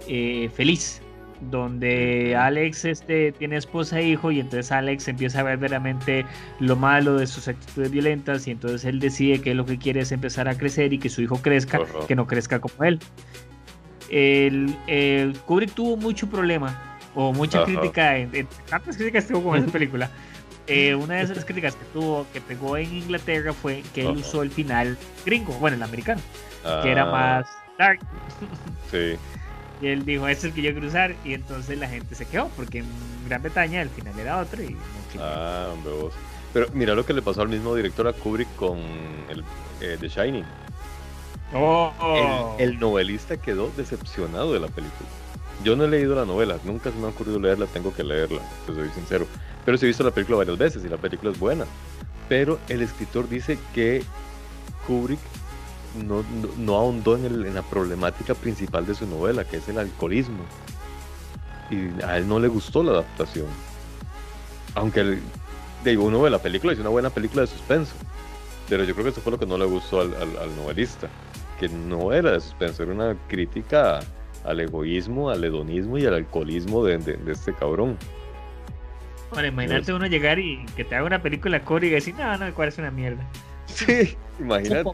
eh, 0.06 0.48
feliz, 0.54 1.02
donde 1.50 2.36
Alex 2.36 2.84
este, 2.84 3.32
tiene 3.32 3.56
esposa 3.56 4.00
e 4.00 4.08
hijo 4.08 4.30
y 4.30 4.40
entonces 4.40 4.72
Alex 4.72 5.08
empieza 5.08 5.40
a 5.40 5.42
ver 5.42 5.58
verdaderamente 5.58 6.24
lo 6.60 6.76
malo 6.76 7.16
de 7.16 7.26
sus 7.26 7.48
actitudes 7.48 7.90
violentas 7.90 8.46
y 8.46 8.52
entonces 8.52 8.84
él 8.84 9.00
decide 9.00 9.40
que 9.40 9.54
lo 9.54 9.66
que 9.66 9.78
quiere 9.78 10.00
es 10.00 10.12
empezar 10.12 10.48
a 10.48 10.56
crecer 10.56 10.92
y 10.92 10.98
que 10.98 11.08
su 11.08 11.22
hijo 11.22 11.36
crezca, 11.42 11.80
que 12.06 12.14
no 12.14 12.26
crezca 12.26 12.60
como 12.60 12.84
él. 12.84 13.00
El, 14.10 14.76
el 14.86 15.38
Kubrick 15.40 15.74
tuvo 15.74 15.96
mucho 15.96 16.28
problema 16.28 16.98
o 17.14 17.32
mucha 17.32 17.64
crítica, 17.64 18.18
en, 18.18 18.46
tantas 18.68 18.96
críticas 18.96 19.26
tuvo 19.26 19.42
con 19.50 19.58
esa 19.58 19.72
película, 19.72 20.10
eh, 20.66 20.94
una 20.94 21.14
de 21.14 21.22
esas 21.22 21.44
críticas 21.44 21.74
que 21.74 21.84
tuvo, 21.86 22.26
que 22.32 22.40
pegó 22.40 22.76
en 22.76 22.94
Inglaterra, 22.94 23.52
fue 23.52 23.82
que 23.94 24.02
él 24.02 24.18
usó 24.18 24.42
el 24.42 24.50
final 24.50 24.98
gringo, 25.24 25.54
bueno, 25.54 25.76
el 25.76 25.82
americano, 25.82 26.20
que 26.82 26.90
era 26.90 27.04
ah. 27.08 27.12
más 27.12 27.46
dark. 27.78 28.00
Sí. 28.90 29.16
Y 29.78 29.88
él 29.88 30.06
dijo, 30.06 30.26
ese 30.26 30.38
es 30.38 30.44
el 30.44 30.52
que 30.54 30.62
yo 30.62 30.72
quiero 30.72 30.88
usar, 30.88 31.14
y 31.22 31.34
entonces 31.34 31.78
la 31.78 31.86
gente 31.86 32.14
se 32.14 32.24
quedó, 32.24 32.48
porque 32.56 32.78
en 32.78 32.86
Gran 33.28 33.42
Bretaña 33.42 33.82
el 33.82 33.90
final 33.90 34.18
era 34.18 34.38
otro. 34.38 34.62
Y 34.62 34.74
ah, 35.20 35.68
hombre, 35.70 35.92
vos. 35.92 36.14
Pero 36.54 36.68
mira 36.72 36.94
lo 36.94 37.04
que 37.04 37.12
le 37.12 37.20
pasó 37.20 37.42
al 37.42 37.50
mismo 37.50 37.74
director 37.74 38.08
a 38.08 38.14
Kubrick 38.14 38.48
con 38.56 38.78
el, 39.28 39.44
eh, 39.82 39.98
The 40.00 40.08
Shining. 40.08 40.44
Oh. 41.54 42.56
El, 42.58 42.70
el, 42.70 42.80
novelista 42.80 43.36
quedó 43.36 43.70
decepcionado 43.76 44.52
de 44.52 44.60
la 44.60 44.68
película. 44.68 45.08
Yo 45.64 45.76
no 45.76 45.84
he 45.84 45.88
leído 45.88 46.14
la 46.14 46.24
novela, 46.24 46.58
nunca 46.64 46.90
se 46.90 46.98
me 46.98 47.06
ha 47.06 47.10
ocurrido 47.10 47.38
leerla, 47.38 47.66
tengo 47.66 47.94
que 47.94 48.04
leerla, 48.04 48.40
te 48.66 48.74
soy 48.74 48.88
sincero. 48.90 49.26
Pero 49.64 49.78
sí 49.78 49.86
he 49.86 49.88
visto 49.88 50.04
la 50.04 50.10
película 50.10 50.38
varias 50.38 50.58
veces 50.58 50.84
y 50.84 50.88
la 50.88 50.96
película 50.96 51.32
es 51.32 51.38
buena. 51.38 51.64
Pero 52.28 52.58
el 52.68 52.82
escritor 52.82 53.28
dice 53.28 53.58
que 53.74 54.02
Kubrick 54.86 55.20
no, 56.04 56.24
no, 56.58 56.76
ahondó 56.76 57.16
en, 57.16 57.54
la 57.54 57.62
problemática 57.62 58.34
principal 58.34 58.86
de 58.86 58.94
su 58.94 59.06
novela, 59.06 59.44
que 59.44 59.56
es 59.56 59.68
el 59.68 59.78
alcoholismo. 59.78 60.44
Y 61.70 62.02
a 62.04 62.18
él 62.18 62.28
no 62.28 62.38
le 62.38 62.48
gustó 62.48 62.82
la 62.82 62.92
adaptación. 62.92 63.46
Aunque 64.74 65.00
el, 65.00 65.22
digo, 65.84 66.04
uno 66.04 66.20
ve 66.20 66.30
la 66.30 66.38
película 66.38 66.72
es 66.72 66.78
una 66.78 66.90
buena 66.90 67.10
película 67.10 67.42
de 67.42 67.48
suspenso. 67.48 67.94
Pero 68.68 68.84
yo 68.84 68.94
creo 68.94 69.04
que 69.04 69.10
eso 69.10 69.20
fue 69.20 69.32
lo 69.32 69.38
que 69.38 69.46
no 69.46 69.56
le 69.56 69.64
gustó 69.64 70.00
al, 70.00 70.56
novelista. 70.56 71.08
Que 71.58 71.68
no 71.68 72.12
era 72.12 72.32
de 72.32 72.40
suspenso, 72.40 72.82
era 72.82 72.92
una 72.92 73.16
crítica 73.28 74.00
al 74.44 74.60
egoísmo, 74.60 75.30
al 75.30 75.42
hedonismo 75.42 75.98
y 75.98 76.06
al 76.06 76.14
alcoholismo 76.14 76.84
de, 76.84 76.98
de 76.98 77.32
este 77.32 77.52
cabrón. 77.52 77.96
Bueno, 79.30 79.48
imagínate 79.48 79.92
uno 79.92 80.06
llegar 80.06 80.38
y 80.38 80.64
que 80.76 80.84
te 80.84 80.94
haga 80.94 81.04
una 81.04 81.22
película 81.22 81.62
core 81.64 81.88
y 81.88 81.90
decir, 81.90 82.14
no, 82.14 82.36
no, 82.38 82.54
cuál 82.54 82.68
es 82.68 82.78
una 82.78 82.90
mierda. 82.90 83.26
Sí, 83.66 84.16
imagínate. 84.38 84.90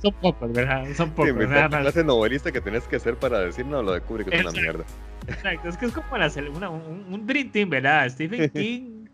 Son 0.00 0.14
pocos, 0.20 0.52
¿verdad? 0.52 0.84
Son 0.94 1.10
pocos. 1.10 1.32
Sí, 1.32 1.46
nada 1.48 1.68
más. 1.68 1.80
clase 1.80 2.04
novelista 2.04 2.52
que 2.52 2.60
tenés 2.60 2.84
que 2.84 2.96
hacer 2.96 3.16
para 3.16 3.40
decir, 3.40 3.66
no, 3.66 3.82
lo 3.82 3.92
de 3.92 4.00
Kubrick 4.02 4.32
es 4.32 4.42
una 4.42 4.52
mierda. 4.52 4.84
Exacto, 5.26 5.68
es 5.68 5.76
que 5.76 5.86
es 5.86 5.92
como 5.92 6.18
la, 6.18 6.30
una, 6.54 6.70
un, 6.70 7.06
un 7.10 7.26
Dream 7.26 7.50
Team, 7.50 7.70
¿verdad? 7.70 8.08
Stephen 8.10 8.50
King, 8.54 9.06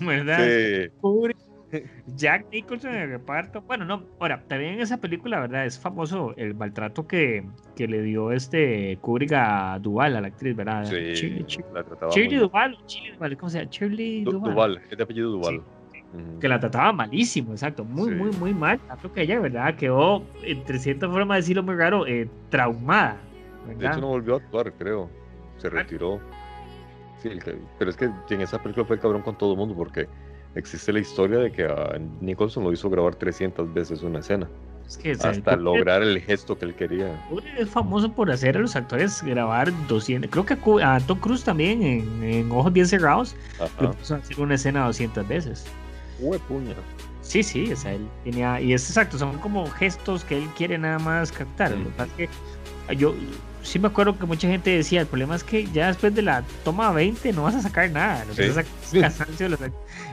¿verdad? 0.00 0.38
Sí. 0.38 0.90
Kubrick, 1.00 1.36
Jack 2.16 2.46
Nicholson 2.50 2.94
en 2.94 3.02
el 3.02 3.10
reparto. 3.10 3.62
Bueno, 3.62 3.84
no, 3.84 4.04
ahora, 4.20 4.42
también 4.48 4.74
en 4.74 4.80
esa 4.80 4.98
película, 4.98 5.40
¿verdad? 5.40 5.66
Es 5.66 5.78
famoso 5.78 6.34
el 6.36 6.54
maltrato 6.54 7.06
que, 7.06 7.44
que 7.76 7.88
le 7.88 8.02
dio 8.02 8.32
este 8.32 8.98
Kubrick 9.00 9.32
a 9.32 9.78
Duval, 9.80 10.16
a 10.16 10.20
la 10.20 10.28
actriz, 10.28 10.56
¿verdad? 10.56 10.84
Sí, 10.84 11.14
Shirley, 11.14 11.46
la 11.72 11.84
trataba 11.84 12.12
Shirley 12.12 12.38
Duval, 12.38 12.78
Duval, 13.14 13.36
¿cómo 13.36 13.50
se 13.50 13.58
llama? 13.58 13.70
Shirley 13.70 14.24
Duval. 14.24 14.54
Duval, 14.54 14.82
es 14.90 14.96
de 14.96 15.02
apellido 15.02 15.30
Duval. 15.30 15.62
Que 16.40 16.46
la 16.48 16.60
trataba 16.60 16.92
malísimo, 16.92 17.52
exacto, 17.52 17.84
muy, 17.84 18.14
muy, 18.14 18.30
muy 18.36 18.54
mal. 18.54 18.78
Tanto 18.86 19.12
que 19.12 19.22
ella, 19.22 19.40
¿verdad? 19.40 19.74
Quedó, 19.74 20.22
entre 20.44 20.78
cierta 20.78 21.08
forma 21.08 21.34
de 21.34 21.40
decirlo 21.40 21.64
muy 21.64 21.74
raro, 21.74 22.06
eh, 22.06 22.28
traumada. 22.50 23.16
¿verdad? 23.66 23.80
De 23.80 23.86
hecho, 23.88 24.00
no 24.00 24.08
volvió 24.08 24.34
a 24.34 24.36
actuar, 24.36 24.72
creo. 24.74 25.10
Se 25.56 25.68
retiró. 25.68 26.20
Sí, 27.18 27.30
pero 27.78 27.90
es 27.90 27.96
que 27.96 28.10
en 28.30 28.40
esa 28.42 28.62
película 28.62 28.86
fue 28.86 28.96
el 28.96 29.02
cabrón 29.02 29.22
con 29.22 29.36
todo 29.36 29.52
el 29.52 29.58
mundo 29.58 29.74
porque 29.74 30.06
existe 30.54 30.92
la 30.92 31.00
historia 31.00 31.38
de 31.38 31.52
que 31.52 31.64
a 31.64 31.98
Nicholson 32.20 32.64
lo 32.64 32.72
hizo 32.72 32.88
grabar 32.90 33.14
300 33.14 33.72
veces 33.72 34.02
una 34.02 34.20
escena. 34.20 34.48
hasta 35.22 35.56
lograr 35.56 36.02
el 36.02 36.20
gesto 36.20 36.56
que 36.56 36.66
él 36.66 36.74
quería. 36.74 37.20
Es 37.58 37.68
famoso 37.70 38.12
por 38.12 38.30
hacer 38.30 38.56
a 38.56 38.60
los 38.60 38.76
actores 38.76 39.22
grabar 39.22 39.72
200. 39.88 40.30
Creo 40.30 40.46
que 40.46 40.58
a 40.82 41.00
Tom 41.00 41.18
Cruise 41.18 41.44
también 41.44 41.82
en, 42.22 42.50
Ojos 42.52 42.72
Bien 42.72 42.86
Cerrados 42.86 43.34
lo 43.80 43.92
puso 43.92 44.14
a 44.14 44.18
hacer 44.18 44.40
una 44.40 44.54
escena 44.54 44.86
200 44.86 45.26
veces. 45.26 45.66
Uy, 46.20 46.38
puña. 46.48 46.74
Sí, 47.22 47.42
sí, 47.42 47.72
o 47.72 47.76
sea, 47.76 47.94
él 47.94 48.06
tenía. 48.22 48.60
Y 48.60 48.74
es 48.74 48.88
exacto, 48.88 49.18
son 49.18 49.38
como 49.38 49.66
gestos 49.70 50.24
que 50.24 50.36
él 50.36 50.48
quiere 50.56 50.76
nada 50.76 50.98
más 50.98 51.32
captar. 51.32 51.70
Lo 51.72 51.84
que 51.84 51.90
pasa 51.90 52.10
es 52.18 52.28
que 52.88 52.96
yo, 52.96 53.14
sí 53.64 53.78
me 53.78 53.88
acuerdo 53.88 54.16
que 54.16 54.26
mucha 54.26 54.46
gente 54.46 54.70
decía, 54.70 55.00
el 55.00 55.06
problema 55.06 55.34
es 55.34 55.42
que 55.42 55.66
ya 55.72 55.88
después 55.88 56.14
de 56.14 56.22
la 56.22 56.44
toma 56.64 56.92
20 56.92 57.32
no 57.32 57.42
vas 57.42 57.56
a 57.56 57.62
sacar 57.62 57.90
nada, 57.90 58.24
no 58.24 58.34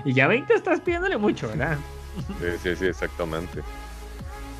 y 0.04 0.14
ya 0.14 0.28
20 0.28 0.54
estás 0.54 0.80
pidiéndole 0.80 1.18
mucho, 1.18 1.48
¿verdad? 1.50 1.78
Sí, 2.40 2.48
sí, 2.64 2.76
sí, 2.76 2.86
exactamente. 2.86 3.62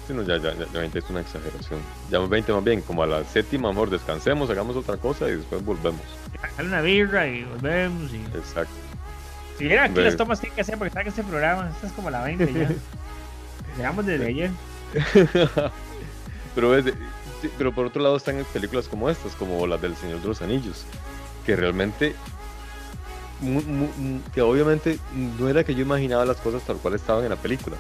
Sí, 0.08 0.14
no, 0.14 0.24
ya, 0.24 0.38
ya, 0.38 0.54
ya 0.54 0.80
20 0.80 1.00
es 1.00 1.10
una 1.10 1.22
exageración. 1.22 1.80
Ya 2.10 2.20
20 2.20 2.54
más 2.54 2.64
bien, 2.64 2.82
como 2.82 3.04
a 3.04 3.08
la 3.08 3.24
séptima, 3.24 3.70
mejor 3.70 3.90
descansemos, 3.90 4.50
hagamos 4.50 4.76
otra 4.76 4.98
cosa 4.98 5.28
y 5.28 5.38
después 5.38 5.64
volvemos. 5.64 6.02
Sale 6.56 6.68
una 6.68 6.82
birra 6.82 7.28
y 7.28 7.44
volvemos. 7.44 8.14
Y... 8.14 8.18
Exacto. 8.38 8.74
Si 9.58 9.66
vieron 9.66 9.86
aquí 9.86 10.00
las 10.02 10.18
tomas 10.18 10.40
que 10.40 10.48
hay 10.48 10.54
que 10.54 10.62
hacer 10.62 10.78
porque 10.78 11.04
que 11.04 11.10
este 11.10 11.24
programa, 11.24 11.70
esta 11.70 11.88
es 11.88 11.94
como 11.94 12.10
la 12.10 12.24
20 12.24 12.54
ya. 12.54 12.70
Llegamos 13.78 14.06
desde 14.06 14.28
ayer. 14.28 14.52
Pero 16.56 16.76
es, 16.76 16.86
pero 17.58 17.74
por 17.74 17.86
otro 17.86 18.02
lado 18.02 18.16
están 18.16 18.44
películas 18.54 18.88
como 18.88 19.10
estas, 19.10 19.36
como 19.36 19.66
las 19.68 19.82
del 19.82 19.96
Señor 19.96 20.22
de 20.22 20.28
los 20.28 20.42
Anillos, 20.42 20.86
que 21.46 21.56
realmente, 21.56 22.16
que 24.34 24.42
obviamente 24.42 25.00
no 25.40 25.50
era 25.50 25.64
que 25.64 25.76
yo 25.76 25.82
imaginaba 25.82 26.26
las 26.26 26.38
cosas 26.38 26.64
tal 26.64 26.78
cual 26.78 26.96
estaban 26.96 27.24
en 27.24 27.30
la 27.30 27.36
película, 27.36 27.76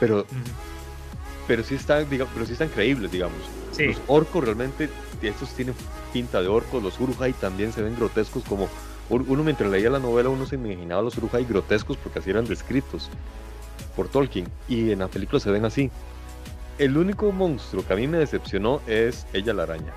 pero, 0.00 0.26
pero, 1.46 1.64
sí 1.64 1.74
están, 1.74 2.08
digamos, 2.08 2.32
pero 2.34 2.46
sí 2.46 2.52
están 2.52 2.68
creíbles, 2.68 3.10
digamos. 3.10 3.38
Los 3.78 3.96
orcos 4.06 4.44
realmente, 4.44 4.88
estos 5.20 5.50
tienen 5.50 5.74
pinta 6.12 6.40
de 6.40 6.48
orcos, 6.48 6.82
los 6.82 6.98
Urujai 7.00 7.32
también 7.32 7.72
se 7.72 7.82
ven 7.82 7.96
grotescos 7.96 8.44
como... 8.44 8.68
Uno 9.10 9.42
mientras 9.42 9.70
leía 9.70 9.90
la 9.90 9.98
novela 9.98 10.30
uno 10.30 10.46
se 10.46 10.54
imaginaba 10.54 11.02
los 11.02 11.18
Urujai 11.18 11.44
grotescos 11.44 11.98
porque 11.98 12.20
así 12.20 12.30
eran 12.30 12.46
descritos 12.46 13.10
por 13.94 14.08
Tolkien 14.08 14.48
y 14.66 14.92
en 14.92 15.00
la 15.00 15.08
película 15.08 15.40
se 15.40 15.50
ven 15.50 15.66
así 15.66 15.90
el 16.78 16.96
único 16.96 17.30
monstruo 17.32 17.86
que 17.86 17.92
a 17.92 17.96
mí 17.96 18.06
me 18.06 18.18
decepcionó 18.18 18.80
es 18.86 19.26
ella 19.32 19.52
la 19.54 19.64
araña. 19.64 19.92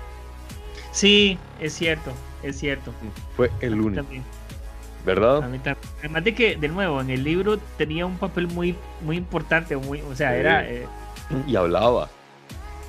Sí, 0.92 1.38
es 1.60 1.74
cierto, 1.74 2.12
es 2.42 2.58
cierto. 2.58 2.92
Fue 3.36 3.50
el 3.60 3.80
único. 3.80 4.06
¿Verdad? 5.04 5.48
Además 6.00 6.24
de 6.24 6.34
que, 6.34 6.56
de 6.56 6.68
nuevo, 6.68 7.00
en 7.00 7.10
el 7.10 7.24
libro 7.24 7.58
tenía 7.78 8.04
un 8.04 8.18
papel 8.18 8.48
muy, 8.48 8.74
muy 9.02 9.16
importante, 9.16 9.76
muy, 9.76 10.00
o 10.02 10.14
sea, 10.14 10.36
era... 10.36 10.68
Eh, 10.68 10.86
y 11.46 11.56
hablaba. 11.56 12.10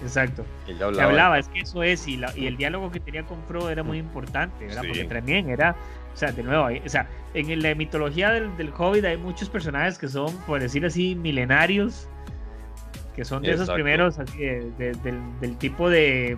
Exacto. 0.02 0.46
Ella 0.68 0.88
hablaba. 0.88 1.10
hablaba. 1.10 1.40
es 1.40 1.48
que 1.50 1.60
eso 1.60 1.84
es, 1.84 2.08
y, 2.08 2.20
y, 2.36 2.48
el 2.48 2.58
diálogo 2.58 2.92
que 2.92 3.00
tenía 3.00 3.24
con 3.24 3.42
Frodo 3.44 3.70
era 3.70 3.84
muy 3.84 3.98
importante, 3.98 4.66
¿verdad? 4.66 4.84
Porque 4.88 5.06
también 5.06 5.50
era, 5.50 5.76
o 6.14 6.18
sea, 6.18 6.32
de 6.32 6.44
nuevo, 6.44 6.68
o 6.86 6.90
sea, 6.90 7.08
en 7.34 7.62
la 7.62 7.76
mitología 7.76 8.32
del, 8.32 8.56
del 8.58 8.74
Hobbit 8.76 9.06
hay 9.06 9.18
muchos 9.18 9.50
personajes 9.50 9.98
que 9.98 10.08
son, 10.08 10.36
por 10.48 10.60
decir 10.60 10.86
así, 10.86 11.16
milenarios, 11.16 12.10
que 13.20 13.26
son 13.26 13.44
de 13.44 13.52
esos 13.52 13.70
primeros 13.70 14.18
así 14.18 14.38
del, 14.38 15.58
tipo 15.58 15.90
de, 15.90 16.38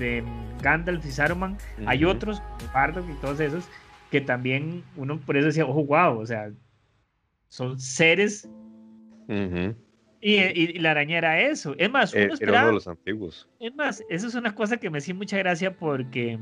de, 0.00 0.24
Gandalf 0.60 1.06
y 1.06 1.12
Saruman. 1.12 1.56
Hay 1.86 2.04
otros, 2.04 2.42
Bardock 2.74 3.08
y 3.08 3.20
todos 3.20 3.38
esos, 3.38 3.68
que 4.10 4.20
también 4.20 4.82
uno 4.96 5.20
por 5.20 5.36
eso 5.36 5.46
decía, 5.46 5.64
ojo, 5.64 5.84
wow, 5.84 6.18
o 6.18 6.26
sea, 6.26 6.50
son 7.46 7.78
seres. 7.78 8.50
y, 10.20 10.78
la 10.80 10.90
araña 10.90 11.18
era 11.18 11.40
eso. 11.40 11.76
Es 11.78 11.88
más, 11.88 12.12
uno 12.12 12.34
eh, 12.34 12.38
era 12.40 12.62
uno 12.62 12.66
de 12.66 12.72
los 12.72 12.88
antiguos. 12.88 13.48
Es 13.60 13.72
más, 13.76 14.02
eso 14.10 14.26
es 14.26 14.34
una 14.34 14.56
cosa 14.56 14.78
que 14.78 14.90
me 14.90 14.98
hacía 14.98 15.14
mucha 15.14 15.38
gracia 15.38 15.76
porque, 15.76 16.36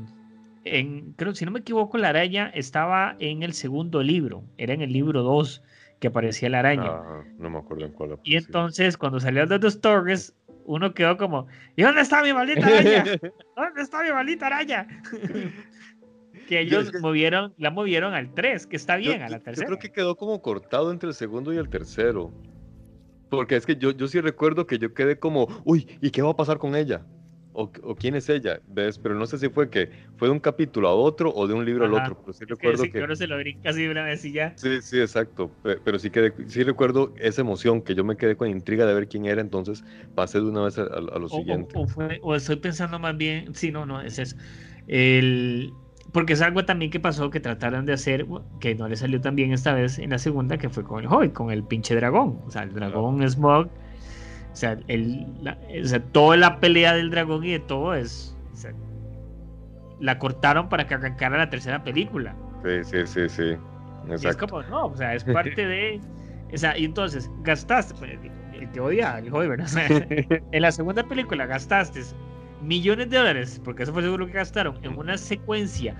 en, 0.63 1.13
creo, 1.13 1.35
si 1.35 1.45
no 1.45 1.51
me 1.51 1.59
equivoco, 1.59 1.99
la 1.99 2.09
araña 2.09 2.47
estaba 2.55 3.15
en 3.19 3.43
el 3.43 3.53
segundo 3.53 4.01
libro, 4.01 4.43
era 4.57 4.73
en 4.73 4.81
el 4.81 4.91
libro 4.91 5.21
2 5.21 5.61
que 5.99 6.07
aparecía 6.07 6.49
la 6.49 6.59
araña. 6.59 6.89
Ah, 6.89 7.23
no 7.37 7.49
me 7.49 7.59
acuerdo 7.59 7.85
en 7.85 7.91
cuál. 7.91 8.19
Y 8.23 8.35
entonces, 8.35 8.97
cuando 8.97 9.19
salió 9.19 9.45
de 9.45 9.59
dos 9.59 9.81
torres, 9.81 10.35
uno 10.65 10.93
quedó 10.93 11.17
como, 11.17 11.47
¿y 11.75 11.83
dónde 11.83 12.01
está 12.01 12.21
mi 12.21 12.33
maldita 12.33 12.67
araña? 12.67 13.03
¿Dónde 13.55 13.81
está 13.81 14.03
mi 14.03 14.11
maldita 14.11 14.47
araña? 14.47 14.87
que 16.47 16.61
ellos 16.61 16.91
movieron, 17.01 17.53
la 17.57 17.71
movieron 17.71 18.13
al 18.13 18.33
3, 18.33 18.67
que 18.67 18.75
está 18.75 18.95
bien, 18.95 19.21
a 19.21 19.29
la 19.29 19.39
tercera. 19.39 19.65
Yo 19.65 19.67
creo 19.67 19.79
que 19.79 19.91
quedó 19.91 20.15
como 20.15 20.41
cortado 20.41 20.91
entre 20.91 21.09
el 21.09 21.15
segundo 21.15 21.53
y 21.53 21.57
el 21.57 21.69
tercero. 21.69 22.31
Porque 23.29 23.57
es 23.57 23.65
que 23.65 23.75
yo, 23.75 23.91
yo 23.91 24.07
sí 24.07 24.21
recuerdo 24.21 24.65
que 24.65 24.79
yo 24.79 24.93
quedé 24.93 25.19
como, 25.19 25.47
uy, 25.65 25.87
¿y 26.01 26.11
qué 26.11 26.21
va 26.21 26.31
a 26.31 26.35
pasar 26.35 26.57
con 26.57 26.75
ella? 26.75 27.05
O, 27.59 27.95
quién 27.95 28.15
es 28.15 28.29
ella, 28.29 28.59
¿ves? 28.67 28.99
Pero 28.99 29.15
no 29.15 29.25
sé 29.25 29.39
si 29.39 29.49
fue 29.49 29.69
que 29.71 29.89
fue 30.17 30.27
de 30.27 30.31
un 30.31 30.39
capítulo 30.39 30.89
a 30.89 30.93
otro 30.93 31.33
o 31.33 31.47
de 31.47 31.55
un 31.55 31.65
libro 31.65 31.85
al 31.85 31.93
otro, 31.95 32.19
pero 32.21 32.33
sí 32.33 32.45
recuerdo 32.45 32.83
que... 32.83 32.91
que... 32.91 33.15
se 33.15 33.25
lo 33.25 33.35
brinca 33.37 33.71
así 33.71 33.87
una 33.87 34.03
vez 34.03 34.23
y 34.25 34.31
ya. 34.31 34.53
Sí, 34.55 34.79
sí, 34.81 34.99
exacto, 34.99 35.49
pero 35.63 35.97
sí, 35.97 36.11
que 36.11 36.33
sí 36.45 36.61
recuerdo 36.61 37.13
esa 37.17 37.41
emoción, 37.41 37.81
que 37.81 37.95
yo 37.95 38.03
me 38.03 38.15
quedé 38.15 38.37
con 38.37 38.47
intriga 38.47 38.85
de 38.85 38.93
ver 38.93 39.07
quién 39.07 39.25
era, 39.25 39.41
entonces 39.41 39.83
pasé 40.13 40.37
de 40.39 40.45
una 40.45 40.61
vez 40.65 40.77
a, 40.77 40.83
lo 40.83 41.27
siguiente. 41.29 41.73
O, 42.21 42.35
estoy 42.35 42.57
pensando 42.57 42.99
más 42.99 43.17
bien, 43.17 43.55
sí, 43.55 43.71
no, 43.71 43.85
no, 43.87 44.01
es 44.01 44.19
eso. 44.19 44.37
El... 44.87 45.73
Porque 46.13 46.33
es 46.33 46.41
algo 46.41 46.63
también 46.63 46.91
que 46.91 46.99
pasó 46.99 47.31
que 47.31 47.39
trataron 47.39 47.85
de 47.85 47.93
hacer, 47.93 48.27
que 48.59 48.75
no 48.75 48.87
le 48.87 48.95
salió 48.95 49.19
tan 49.19 49.35
bien 49.35 49.51
esta 49.51 49.73
vez 49.73 49.97
en 49.97 50.11
la 50.11 50.19
segunda, 50.19 50.57
que 50.57 50.69
fue 50.69 50.83
con 50.83 51.03
el 51.03 51.07
Hobbit, 51.07 51.33
con 51.33 51.51
el 51.51 51.63
pinche 51.63 51.95
dragón. 51.95 52.39
O 52.45 52.51
sea, 52.51 52.63
el 52.63 52.73
dragón 52.73 53.23
es 53.23 53.33
Smog 53.33 53.67
o 54.57 54.59
sea, 54.59 54.79
el, 54.87 55.27
toda 56.13 56.35
la 56.35 56.59
pelea 56.59 56.95
del 56.95 57.11
dragón 57.11 57.43
y 57.43 57.51
de 57.51 57.59
todo 57.59 57.93
es. 57.93 58.35
la 59.99 60.17
cortaron 60.17 60.67
para 60.67 60.87
que 60.87 60.95
arrancara 60.95 61.37
la 61.37 61.47
tercera 61.51 61.83
película. 61.83 62.35
Sí, 62.63 62.83
sí, 62.83 63.05
sí, 63.05 63.29
sí. 63.29 63.57
Y 64.23 64.27
es 64.27 64.35
como, 64.35 64.63
no, 64.63 64.87
o 64.87 64.97
sea, 64.97 65.13
es 65.13 65.23
parte 65.25 65.63
de. 65.63 66.01
O 66.51 66.57
sea, 66.57 66.75
y 66.75 66.85
entonces, 66.85 67.29
gastaste, 67.43 67.93
pues, 67.99 68.17
el 68.59 68.71
que 68.71 68.79
odia, 68.79 69.19
el 69.19 69.29
joven, 69.29 69.49
¿verdad? 69.49 69.67
en 70.51 70.61
la 70.63 70.71
segunda 70.71 71.03
película 71.03 71.45
gastaste 71.45 72.01
millones 72.63 73.11
de 73.11 73.17
dólares, 73.17 73.61
porque 73.63 73.83
eso 73.83 73.93
fue 73.93 74.01
seguro 74.01 74.25
que 74.25 74.33
gastaron, 74.33 74.83
en 74.83 74.97
una 74.97 75.19
secuencia 75.19 75.95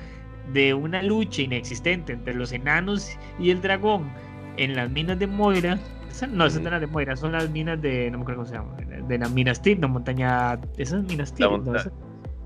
de 0.52 0.74
una 0.74 1.04
lucha 1.04 1.44
inexistente 1.44 2.14
entre 2.14 2.34
los 2.34 2.52
enanos 2.52 3.20
y 3.38 3.52
el 3.52 3.62
dragón 3.62 4.12
en 4.58 4.76
las 4.76 4.90
minas 4.90 5.20
de 5.20 5.28
Moira 5.28 5.78
no, 6.26 6.46
esas 6.46 6.64
son 6.64 6.72
las 6.72 6.82
de 6.82 6.88
Moira, 6.88 7.16
son 7.16 7.32
las 7.34 7.50
minas 7.50 7.82
de. 7.82 8.10
No 8.10 8.18
me 8.18 8.24
acuerdo 8.24 8.44
cómo 8.44 8.50
se 8.50 8.56
llama. 8.56 8.76
De 9.08 9.18
la 9.18 9.30
Minastir, 9.30 9.80
no, 9.80 9.88
montaña. 9.88 10.60
Esas 10.78 11.04
Minastir. 11.04 11.46
No, 11.48 11.76
esas, 11.76 11.92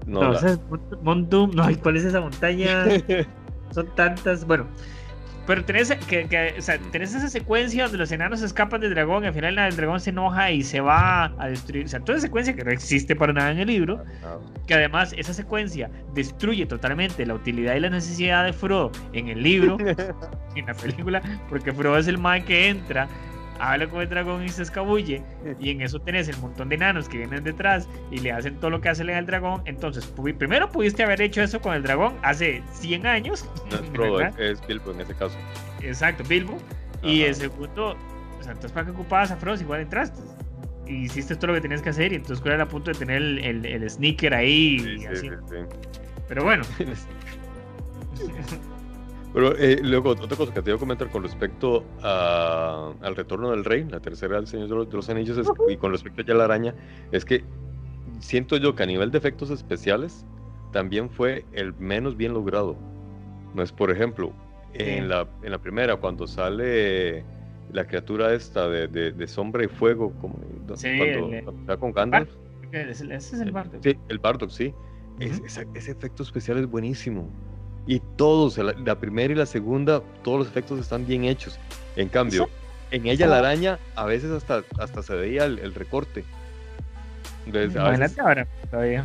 no, 0.06 0.22
no, 0.22 0.34
esas 0.34 0.60
Montum. 1.02 1.52
No, 1.52 1.66
¿cuál 1.82 1.98
es 1.98 2.06
esa 2.06 2.22
montaña? 2.22 2.86
son 3.72 3.88
tantas. 3.96 4.46
Bueno, 4.46 4.68
pero 5.48 5.66
tenés, 5.66 5.94
que, 6.08 6.28
que, 6.28 6.56
o 6.58 6.62
sea, 6.62 6.78
tenés 6.92 7.16
esa 7.16 7.28
secuencia 7.28 7.84
donde 7.84 7.98
los 7.98 8.12
enanos 8.12 8.42
escapan 8.42 8.80
del 8.80 8.92
dragón 8.94 9.24
y 9.24 9.28
al 9.28 9.34
final 9.34 9.58
el 9.58 9.76
dragón 9.76 10.00
se 10.00 10.12
enoja 10.12 10.52
y 10.52 10.64
se 10.64 10.82
va 10.82 11.34
a 11.38 11.50
destruir. 11.50 11.86
O 11.86 11.88
sea, 11.88 12.00
toda 12.00 12.18
esa 12.18 12.28
secuencia 12.28 12.56
que 12.56 12.64
no 12.64 12.72
existe 12.72 13.16
para 13.16 13.34
nada 13.34 13.52
en 13.52 13.60
el 13.60 13.68
libro. 13.68 14.04
Que 14.68 14.76
además 14.76 15.14
esa 15.18 15.34
secuencia 15.34 15.90
destruye 16.14 16.66
totalmente 16.68 17.26
la 17.26 17.34
utilidad 17.34 17.76
y 17.76 17.80
la 17.80 17.90
necesidad 17.90 18.46
de 18.46 18.54
Frodo 18.54 18.92
en 19.14 19.30
el 19.30 19.42
libro, 19.42 19.78
en 20.56 20.66
la 20.66 20.74
película, 20.74 21.22
porque 21.50 21.74
Frodo 21.74 21.98
es 21.98 22.08
el 22.08 22.20
man 22.20 22.46
que 22.46 22.70
entra 22.70 23.08
habla 23.62 23.88
con 23.88 24.02
el 24.02 24.10
dragón 24.10 24.44
y 24.44 24.50
se 24.50 24.64
escabulle, 24.64 25.22
y 25.60 25.70
en 25.70 25.82
eso 25.82 26.00
tenés 26.00 26.28
el 26.28 26.38
montón 26.38 26.70
de 26.70 26.76
enanos 26.76 27.08
que 27.08 27.18
vienen 27.20 27.44
detrás 27.44 27.88
y 28.10 28.18
le 28.18 28.32
hacen 28.32 28.56
todo 28.56 28.72
lo 28.72 28.82
que 28.82 28.90
hace 28.90 29.04
el 29.04 29.26
dragón. 29.26 29.62
Entonces, 29.66 30.06
primero 30.38 30.70
pudiste 30.72 31.04
haber 31.04 31.22
hecho 31.22 31.42
eso 31.42 31.62
con 31.62 31.76
el 31.76 31.84
dragón 31.84 32.16
hace 32.24 32.64
100 32.74 33.06
años. 33.06 33.48
No 33.70 34.20
es 34.20 34.36
es 34.40 34.68
Bilbo 34.68 34.92
en 34.92 35.02
ese 35.02 35.14
caso. 35.14 35.38
Exacto, 35.82 36.24
Bilbo. 36.28 36.58
Y 37.04 37.22
el 37.22 37.36
segundo, 37.36 37.96
o 38.40 38.44
sea, 38.44 38.54
entonces 38.54 38.72
para 38.72 38.88
qué 38.88 38.92
ocupabas 38.92 39.32
a 39.32 39.38
Frost, 39.38 39.62
igual 39.62 39.82
entraste. 39.82 40.20
Y 40.88 41.06
hiciste 41.06 41.36
todo 41.36 41.48
lo 41.48 41.54
que 41.54 41.62
tenías 41.62 41.82
que 41.82 41.90
hacer, 41.90 42.12
y 42.12 42.16
entonces 42.16 42.46
era 42.46 42.64
a 42.64 42.68
punto 42.68 42.92
de 42.92 42.98
tener 42.98 43.22
el, 43.22 43.66
el, 43.66 43.90
sneaker 43.90 44.34
ahí. 44.34 45.00
y 45.00 45.06
así. 45.06 45.30
Pero 46.28 46.44
bueno. 46.44 46.64
Pero 49.34 49.56
eh, 49.58 49.80
luego, 49.82 50.10
otra 50.10 50.36
cosa 50.36 50.54
que 50.54 50.62
te 50.62 50.72
iba 50.72 50.78
a 50.78 50.80
comentar 50.80 51.10
con 51.10 51.24
respecto 51.24 51.86
al 52.02 53.16
retorno 53.16 53.52
del 53.52 53.64
rey, 53.64 53.86
la 53.86 54.00
tercera 54.00 54.36
del 54.36 54.48
Señor 54.48 54.88
de 54.88 54.96
los, 54.96 55.10
Anillos, 55.10 55.52
y 55.70 55.78
con 55.78 55.92
respecto 55.92 56.22
ya 56.22 56.34
a 56.34 56.38
la 56.38 56.44
araña, 56.46 56.76
es 57.12 57.24
que 57.24 57.44
siento 58.20 58.58
yo 58.58 58.76
que 58.76 58.84
a 58.84 58.86
nivel 58.86 59.10
de 59.12 59.18
efectos 59.18 59.50
especiales 59.50 60.26
también 60.72 61.10
fue 61.10 61.46
el 61.54 61.74
menos 61.76 62.18
bien 62.18 62.34
logrado. 62.34 62.76
No 63.54 63.64
es, 63.64 63.72
por 63.72 63.90
ejemplo, 63.92 64.34
en, 64.74 65.10
la, 65.10 65.28
en 65.44 65.52
la 65.52 65.58
primera, 65.58 65.96
cuando 65.98 66.28
sale 66.28 67.24
la 67.72 67.86
criatura 67.88 68.34
esta 68.34 68.68
de, 68.68 68.88
de, 68.88 69.28
sombra 69.28 69.64
y 69.64 69.68
fuego, 69.68 70.12
como, 70.20 70.36
cuando, 70.36 70.74
está 70.74 71.78
con 71.78 71.92
Gandalf. 71.94 72.30
Ese 72.72 73.16
es 73.16 73.34
el 73.34 73.52
Bardock. 73.52 73.84
Sí, 73.84 73.98
el 74.10 74.20
Bardock, 74.20 74.50
sí. 74.50 74.74
ese 75.20 75.92
efecto 75.92 76.24
especial 76.24 76.58
es 76.58 76.68
buenísimo. 76.68 77.30
Y 77.88 78.00
todos, 78.16 78.58
la, 78.58 78.96
primera 79.00 79.34
y 79.34 79.36
la 79.36 79.46
segunda, 79.46 80.02
todos 80.24 80.40
los 80.40 80.48
efectos 80.48 80.80
están 80.80 81.08
bien 81.08 81.26
hechos. 81.26 81.58
En 81.96 82.10
cambio, 82.10 82.50
en 82.92 83.08
ella 83.08 83.28
la 83.28 83.40
araña 83.40 83.80
a 83.96 84.06
veces 84.06 84.32
hasta, 84.32 84.64
hasta 84.80 85.02
se 85.02 85.16
veía 85.16 85.46
el, 85.46 85.74
recorte. 85.74 86.24
Entonces, 87.46 87.76
ahora 88.20 88.48
todavía. 88.70 89.04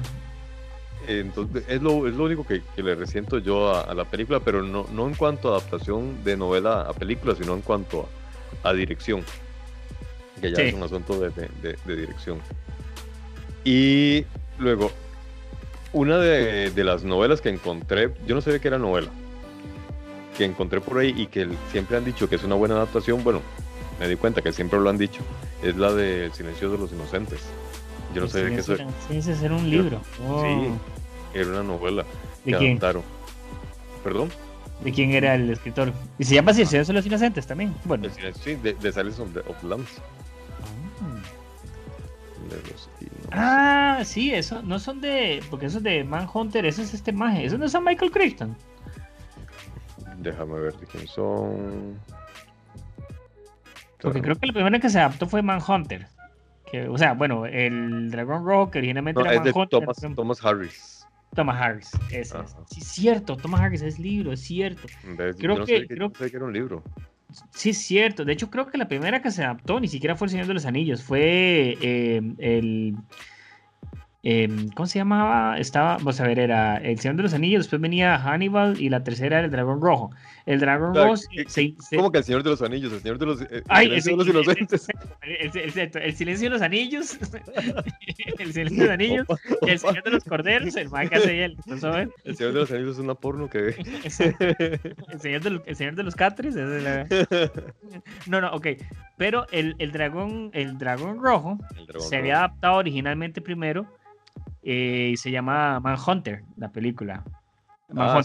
Entonces, 1.09 1.65
es 1.69 1.81
lo, 1.81 2.07
es 2.07 2.15
lo 2.15 2.25
único 2.25 2.47
que, 2.47 2.63
le 2.77 2.95
resiento 2.95 3.39
yo 3.39 3.75
a, 3.75 3.95
la 3.95 4.05
película, 4.05 4.41
pero 4.41 4.63
no, 4.63 4.87
no 4.93 5.07
en 5.07 5.15
cuanto 5.15 5.49
a 5.49 5.59
adaptación 5.59 6.23
de 6.23 6.37
novela 6.37 6.83
a 6.83 6.93
película, 6.93 7.35
sino 7.35 7.55
en 7.55 7.63
cuanto 7.63 8.09
a, 8.63 8.73
dirección. 8.73 9.25
Que 10.41 10.53
ya 10.53 10.65
es 10.65 10.75
un 10.75 10.83
asunto 10.83 11.19
de, 11.19 11.31
de 11.63 11.97
dirección. 11.97 12.41
Y 13.65 14.25
luego, 14.59 14.93
una 15.97 16.19
de, 16.19 16.85
las 16.85 17.05
novelas 17.05 17.41
que 17.41 17.49
encontré, 17.49 18.13
yo 18.27 18.35
no 18.35 18.43
sabía 18.43 18.59
que 18.59 18.69
era 18.69 18.79
novela, 18.79 19.09
que 20.37 20.45
encontré 20.45 20.83
por 20.83 20.99
ahí 20.99 21.15
y 21.17 21.27
que 21.27 21.49
siempre 21.73 21.97
han 21.97 22.05
dicho 22.05 22.29
que 22.29 22.37
es 22.37 22.45
una 22.45 22.55
buena 22.55 22.75
adaptación, 22.75 23.25
bueno, 23.25 23.41
me 23.99 24.07
di 24.07 24.17
cuenta 24.17 24.43
que 24.43 24.53
siempre 24.53 24.79
lo 24.79 24.91
han 24.91 24.99
dicho, 24.99 25.23
es 25.63 25.75
la 25.77 25.95
de 25.95 26.27
El 26.27 26.33
silencio 26.35 26.71
de 26.71 26.77
los 26.77 26.93
inocentes. 26.93 27.41
Yo 28.15 28.21
no 28.21 28.29
sabía 28.29 28.51
que 28.51 28.61
eso 28.61 28.77
Sí, 28.77 29.17
ese 29.17 29.45
era 29.45 29.57
un 29.57 29.71
libro. 29.71 30.01
Sí, 30.17 30.23
oh. 30.29 30.79
era 31.33 31.49
una 31.49 31.63
novela 31.63 32.05
que 32.45 32.55
adaptaron. 32.55 33.03
¿Perdón? 34.05 34.31
¿De 34.85 34.93
quién 34.93 35.13
era 35.13 35.35
el 35.35 35.51
escritor? 35.51 35.95
Y 36.19 36.25
se 36.25 36.35
llama 36.35 36.51
El 36.51 36.57
silencio 36.67 36.93
de 36.93 36.93
los 36.93 37.07
inocentes 37.07 37.47
también. 37.47 37.75
Bueno. 37.85 38.07
Sí, 38.43 38.57
de, 38.57 38.75
de 38.75 38.93
Silence 38.93 39.23
of, 39.23 39.65
Lambs. 39.65 40.03
Ah, 43.33 44.03
sí, 44.05 44.33
eso 44.33 44.63
no 44.63 44.79
son 44.79 45.01
de. 45.01 45.43
Porque 45.51 45.67
eso 45.67 45.79
es 45.79 45.85
de 45.85 46.05
Manhunter, 46.05 46.65
eso 46.67 46.83
es 46.83 46.95
este 46.95 47.13
maje. 47.13 47.45
Eso 47.45 47.59
no 47.59 47.69
son 47.69 47.85
Michael 47.85 48.11
Crichton. 48.11 48.57
Déjame 50.19 50.61
ver 50.61 50.75
de 50.75 50.87
quién 50.87 51.07
son. 51.07 51.99
Porque 54.01 54.23
creo 54.23 54.37
que 54.37 54.47
la 54.47 54.53
primera 54.53 54.79
que 54.79 54.89
se 54.89 54.99
adaptó 54.99 55.27
fue 55.27 55.43
Manhunter. 55.43 56.07
Que, 56.71 56.89
o 56.89 56.99
sea, 56.99 57.15
bueno, 57.15 57.47
el 57.47 58.11
Dragon 58.11 58.45
Rock, 58.45 58.73
que 58.73 58.79
originalmente 58.79 59.21
era 59.21 59.41
Manhunter. 59.41 59.69
Thomas, 59.69 59.97
Thomas, 60.15 60.45
Harris. 60.45 61.07
Thomas 61.35 61.61
Harris, 61.61 61.91
es. 62.11 62.35
Sí, 62.71 62.81
cierto, 62.81 63.37
Thomas 63.37 63.61
Harris 63.61 63.83
es 63.83 63.99
libro, 63.99 64.33
es 64.33 64.41
cierto. 64.41 64.89
Creo 65.39 65.65
que, 65.65 65.87
creo... 65.87 66.13
que 66.13 66.25
era 66.25 66.45
un 66.45 66.53
libro. 66.53 66.83
Sí, 67.51 67.71
es 67.71 67.79
cierto. 67.79 68.25
De 68.25 68.33
hecho, 68.33 68.51
creo 68.51 68.67
que 68.67 68.79
la 68.79 68.89
primera 68.89 69.23
que 69.23 69.31
se 69.31 69.45
adaptó 69.45 69.81
ni 69.81 69.89
siquiera 69.89 70.17
fue 70.17 70.27
El 70.27 70.31
Señor 70.31 70.47
de 70.47 70.55
los 70.55 70.67
Anillos, 70.67 71.03
fue 71.03 71.77
eh, 71.81 72.21
el 72.39 72.97
Em, 74.29 74.71
¿Cómo 74.71 74.89
se 74.89 74.99
llamaba? 74.99 75.57
Estaba, 75.57 75.99
vamos 75.99 76.21
a 76.21 76.27
ver, 76.27 76.41
era 76.41 76.79
El 76.79 76.99
Señor 76.99 77.17
de 77.17 77.23
los 77.23 77.33
Anillos, 77.33 77.61
después 77.61 77.81
venía 77.81 78.19
Hannibal 78.19 78.75
y 78.81 78.89
la 78.89 79.05
tercera 79.05 79.37
era 79.37 79.45
El 79.45 79.53
Dragón 79.53 79.81
Rojo. 79.81 80.11
El 80.47 80.59
Dragón 80.59 80.97
Rojo. 80.97 81.15
¿Cómo 81.95 82.11
que 82.11 82.19
El 82.19 82.25
Señor 82.25 82.43
de 82.43 82.51
los 82.51 82.61
Anillos? 82.61 82.93
El 82.93 83.03
Señor 83.03 83.19
de 83.21 83.27
los, 83.27 83.43
eh, 83.43 83.63
Ay, 83.69 83.87
el, 83.87 84.03
de 84.03 84.17
los 84.17 84.27
Inocentes. 84.27 84.89
El, 85.23 86.17
Silencio 86.17 86.51
de 86.51 86.55
los 86.55 86.63
Anillos. 86.63 87.17
el 88.39 88.53
Silencio 88.53 88.83
de 88.83 88.87
los 88.87 88.91
Anillos. 88.91 89.27
El 89.63 89.79
Señor 89.79 90.03
de 90.03 90.11
los 90.11 90.25
Corderos. 90.25 90.75
El 90.75 90.91
que 90.91 91.15
hace 91.15 91.45
él. 91.45 91.57
¿no 91.67 91.79
saben? 91.79 92.11
El 92.25 92.37
Señor 92.37 92.53
de 92.53 92.59
los 92.59 92.71
Anillos 92.73 92.97
es 92.97 92.99
una 92.99 93.15
porno 93.15 93.49
que 93.49 93.63
ve. 93.63 93.77
el, 95.13 95.21
señor 95.21 95.43
de, 95.43 95.61
el 95.67 95.77
Señor 95.77 95.95
de 95.95 96.03
los 96.03 96.17
Catres. 96.17 96.57
No, 98.27 98.41
no, 98.41 98.51
ok. 98.51 98.67
Pero 99.19 99.47
el, 99.53 99.77
el, 99.79 99.93
dragón, 99.93 100.51
el 100.53 100.79
dragón 100.79 101.23
rojo 101.23 101.61
se 102.01 102.17
había 102.17 102.39
adaptado 102.39 102.79
originalmente 102.79 103.41
primero 103.41 103.87
eh, 104.69 105.15
se 105.17 105.31
llama 105.31 105.79
Manhunter, 105.79 106.43
la 106.57 106.73
película. 106.73 107.23
Ah, 107.97 108.21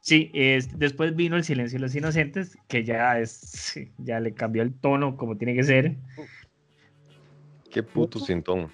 sí, 0.00 0.32
después 0.74 1.14
vino 1.14 1.36
El 1.36 1.44
Silencio 1.44 1.78
de 1.78 1.82
los 1.82 1.94
Inocentes, 1.94 2.58
que 2.66 2.82
ya 2.82 3.20
es, 3.20 3.78
ya 3.98 4.18
le 4.18 4.34
cambió 4.34 4.62
el 4.62 4.74
tono 4.74 5.16
como 5.16 5.36
tiene 5.36 5.54
que 5.54 5.62
ser. 5.62 5.96
Qué 7.70 7.84
puto 7.84 8.18
sin 8.18 8.42
tono. 8.42 8.68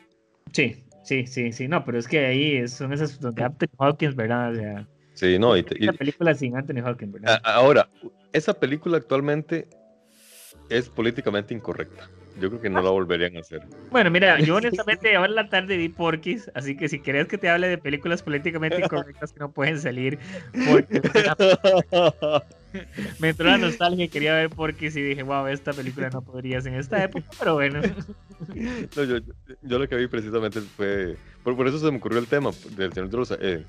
Sí, 0.53 0.83
sí, 1.03 1.27
sí, 1.27 1.53
sí, 1.53 1.69
no, 1.69 1.85
pero 1.85 1.99
es 1.99 2.09
que 2.09 2.25
ahí 2.25 2.67
son 2.67 2.95
esas 2.95 3.21
donde 3.21 3.45
Anthony 3.45 3.69
Hawkins, 3.77 4.17
¿verdad? 4.17 4.53
O 4.53 4.55
sea, 4.55 4.89
sí, 5.13 5.39
no, 5.39 5.59
y, 5.59 5.67
la 5.81 5.93
película 5.93 6.35
sin 6.35 6.57
Anthony 6.57 6.81
Hawkins, 6.83 7.13
¿verdad? 7.13 7.43
Ahora, 7.45 7.91
esa 8.33 8.55
película 8.55 8.97
actualmente 8.97 9.69
es 10.71 10.89
políticamente 10.89 11.53
incorrecta. 11.53 12.09
Yo 12.41 12.49
creo 12.49 12.61
que 12.61 12.69
no 12.71 12.83
la 12.83 12.91
volverían 12.91 13.37
a 13.37 13.41
hacer. 13.41 13.63
Bueno, 13.91 14.11
mira, 14.11 14.41
yo 14.41 14.57
honestamente 14.59 15.15
ahora 15.15 15.29
en 15.29 15.37
la 15.37 15.49
tarde 15.49 15.77
vi 15.77 15.89
Porky's, 15.89 16.51
así 16.55 16.77
que 16.77 16.89
si 16.89 16.99
querés 17.01 17.29
que 17.29 17.39
te 17.39 17.49
hable 17.49 17.69
de 17.69 17.79
películas 17.79 18.23
políticamente 18.23 18.81
incorrectas 18.81 19.33
que 19.33 19.41
no 19.41 19.53
pueden 19.53 19.81
salir, 19.81 20.19
me 23.21 23.29
entró 23.29 23.47
la 23.47 23.59
nostalgia 23.59 24.05
y 24.05 24.09
quería 24.09 24.35
ver 24.35 24.51
porque 24.51 24.91
sí 24.91 25.01
dije, 25.01 25.23
wow, 25.23 25.47
esta 25.47 25.73
película 25.73 26.11
no 26.11 26.23
podría 26.23 26.61
ser 26.61 26.73
en 26.73 26.81
esta 26.81 27.05
época, 27.05 27.27
pero 27.39 27.55
bueno. 27.55 27.81
yo, 29.63 29.79
lo 29.79 29.89
que 29.89 29.97
vi 29.97 30.09
precisamente 30.09 30.61
fue, 30.61 31.17
por, 31.43 31.69
eso 31.69 31.79
se 31.79 31.91
me 31.91 31.99
ocurrió 31.99 32.19
el 32.19 32.27
tema 32.27 32.51
del 32.77 32.93
Señor 32.93 33.11
de 33.11 33.17
los, 33.17 33.31
eh, 33.41 33.65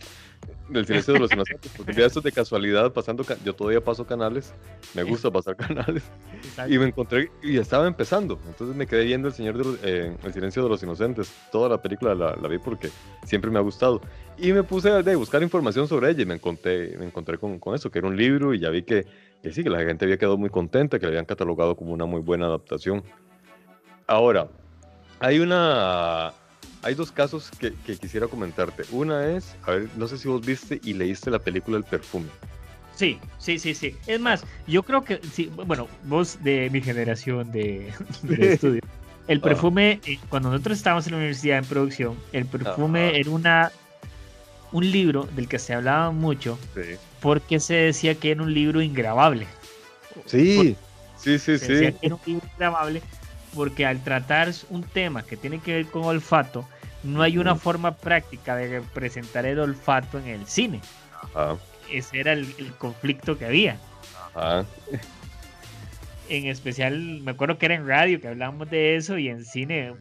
del 0.70 0.86
silencio 0.86 1.14
de 1.14 1.20
los 1.20 1.32
inocentes, 1.32 1.72
porque 1.78 1.94
ya 1.94 2.06
esto 2.06 2.22
de 2.22 2.32
casualidad 2.32 2.92
pasando, 2.92 3.24
yo 3.44 3.54
todavía 3.54 3.84
paso 3.84 4.06
canales, 4.06 4.54
me 4.94 5.04
gusta 5.04 5.30
pasar 5.32 5.56
canales, 5.56 6.04
y 6.68 6.78
me 6.78 6.86
encontré, 6.86 7.30
y 7.44 7.58
estaba 7.58 7.88
empezando, 7.88 8.40
entonces 8.48 8.76
me 8.76 8.88
quedé 8.88 9.06
viendo 9.06 9.28
el 9.28 9.34
Señor 9.34 9.58
de 9.58 9.78
eh, 9.84 10.18
el 10.24 10.34
silencio 10.34 10.64
de 10.64 10.70
los 10.70 10.82
inocentes, 10.82 11.32
toda 11.52 11.70
la 11.70 11.82
película 11.82 12.16
la, 12.16 12.48
vi 12.48 12.58
porque 12.58 12.90
siempre 13.26 13.52
me 13.52 13.60
ha 13.60 13.62
gustado, 13.62 14.02
y 14.38 14.54
me 14.54 14.64
puse 14.64 14.90
a 14.90 15.02
buscar 15.16 15.44
información 15.44 15.88
sobre 15.88 16.10
ella 16.10 16.24
y 16.24 16.26
me 16.26 16.36
encontré, 16.36 16.98
me 16.98 17.06
encontré 17.06 17.38
con, 17.38 17.60
con 17.60 17.76
eso, 17.76 17.92
que 17.92 18.00
era 18.00 18.08
un 18.08 18.18
libro, 18.18 18.54
y 18.54 18.60
ya 18.60 18.70
vi 18.70 18.84
que, 18.84 19.06
que 19.44 19.54
sí, 19.54 19.64
que 19.64 19.70
la 19.70 19.80
gente 19.80 20.06
había 20.06 20.18
quedado 20.18 20.38
muy 20.38 20.50
contenta, 20.50 20.98
que 20.98 21.06
la 21.06 21.10
habían 21.10 21.26
catalogado 21.26 21.76
como 21.76 21.94
una 21.94 22.06
muy 22.06 22.22
buena 22.22 22.48
adaptación. 22.48 23.04
Ahora, 24.08 24.48
hay 25.20 25.40
una 25.40 26.34
hay 26.86 26.94
dos 26.94 27.12
casos 27.12 27.50
que, 27.60 27.74
quisiera 27.98 28.28
comentarte. 28.28 28.84
Una 28.92 29.26
es, 29.32 29.56
a 29.64 29.72
ver, 29.72 29.90
no 29.98 30.08
sé 30.08 30.20
si 30.20 30.28
vos 30.28 30.46
viste 30.46 30.80
y 30.84 30.94
leíste 30.94 31.32
la 31.32 31.40
película 31.40 31.78
El 31.78 31.84
perfume. 31.84 32.28
Sí, 32.96 33.20
sí, 33.40 33.58
sí, 33.58 33.74
sí. 33.74 33.96
Es 34.06 34.20
más, 34.20 34.44
yo 34.68 34.84
creo 34.84 35.04
que, 35.04 35.20
sí, 35.34 35.52
bueno, 35.66 35.88
vos 36.04 36.38
de 36.44 36.70
mi 36.70 36.82
generación 36.82 37.52
de, 37.52 37.92
estudio. 38.40 38.82
El 39.28 39.40
ah. 39.40 39.42
perfume, 39.42 40.00
eh, 40.06 40.20
cuando 40.30 40.52
nosotros 40.52 40.78
estábamos 40.78 41.08
en 41.08 41.14
la 41.14 41.18
universidad 41.18 41.58
en 41.58 41.66
producción, 41.66 42.18
el 42.32 42.46
perfume 42.46 43.20
era 43.20 43.32
una 43.32 43.72
un 44.72 44.92
libro 44.92 45.24
del 45.36 45.48
que 45.48 45.58
se 45.58 45.74
hablaba 45.74 46.12
mucho 46.12 46.60
porque 47.22 47.60
se 47.60 47.74
decía 47.76 48.14
que 48.16 48.32
era 48.32 48.44
un 48.44 48.54
libro 48.54 48.82
ingrabable. 48.82 49.48
Sí, 50.26 50.76
sí, 51.18 51.40
sí, 51.40 51.58
sí. 51.58 51.68
Decía 51.68 51.92
que 51.94 52.06
era 52.06 52.16
un 52.16 52.22
libro 52.26 52.48
ingrabable 52.54 53.02
porque 53.56 53.86
al 53.86 54.04
tratar 54.04 54.54
un 54.70 54.84
tema 54.84 55.24
que 55.24 55.38
tiene 55.38 55.60
que 55.60 55.74
ver 55.74 55.86
con 55.88 56.04
olfato, 56.04 56.68
no 57.06 57.22
hay 57.22 57.38
una 57.38 57.56
forma 57.56 57.96
práctica 57.96 58.56
de 58.56 58.80
representar 58.80 59.46
el 59.46 59.60
olfato 59.60 60.20
en 60.20 60.28
el 60.28 60.46
cine. 60.48 60.82
Ese 61.92 62.20
era 62.20 62.34
el, 62.34 62.48
conflicto 62.78 63.38
que 63.38 63.46
había. 63.46 63.78
En 66.28 66.48
especial, 66.48 67.22
me 67.22 67.32
acuerdo 67.32 67.58
que 67.58 67.68
era 67.68 67.76
en 67.76 67.88
radio 67.88 68.20
que 68.20 68.28
hablábamos 68.28 68.70
de 68.70 68.96
eso 68.96 69.18
y 69.18 69.30
en 69.30 69.46
cine. 69.46 69.94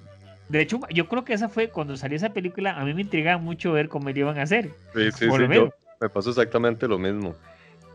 De 0.49 0.61
hecho, 0.61 0.81
yo 0.91 1.09
creo 1.09 1.25
que 1.25 1.35
esa 1.35 1.49
fue 1.49 1.69
cuando 1.69 1.97
salió 1.97 2.17
esa 2.17 2.31
película. 2.31 2.79
A 2.79 2.85
mí 2.85 2.95
me 2.95 3.03
intrigaba 3.03 3.39
mucho 3.39 3.73
ver 3.73 3.89
cómo 3.89 4.11
lo 4.11 4.19
iban 4.19 4.39
a 4.39 4.43
hacer. 4.43 4.71
Sí, 4.95 5.11
sí, 5.13 5.27
sí. 5.31 5.71
me 6.01 6.09
pasó 6.09 6.31
exactamente 6.31 6.89
lo 6.89 6.99
mismo. 6.99 7.35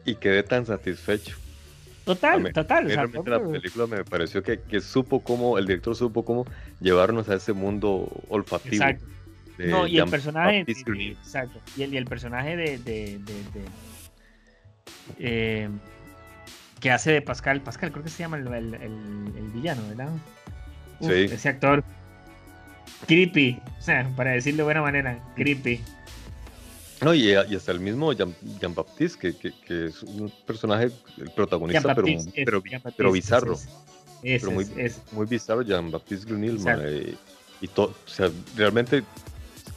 Y 0.05 0.15
quedé 0.15 0.43
tan 0.43 0.65
satisfecho. 0.65 1.35
Total, 2.15 2.51
total. 2.53 2.87
la 2.87 3.39
película 3.39 3.85
me 3.85 4.03
pareció 4.03 4.41
que, 4.41 4.59
que, 4.61 4.81
supo 4.81 5.19
cómo, 5.19 5.59
el 5.59 5.67
director 5.67 5.95
supo 5.95 6.25
cómo 6.25 6.47
llevarnos 6.81 7.29
a 7.29 7.35
ese 7.35 7.53
mundo 7.53 8.09
olfativo. 8.29 8.83
Exacto. 8.83 9.05
no, 9.59 9.85
y 9.85 9.99
el 9.99 10.09
personaje. 10.09 10.65
exacto. 10.67 11.59
Y 11.77 11.83
el, 11.83 11.93
y 11.93 11.97
el, 11.97 12.05
personaje 12.05 12.57
de. 12.57 12.79
de, 12.79 13.19
de, 13.19 13.65
eh, 15.19 15.69
que 16.79 16.89
hace 16.89 17.11
de 17.11 17.21
Pascal. 17.21 17.61
Pascal, 17.61 17.91
creo 17.91 18.03
que 18.03 18.09
se 18.09 18.23
llama 18.23 18.37
el, 18.37 18.47
el, 18.47 18.73
el 18.73 19.49
villano, 19.53 19.83
¿verdad? 19.89 20.09
sí. 21.01 21.11
Ese 21.31 21.47
actor. 21.47 21.83
Creepy. 23.05 23.61
O 23.77 23.81
sea, 23.83 24.09
para 24.15 24.31
decirlo 24.31 24.57
de 24.57 24.63
buena 24.63 24.81
manera, 24.81 25.19
creepy. 25.35 25.79
No, 27.01 27.13
y, 27.13 27.33
hasta 27.33 27.71
el 27.71 27.79
mismo 27.79 28.11
Jean, 28.13 28.35
Baptiste, 28.75 29.33
que, 29.33 29.53
que, 29.65 29.85
es 29.85 30.03
un 30.03 30.31
personaje, 30.45 30.91
el 31.17 31.31
protagonista, 31.31 31.95
pero, 31.95 32.07
pero, 32.35 32.61
pero, 32.95 33.11
bizarro. 33.11 33.57
pero 34.21 34.51
muy, 34.51 34.65
muy 35.11 35.25
bizarro, 35.25 35.61
Jean 35.61 35.91
Baptiste 35.91 36.25
Grunil, 36.27 36.59
y 37.61 37.67
todo, 37.67 37.87
o 37.87 38.09
sea, 38.09 38.29
realmente 38.55 39.03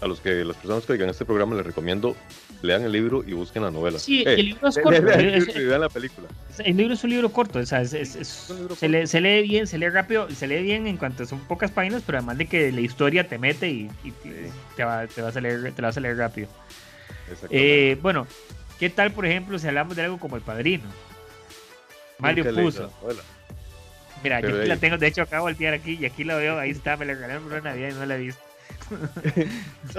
a 0.00 0.06
los 0.06 0.20
que 0.20 0.44
las 0.44 0.56
personas 0.56 0.84
que 0.84 0.92
oigan 0.92 1.08
este 1.08 1.24
programa 1.24 1.54
les 1.54 1.64
recomiendo 1.64 2.16
lean 2.62 2.82
el 2.82 2.92
libro 2.92 3.24
y 3.26 3.32
busquen 3.32 3.62
la 3.62 3.70
novela. 3.70 3.98
Sí, 3.98 4.22
eh, 4.22 4.34
el 4.34 4.46
libro 4.46 4.68
es 4.68 4.78
corto. 4.82 5.02
vean 5.02 5.80
la 5.80 5.88
película. 5.88 6.28
El 6.58 6.76
libro 6.76 6.94
es 6.94 7.04
un 7.04 7.10
libro 7.10 7.32
corto, 7.32 7.58
o 7.58 7.66
sea, 7.66 7.84
se, 7.84 7.98
lee, 8.88 9.06
se, 9.06 9.20
lee, 9.20 9.42
bien, 9.42 9.66
se 9.66 9.78
lee 9.78 9.88
rápido, 9.88 10.28
se 10.30 10.46
lee 10.46 10.62
bien 10.62 10.86
en 10.86 10.96
cuanto 10.96 11.24
son 11.24 11.40
pocas 11.40 11.70
páginas, 11.70 12.02
pero 12.04 12.18
además 12.18 12.38
de 12.38 12.46
que 12.46 12.72
la 12.72 12.80
historia 12.80 13.28
te 13.28 13.38
mete 13.38 13.68
y, 13.68 13.90
te, 14.76 14.84
va, 14.84 15.06
te, 15.06 15.22
vas 15.22 15.36
a 15.36 15.40
leer, 15.40 15.72
te 15.72 15.82
vas 15.82 15.96
a 15.96 16.00
leer 16.00 16.16
rápido. 16.16 16.48
Eh, 17.50 17.98
bueno, 18.02 18.26
¿qué 18.78 18.90
tal, 18.90 19.12
por 19.12 19.26
ejemplo, 19.26 19.58
si 19.58 19.66
hablamos 19.66 19.96
de 19.96 20.02
algo 20.02 20.18
como 20.18 20.36
El 20.36 20.42
Padrino? 20.42 20.84
Mario 22.18 22.54
puso. 22.54 22.90
Mira, 24.22 24.40
yo 24.40 24.56
aquí 24.56 24.68
la 24.68 24.76
tengo, 24.76 24.98
de 24.98 25.08
hecho 25.08 25.22
acabo 25.22 25.46
de 25.46 25.52
voltear 25.52 25.74
aquí 25.74 25.98
y 26.00 26.06
aquí 26.06 26.22
la 26.22 26.36
veo, 26.36 26.58
ahí 26.58 26.70
está, 26.70 26.96
me 26.96 27.04
la 27.04 27.14
regalaron 27.14 27.42
por 27.42 27.62
Navidad 27.62 27.90
y 27.90 27.94
no 27.94 28.06
la 28.06 28.16
he 28.16 28.18
visto. 28.18 28.42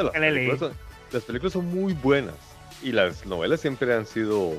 las, 1.12 1.24
películas 1.24 1.54
son, 1.54 1.66
muy 1.66 1.94
buenas 1.94 2.36
y 2.82 2.92
las 2.92 3.26
novelas 3.26 3.60
siempre 3.60 3.94
han 3.94 4.06
sido, 4.06 4.54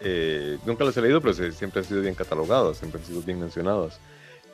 eh, 0.00 0.58
nunca 0.66 0.84
las 0.84 0.96
he 0.96 1.02
leído, 1.02 1.20
pero 1.22 1.34
siempre 1.34 1.80
han 1.80 1.86
sido 1.86 2.02
bien 2.02 2.14
catalogadas, 2.14 2.76
siempre 2.78 3.00
han 3.00 3.06
sido 3.06 3.22
bien 3.22 3.40
mencionadas. 3.40 3.98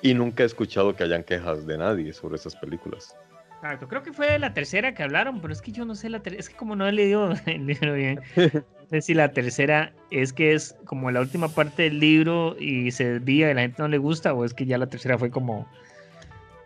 Y 0.00 0.14
nunca 0.14 0.42
he 0.42 0.46
escuchado 0.46 0.94
que 0.94 1.04
hayan 1.04 1.24
quejas 1.24 1.66
de 1.66 1.78
nadie 1.78 2.12
sobre 2.12 2.36
esas 2.36 2.56
películas. 2.56 3.14
Exacto, 3.62 3.86
creo 3.86 4.02
que 4.02 4.12
fue 4.12 4.40
la 4.40 4.54
tercera 4.54 4.92
que 4.92 5.04
hablaron, 5.04 5.40
pero 5.40 5.52
es 5.52 5.62
que 5.62 5.70
yo 5.70 5.84
no 5.84 5.94
sé 5.94 6.10
la 6.10 6.18
tercera, 6.18 6.40
es 6.40 6.48
que 6.48 6.56
como 6.56 6.74
no 6.74 6.84
he 6.88 6.90
leído 6.90 7.32
el 7.46 7.64
libro 7.64 7.94
bien, 7.94 8.20
no 8.36 8.88
sé 8.90 9.02
si 9.02 9.14
la 9.14 9.30
tercera 9.30 9.92
es 10.10 10.32
que 10.32 10.52
es 10.54 10.74
como 10.84 11.12
la 11.12 11.20
última 11.20 11.48
parte 11.48 11.84
del 11.84 12.00
libro 12.00 12.56
y 12.58 12.90
se 12.90 13.04
desvía 13.04 13.52
y 13.52 13.54
la 13.54 13.60
gente 13.60 13.80
no 13.80 13.86
le 13.86 13.98
gusta, 13.98 14.34
o 14.34 14.44
es 14.44 14.52
que 14.52 14.66
ya 14.66 14.78
la 14.78 14.88
tercera 14.88 15.16
fue 15.16 15.30
como... 15.30 15.68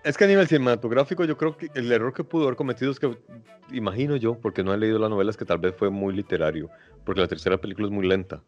Es 0.05 0.17
que 0.17 0.25
a 0.25 0.27
nivel 0.27 0.47
cinematográfico 0.47 1.27
yo 1.27 1.37
creo 1.37 1.59
que 1.59 1.69
el 1.75 1.93
error 1.93 2.15
que 2.15 2.25
pudo 2.25 2.45
haber 2.45 2.57
cometido 2.57 2.91
es 2.91 2.99
que, 2.99 3.15
imagino 3.73 4.17
yo, 4.17 4.39
porque 4.39 4.65
no 4.65 4.73
he 4.73 4.79
leído 4.79 4.99
la 4.99 5.11
novela, 5.11 5.31
es 5.31 5.37
que 5.37 5.45
tal 5.45 5.59
vez 5.59 5.75
fue 5.77 5.91
muy 5.91 6.15
literario, 6.15 6.71
porque 7.05 7.21
la 7.21 7.29
tercera 7.29 7.59
película 7.59 7.89
es 7.89 7.93
muy 7.93 8.09
lenta. 8.09 8.41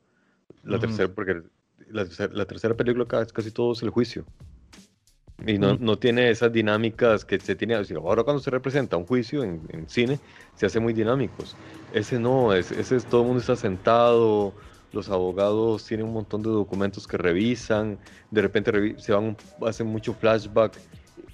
La 0.63 0.79
tercera, 0.79 1.13
porque 1.15 1.43
la, 1.91 2.07
la 2.33 2.47
tercera 2.47 2.75
película 2.75 3.05
casi 3.07 3.51
todo 3.51 3.75
es 3.75 3.83
el 3.83 3.91
juicio. 3.91 4.25
Y 5.47 5.57
no, 5.59 5.77
no, 5.77 5.97
tiene 5.97 6.31
esas 6.31 6.53
dinámicas 6.53 7.25
que 7.25 7.39
se 7.39 7.55
tiene. 7.55 7.75
Ahora, 7.75 8.25
cuando 8.25 8.43
se 8.43 8.51
representa 8.51 8.97
un 8.97 9.07
juicio 9.07 9.45
en, 9.45 9.63
en 9.69 9.89
cine, 9.89 10.19
se 10.57 10.67
hace 10.67 10.81
muy 10.81 10.93
dinámicos. 10.93 11.57
Ese 11.93 12.19
no, 12.19 12.53
ese, 12.53 12.81
es 12.81 13.05
todo 13.07 13.21
el 13.21 13.27
mundo 13.29 13.41
está 13.41 13.55
sentado, 13.55 14.53
los 14.93 15.09
abogados 15.09 15.87
tienen 15.87 16.07
un 16.07 16.13
montón 16.13 16.43
de 16.43 16.51
documentos 16.51 17.07
que 17.07 17.17
revisan, 17.17 17.99
de 18.31 18.43
repente 18.43 18.99
se 18.99 19.13
van, 19.13 19.37
hacen 19.65 19.87
mucho 19.87 20.13
flashback 20.13 20.77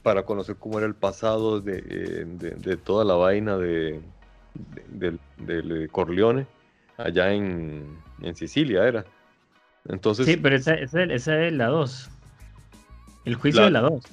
para 0.02 0.22
conocer 0.24 0.56
cómo 0.56 0.78
era 0.78 0.86
el 0.86 0.94
pasado 0.94 1.60
de, 1.60 1.78
eh, 1.78 2.24
de, 2.26 2.50
de 2.50 2.76
toda 2.76 3.04
la 3.04 3.14
vaina 3.14 3.56
de, 3.56 4.02
del 4.88 5.18
de, 5.38 5.88
Corleone, 5.88 6.46
allá 6.98 7.32
en, 7.32 7.98
en, 8.20 8.36
Sicilia 8.36 8.86
era. 8.86 9.04
Entonces, 9.88 10.26
sí, 10.26 10.36
pero 10.36 10.56
esa, 10.56 10.74
esa, 10.74 11.04
esa 11.04 11.42
es 11.46 11.52
la 11.52 11.68
2. 11.68 12.10
El 13.24 13.36
juicio 13.36 13.62
de 13.62 13.70
la 13.70 13.80
2. 13.80 14.04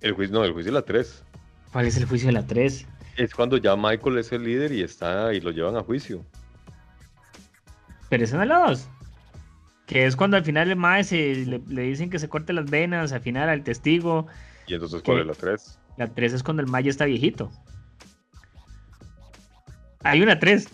El 0.00 0.12
juicio, 0.12 0.34
no, 0.34 0.44
el 0.44 0.52
juicio 0.52 0.72
de 0.72 0.78
la 0.78 0.84
3. 0.84 1.24
¿Cuál 1.72 1.86
es 1.86 1.96
el 1.96 2.04
juicio 2.04 2.28
de 2.28 2.32
la 2.32 2.46
3? 2.46 2.86
Es 3.16 3.34
cuando 3.34 3.56
ya 3.56 3.76
Michael 3.76 4.18
es 4.18 4.32
el 4.32 4.44
líder 4.44 4.72
y 4.72 4.82
está 4.82 5.32
y 5.32 5.40
lo 5.40 5.50
llevan 5.50 5.76
a 5.76 5.82
juicio. 5.82 6.24
Pero 8.08 8.24
es 8.24 8.32
la 8.32 8.58
2. 8.68 8.88
Que 9.86 10.06
es 10.06 10.16
cuando 10.16 10.36
al 10.36 10.44
final 10.44 10.70
el 10.70 10.76
Mae 10.76 11.02
le, 11.02 11.82
dicen 11.82 12.10
que 12.10 12.18
se 12.18 12.28
corte 12.28 12.52
las 12.52 12.70
venas, 12.70 13.12
al 13.12 13.20
final 13.20 13.48
al 13.48 13.64
testigo. 13.64 14.26
¿Y 14.66 14.74
entonces 14.74 15.02
cuál 15.02 15.20
es 15.20 15.26
la 15.26 15.34
3? 15.34 15.78
La 15.96 16.08
3 16.08 16.32
es 16.34 16.42
cuando 16.42 16.62
el 16.62 16.68
Mae 16.68 16.88
está 16.88 17.04
viejito. 17.04 17.50
Hay 20.04 20.22
una 20.22 20.38
3. 20.38 20.68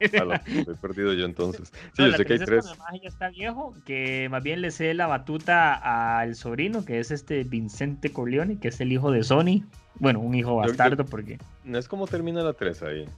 Estoy 0.00 0.74
perdido 0.80 1.12
yo 1.12 1.26
entonces. 1.26 1.72
Sí, 1.94 2.04
yo 2.04 2.12
sé 2.12 2.24
que 2.24 2.34
hay 2.34 2.38
3. 2.38 2.64
ya 3.02 3.08
está 3.08 3.28
viejo, 3.30 3.74
que 3.84 4.28
más 4.30 4.42
bien 4.42 4.60
le 4.60 4.70
cede 4.70 4.94
la 4.94 5.06
batuta 5.06 6.18
al 6.20 6.34
sobrino, 6.34 6.84
que 6.84 7.00
es 7.00 7.10
este 7.10 7.44
Vincente 7.44 8.10
Corleone, 8.10 8.58
que 8.58 8.68
es 8.68 8.80
el 8.80 8.92
hijo 8.92 9.10
de 9.10 9.22
Sony. 9.22 9.64
Bueno, 9.96 10.20
un 10.20 10.34
hijo 10.34 10.56
bastardo, 10.56 11.04
porque. 11.04 11.38
No 11.64 11.78
es 11.78 11.88
como 11.88 12.06
termina 12.06 12.42
la 12.42 12.52
3 12.52 12.82
ahí. 12.82 13.08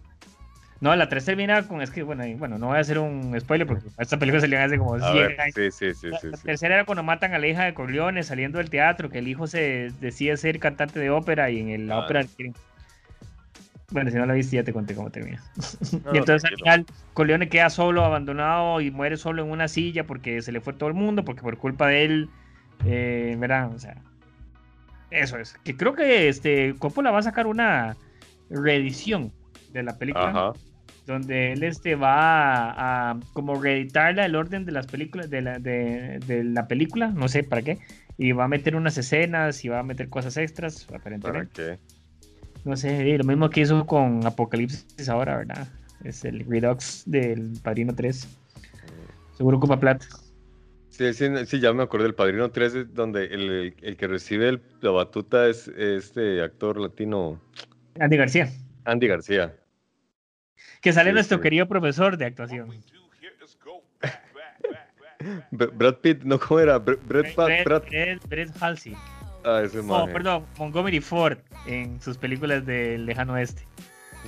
No, 0.80 0.96
la 0.96 1.08
3 1.08 1.24
termina 1.24 1.68
con. 1.68 1.82
Es 1.82 1.90
que, 1.90 2.02
bueno, 2.02 2.24
bueno, 2.38 2.58
no 2.58 2.68
voy 2.68 2.78
a 2.78 2.80
hacer 2.80 2.98
un 2.98 3.38
spoiler 3.38 3.66
porque 3.66 3.86
esta 3.98 4.18
película 4.18 4.40
salió 4.40 4.58
hace 4.60 4.78
como 4.78 4.98
100 4.98 5.40
años. 5.40 5.54
Sí, 5.54 5.70
sí, 5.70 5.94
sí. 5.94 6.08
La, 6.08 6.18
sí, 6.18 6.28
la 6.28 6.38
tercera 6.38 6.74
era 6.76 6.84
cuando 6.86 7.02
matan 7.02 7.34
a 7.34 7.38
la 7.38 7.46
hija 7.46 7.64
de 7.64 7.74
Corleone 7.74 8.22
saliendo 8.22 8.58
del 8.58 8.70
teatro, 8.70 9.10
que 9.10 9.18
el 9.18 9.28
hijo 9.28 9.46
se 9.46 9.90
decide 10.00 10.36
ser 10.38 10.58
cantante 10.58 10.98
de 10.98 11.10
ópera 11.10 11.50
y 11.50 11.60
en 11.60 11.86
la 11.86 11.96
ah. 11.96 12.00
ópera 12.00 12.24
bueno, 13.90 14.10
si 14.10 14.16
no 14.16 14.26
la 14.26 14.34
viste, 14.34 14.56
ya 14.56 14.64
te 14.64 14.72
conté 14.72 14.94
cómo 14.94 15.10
termina. 15.10 15.42
y 16.12 16.18
entonces 16.18 16.44
al 16.44 16.56
final, 16.56 16.86
Corleone 17.14 17.48
queda 17.48 17.70
solo, 17.70 18.04
abandonado 18.04 18.80
y 18.80 18.90
muere 18.90 19.16
solo 19.16 19.42
en 19.42 19.50
una 19.50 19.68
silla 19.68 20.04
porque 20.04 20.42
se 20.42 20.52
le 20.52 20.60
fue 20.60 20.72
todo 20.72 20.88
el 20.88 20.94
mundo, 20.94 21.24
porque 21.24 21.42
por 21.42 21.56
culpa 21.58 21.88
de 21.88 22.04
él, 22.04 22.30
eh, 22.84 23.36
¿verdad? 23.38 23.72
O 23.74 23.78
sea, 23.78 23.96
eso 25.10 25.38
es. 25.38 25.54
Que 25.64 25.76
creo 25.76 25.94
que 25.94 26.28
este 26.28 26.74
Coppola 26.78 27.10
va 27.10 27.18
a 27.18 27.22
sacar 27.22 27.46
una 27.46 27.96
reedición 28.48 29.32
de 29.72 29.82
la 29.82 29.96
película. 29.96 30.52
donde 31.06 31.52
él 31.52 31.64
este 31.64 31.96
va 31.96 33.10
a, 33.10 33.18
como 33.32 33.60
reeditar 33.60 34.16
el 34.18 34.36
orden 34.36 34.64
de 34.64 34.72
las 34.72 34.86
películas 34.86 35.28
de 35.28 35.42
la, 35.42 35.58
de, 35.58 36.20
la 36.44 36.68
película, 36.68 37.08
no 37.08 37.26
sé 37.26 37.42
para 37.42 37.62
qué, 37.62 37.78
y 38.16 38.30
va 38.32 38.44
a 38.44 38.48
meter 38.48 38.76
unas 38.76 38.96
escenas 38.96 39.64
y 39.64 39.68
va 39.68 39.80
a 39.80 39.82
meter 39.82 40.08
cosas 40.08 40.36
extras, 40.36 40.86
aparentemente. 40.94 41.62
¿Para 41.62 41.76
qué? 41.76 41.99
No 42.64 42.76
sé, 42.76 43.16
lo 43.16 43.24
mismo 43.24 43.48
que 43.50 43.62
hizo 43.62 43.86
con 43.86 44.26
Apocalipsis 44.26 45.08
ahora, 45.08 45.38
¿verdad? 45.38 45.68
Es 46.04 46.24
el 46.24 46.44
Redux 46.46 47.04
del 47.06 47.58
Padrino 47.62 47.94
3. 47.94 48.28
Seguro 49.36 49.56
ocupa 49.56 49.78
plata. 49.80 50.06
Sí, 50.90 51.14
sí, 51.14 51.60
ya 51.60 51.72
me 51.72 51.82
acuerdo 51.82 52.04
del 52.04 52.14
Padrino 52.14 52.50
3, 52.50 52.94
donde 52.94 53.24
el, 53.24 53.74
el 53.80 53.96
que 53.96 54.06
recibe 54.06 54.60
la 54.82 54.90
batuta 54.90 55.48
es 55.48 55.68
este 55.68 56.42
actor 56.42 56.78
latino. 56.78 57.40
Andy 57.98 58.16
García. 58.16 58.50
Andy 58.84 59.06
García. 59.06 59.54
Que 60.82 60.92
sale 60.92 61.12
nuestro 61.12 61.40
querido 61.40 61.66
profesor 61.66 62.16
de 62.16 62.26
actuación. 62.26 62.70
Brad 65.50 65.96
Pitt, 65.96 66.22
no, 66.22 66.38
¿cómo 66.38 66.60
era? 66.60 66.78
Brad, 66.78 66.98
Brad, 67.06 67.24
Brad, 67.64 67.82
Brad, 68.28 68.48
Halsey. 68.60 68.96
Ah, 69.44 69.62
ese 69.64 69.82
No, 69.82 70.06
perdón, 70.06 70.44
Montgomery 70.58 71.00
Ford 71.00 71.38
en 71.66 72.00
sus 72.00 72.16
películas 72.16 72.64
del 72.66 73.06
lejano 73.06 73.34
oeste. 73.34 73.62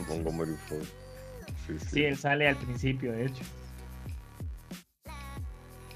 Montgomery 0.08 0.56
Ford. 0.68 0.84
Sí, 1.66 1.78
sí. 1.78 1.86
sí, 1.90 2.04
él 2.04 2.16
sale 2.16 2.48
al 2.48 2.56
principio, 2.56 3.12
de 3.12 3.26
hecho. 3.26 3.42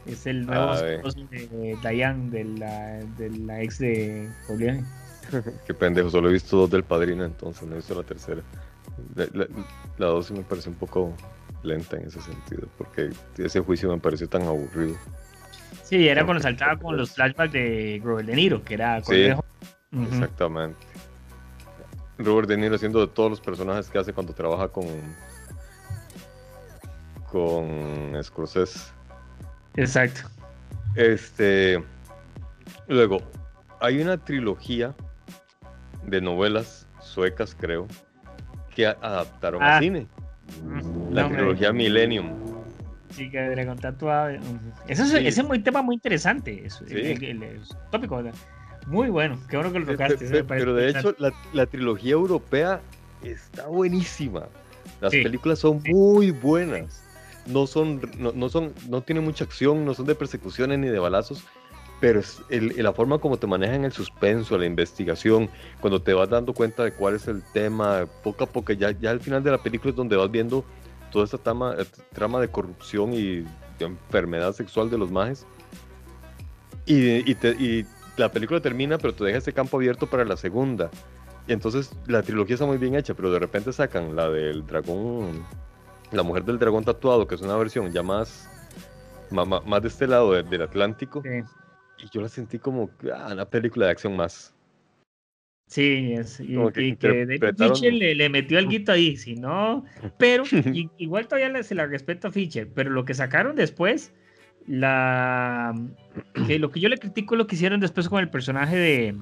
Es 0.07 0.27
el 0.27 0.47
nuevo 0.47 0.71
ah, 0.71 0.89
esposo 0.89 1.19
de 1.31 1.77
Diane, 1.83 2.31
de 2.31 2.45
la, 2.45 2.99
de 3.19 3.31
la 3.31 3.63
ex 3.63 3.79
de 3.79 4.29
Julián. 4.47 4.87
Qué 5.67 5.75
pendejo, 5.75 6.11
solo 6.11 6.29
he 6.29 6.33
visto 6.33 6.57
dos 6.57 6.71
del 6.71 6.85
padrino, 6.85 7.25
entonces 7.25 7.67
no 7.67 7.75
he 7.75 7.77
visto 7.77 7.95
la 7.95 8.05
tercera. 8.05 8.43
La, 9.15 10.07
dos 10.07 10.31
me 10.31 10.43
parece 10.43 10.69
un 10.69 10.77
poco 10.77 11.13
lenta 11.63 11.97
en 11.97 12.07
ese 12.07 12.21
sentido, 12.21 12.69
porque 12.79 13.11
ese 13.37 13.61
juicio 13.61 13.91
me 13.91 13.99
pareció 13.99 14.29
tan 14.29 14.43
aburrido. 14.43 14.97
Sí, 15.83 16.09
era 16.09 16.25
cuando 16.25 16.43
saltaba 16.43 16.77
con 16.77 16.97
los 16.97 17.13
flashbacks 17.13 17.53
de 17.53 18.01
Robert 18.03 18.27
De 18.27 18.35
Niro, 18.35 18.65
que 18.65 18.75
era 18.75 19.03
sí, 19.03 19.29
Exactamente. 20.11 20.79
Robert 22.19 22.49
De 22.49 22.57
Niro 22.57 22.75
haciendo 22.75 23.01
de 23.01 23.09
todos 23.09 23.31
los 23.31 23.41
personajes 23.41 23.89
que 23.89 23.99
hace 23.99 24.13
cuando 24.13 24.33
trabaja 24.33 24.69
con 24.69 24.87
con 27.31 28.17
Scorsese. 28.23 28.91
Exacto. 29.75 30.23
Este. 30.95 31.83
Luego, 32.89 33.21
hay 33.81 34.01
una 34.01 34.17
trilogía 34.17 34.95
de 36.05 36.21
novelas 36.21 36.87
suecas, 37.01 37.57
creo, 37.59 37.87
que 38.75 38.87
adaptaron 38.87 39.63
a 39.63 39.77
ah. 39.77 39.81
cine. 39.81 40.07
La 41.11 41.29
trilogía 41.29 41.73
Millennium. 41.73 42.46
Sí, 43.11 43.31
que 43.31 43.41
Dragon 43.41 43.77
Tatuado. 43.79 44.31
Eso 44.89 45.05
es, 45.05 45.15
Ese 45.15 45.29
es 45.29 45.39
un 45.39 45.63
tema 45.63 45.83
muy 45.83 45.95
interesante. 45.95 46.67
Es, 46.67 46.81
el, 46.89 47.61
tópico. 47.91 48.23
Muy 48.87 49.09
bueno. 49.09 49.39
Qué 49.49 49.57
bueno 49.57 49.73
que 49.73 49.81
lo 49.81 49.87
tocaste. 49.87 50.45
Pero, 50.45 50.75
de 50.75 50.91
hecho, 50.91 51.15
la, 51.53 51.67
trilogía 51.67 52.13
europea 52.13 52.81
está 53.23 53.67
buenísima. 53.67 54.49
Las 55.01 55.13
películas 55.13 55.59
son 55.59 55.83
muy 55.85 56.31
buenas 56.31 57.07
no 57.47 57.67
son, 57.67 58.01
no, 58.19 58.49
son, 58.49 58.75
no 58.89 59.03
tienen 59.03 59.25
mucha 59.25 59.45
acción, 59.45 59.85
no 59.85 59.95
son 59.95 60.07
de 60.07 60.15
persecuciones 60.15 60.79
ni 60.79 60.89
de 60.89 60.99
balazos, 60.99 61.45
pero 62.01 62.21
es 62.21 62.41
la 62.51 62.93
forma 62.93 63.19
como 63.19 63.39
te 63.39 63.47
manejan 63.47 63.85
el 63.85 63.93
suspenso, 63.93 64.59
la 64.59 64.67
investigación, 64.67 65.49
cuando 65.81 66.03
te 66.03 66.13
vas 66.13 66.29
dando 66.29 66.53
cuenta 66.53 66.85
de 66.85 66.93
cuál 66.93 67.15
es 67.15 67.27
el 67.29 67.43
tema, 67.53 68.07
poco 68.23 68.45
a 68.45 68.47
poco, 68.47 68.73
ya, 68.73 68.91
ya 68.91 69.11
al 69.11 69.21
final 69.21 69.43
de 69.43 69.51
la 69.51 69.59
película 69.59 69.91
es 69.91 69.97
donde 69.97 70.17
vas 70.17 70.31
viendo 70.31 70.65
toda 71.11 71.25
esta 71.25 71.39
trama, 71.39 71.77
trama 72.13 72.41
de 72.41 72.49
corrupción 72.49 73.13
y 73.13 73.41
de 73.79 73.87
enfermedad 73.87 74.53
sexual 74.53 74.91
de 74.91 74.99
los 74.99 75.11
majes. 75.11 75.47
Y, 76.87 77.31
y, 77.31 77.87
la 78.17 78.31
película 78.33 78.61
termina, 78.61 78.97
pero 78.97 79.15
te 79.15 79.25
deja 79.25 79.39
ese 79.39 79.53
campo 79.53 79.77
abierto 79.77 80.07
para 80.07 80.25
la 80.25 80.37
segunda. 80.37 80.91
Y 81.47 81.53
entonces 81.53 81.93
la 82.07 82.23
trilogía 82.23 82.55
está 82.55 82.65
muy 82.65 82.79
bien 82.79 82.95
hecha, 82.95 83.13
pero 83.13 83.31
de 83.31 83.39
repente 83.39 83.73
sacan 83.73 84.17
la 84.17 84.31
del 84.31 84.67
dragón 84.67 85.45
la 86.13 86.23
Mujer 86.23 86.45
del 86.45 86.59
Dragón 86.59 86.85
Tatuado, 86.85 87.27
que 87.27 87.35
es 87.35 87.41
una 87.41 87.57
versión 87.57 87.93
ya 87.93 88.03
más, 88.03 88.49
más, 89.31 89.83
de 89.83 89.89
este 89.89 90.07
lado 90.07 90.33
del 90.33 90.63
Atlántico. 90.63 91.23
Y 91.99 92.11
yo 92.11 92.21
la 92.21 92.29
sentí 92.29 92.59
como 92.59 92.91
ah, 93.15 93.31
una 93.33 93.45
película 93.47 93.87
de 93.87 93.93
acción 93.93 94.17
más. 94.17 94.55
Sí, 95.67 96.13
es, 96.13 96.39
y, 96.39 96.97
que, 96.97 97.55
Fischer 97.59 97.93
le, 97.93 98.29
metió 98.29 98.59
el 98.61 98.69
guito 98.69 98.93
ahí, 98.93 99.17
si 99.17 99.35
no, 99.35 99.85
pero 100.17 100.45
igual 100.99 101.27
todavía 101.27 101.63
se 101.63 101.75
la 101.75 101.87
respeto 101.87 102.29
a 102.29 102.33
Fischer, 102.33 102.69
pero 102.73 102.91
lo 102.91 103.05
que 103.05 103.15
sacaron 103.15 103.57
después, 103.57 104.13
la 104.69 105.75
que 106.47 106.59
lo 106.59 106.71
que 106.71 106.81
yo 106.81 106.89
le 106.89 106.99
critico 106.99 107.35
es 107.35 107.39
lo 107.39 107.47
que 107.47 107.57
hicieron 107.57 107.81
después 107.81 108.09
con 108.09 108.21
el 108.21 108.29
personaje 108.29 108.77
de 108.77 109.17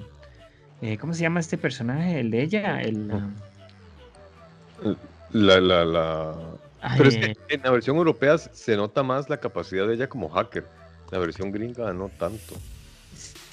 eh, 0.82 0.99
¿cómo 0.99 1.14
se 1.14 1.22
llama 1.22 1.40
este 1.40 1.57
personaje? 1.57 2.20
El 2.20 2.30
de 2.30 2.42
ella, 2.42 2.82
el 2.82 3.09
la, 5.32 5.61
la, 5.61 5.84
la, 5.84 6.34
pero 6.97 7.09
es 7.09 7.16
que 7.16 7.36
en 7.49 7.62
la 7.62 7.70
versión 7.70 7.97
europea 7.97 8.36
se 8.38 8.76
nota 8.76 9.03
más 9.03 9.30
la 9.30 9.38
capacidad 9.38 9.86
de 9.86 9.95
ella 9.95 10.09
como 10.09 10.28
hacker. 10.28 10.66
La 11.11 11.18
versión 11.18 11.51
gringa 11.53 11.92
no 11.92 12.11
tanto. 12.18 12.57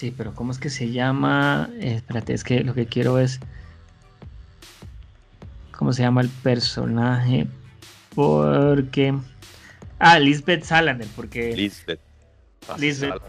Sí, 0.01 0.11
pero 0.17 0.33
¿cómo 0.33 0.51
es 0.51 0.57
que 0.57 0.71
se 0.71 0.89
llama? 0.89 1.69
Eh, 1.79 1.93
espérate, 1.97 2.33
es 2.33 2.43
que 2.43 2.63
lo 2.63 2.73
que 2.73 2.87
quiero 2.87 3.19
es. 3.19 3.39
¿Cómo 5.77 5.93
se 5.93 6.01
llama 6.01 6.21
el 6.21 6.29
personaje? 6.29 7.45
Porque. 8.15 9.13
Ah, 9.99 10.17
Lisbeth 10.17 10.63
Salander, 10.63 11.07
porque. 11.15 11.55
Lisbeth 11.55 11.99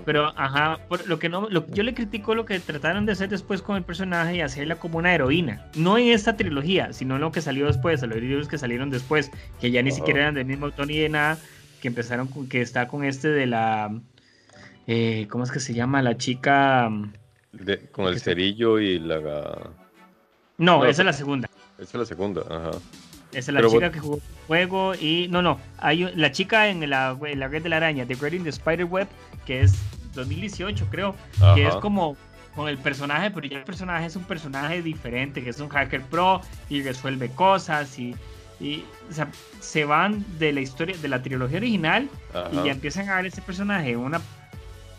pero 0.06 0.32
ajá, 0.34 0.78
lo 1.04 1.18
que 1.18 1.28
no, 1.28 1.50
yo 1.50 1.82
le 1.82 1.92
critico 1.92 2.34
lo 2.34 2.46
que 2.46 2.58
trataron 2.58 3.04
de 3.04 3.12
hacer 3.12 3.28
después 3.28 3.60
con 3.60 3.76
el 3.76 3.82
personaje 3.82 4.36
y 4.36 4.40
hacerla 4.40 4.76
como 4.76 4.96
una 4.96 5.14
heroína. 5.14 5.66
No 5.76 5.98
en 5.98 6.08
esta 6.08 6.38
trilogía, 6.38 6.94
sino 6.94 7.16
en 7.16 7.20
lo 7.20 7.32
que 7.32 7.42
salió 7.42 7.66
después, 7.66 8.00
los 8.00 8.18
libros 8.18 8.48
que 8.48 8.56
salieron 8.56 8.88
después, 8.88 9.30
que 9.60 9.70
ya 9.70 9.82
ni 9.82 9.90
siquiera 9.90 10.20
eran 10.20 10.34
del 10.36 10.46
mismo 10.46 10.64
autor 10.64 10.86
ni 10.86 10.96
de 10.96 11.10
nada, 11.10 11.38
que 11.82 11.88
empezaron 11.88 12.28
con, 12.28 12.48
que 12.48 12.62
está 12.62 12.88
con 12.88 13.04
este 13.04 13.28
de 13.28 13.44
la, 13.44 14.00
eh, 14.86 15.26
¿cómo 15.30 15.44
es 15.44 15.50
que 15.50 15.60
se 15.60 15.74
llama? 15.74 16.02
La 16.02 16.16
chica... 16.16 16.90
con 17.92 18.06
el 18.06 18.20
cerillo 18.20 18.78
y 18.78 18.98
la... 18.98 19.70
No, 20.58 20.84
esa 20.84 21.02
es 21.02 21.06
la 21.06 21.12
segunda. 21.12 21.48
Esa 21.78 21.82
es 21.82 21.94
la 21.94 22.04
segunda, 22.04 22.42
ajá. 22.48 22.70
Esa 23.32 23.50
es 23.50 23.54
la 23.54 23.68
chica 23.68 23.90
que 23.90 24.00
jugó 24.00 24.20
juego 24.46 24.94
y... 24.94 25.28
No, 25.28 25.42
no, 25.42 25.58
hay 25.78 26.12
la 26.14 26.32
chica 26.32 26.68
en 26.68 26.88
la, 26.88 27.16
la 27.34 27.48
red 27.48 27.62
de 27.62 27.68
la 27.68 27.76
araña, 27.76 28.06
The 28.06 28.14
Great 28.14 28.34
in 28.34 28.44
the 28.44 28.50
Spider 28.50 28.84
Web, 28.84 29.08
que 29.46 29.62
es 29.62 29.74
2018 30.14 30.86
creo, 30.90 31.14
que 31.54 31.66
es 31.66 31.74
como 31.76 32.16
con 32.54 32.68
el 32.68 32.78
personaje, 32.78 33.30
pero 33.30 33.46
ya 33.46 33.58
el 33.58 33.64
personaje 33.64 34.06
es 34.06 34.16
un 34.16 34.24
personaje 34.24 34.82
diferente, 34.82 35.42
que 35.42 35.50
es 35.50 35.60
un 35.60 35.68
hacker 35.68 36.02
pro 36.02 36.42
y 36.68 36.82
resuelve 36.82 37.30
cosas 37.30 37.98
y, 37.98 38.14
y 38.60 38.84
o 39.08 39.12
sea, 39.12 39.28
se 39.60 39.84
van 39.84 40.24
de 40.38 40.52
la 40.52 40.60
historia, 40.60 40.96
de 40.96 41.08
la 41.08 41.22
trilogía 41.22 41.58
original 41.58 42.08
y 42.52 42.66
ya 42.66 42.72
empiezan 42.72 43.08
a 43.08 43.16
ver 43.16 43.26
ese 43.26 43.40
personaje 43.40 43.96
una 43.96 44.20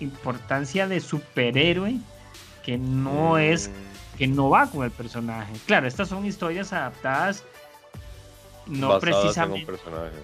importancia 0.04 0.88
de 0.88 0.99
superhéroe 0.99 1.97
que 2.64 2.78
no 2.78 3.38
es, 3.38 3.70
mm. 3.70 4.18
que 4.18 4.28
no 4.28 4.49
va 4.49 4.70
con 4.70 4.84
el 4.84 4.91
personaje. 4.91 5.54
Claro, 5.66 5.88
estas 5.88 6.10
son 6.10 6.26
historias 6.26 6.74
adaptadas 6.74 7.43
no 8.68 8.99
precisamente. 8.99 9.64
En 9.64 9.70
un 9.70 9.76
personaje. 9.76 10.16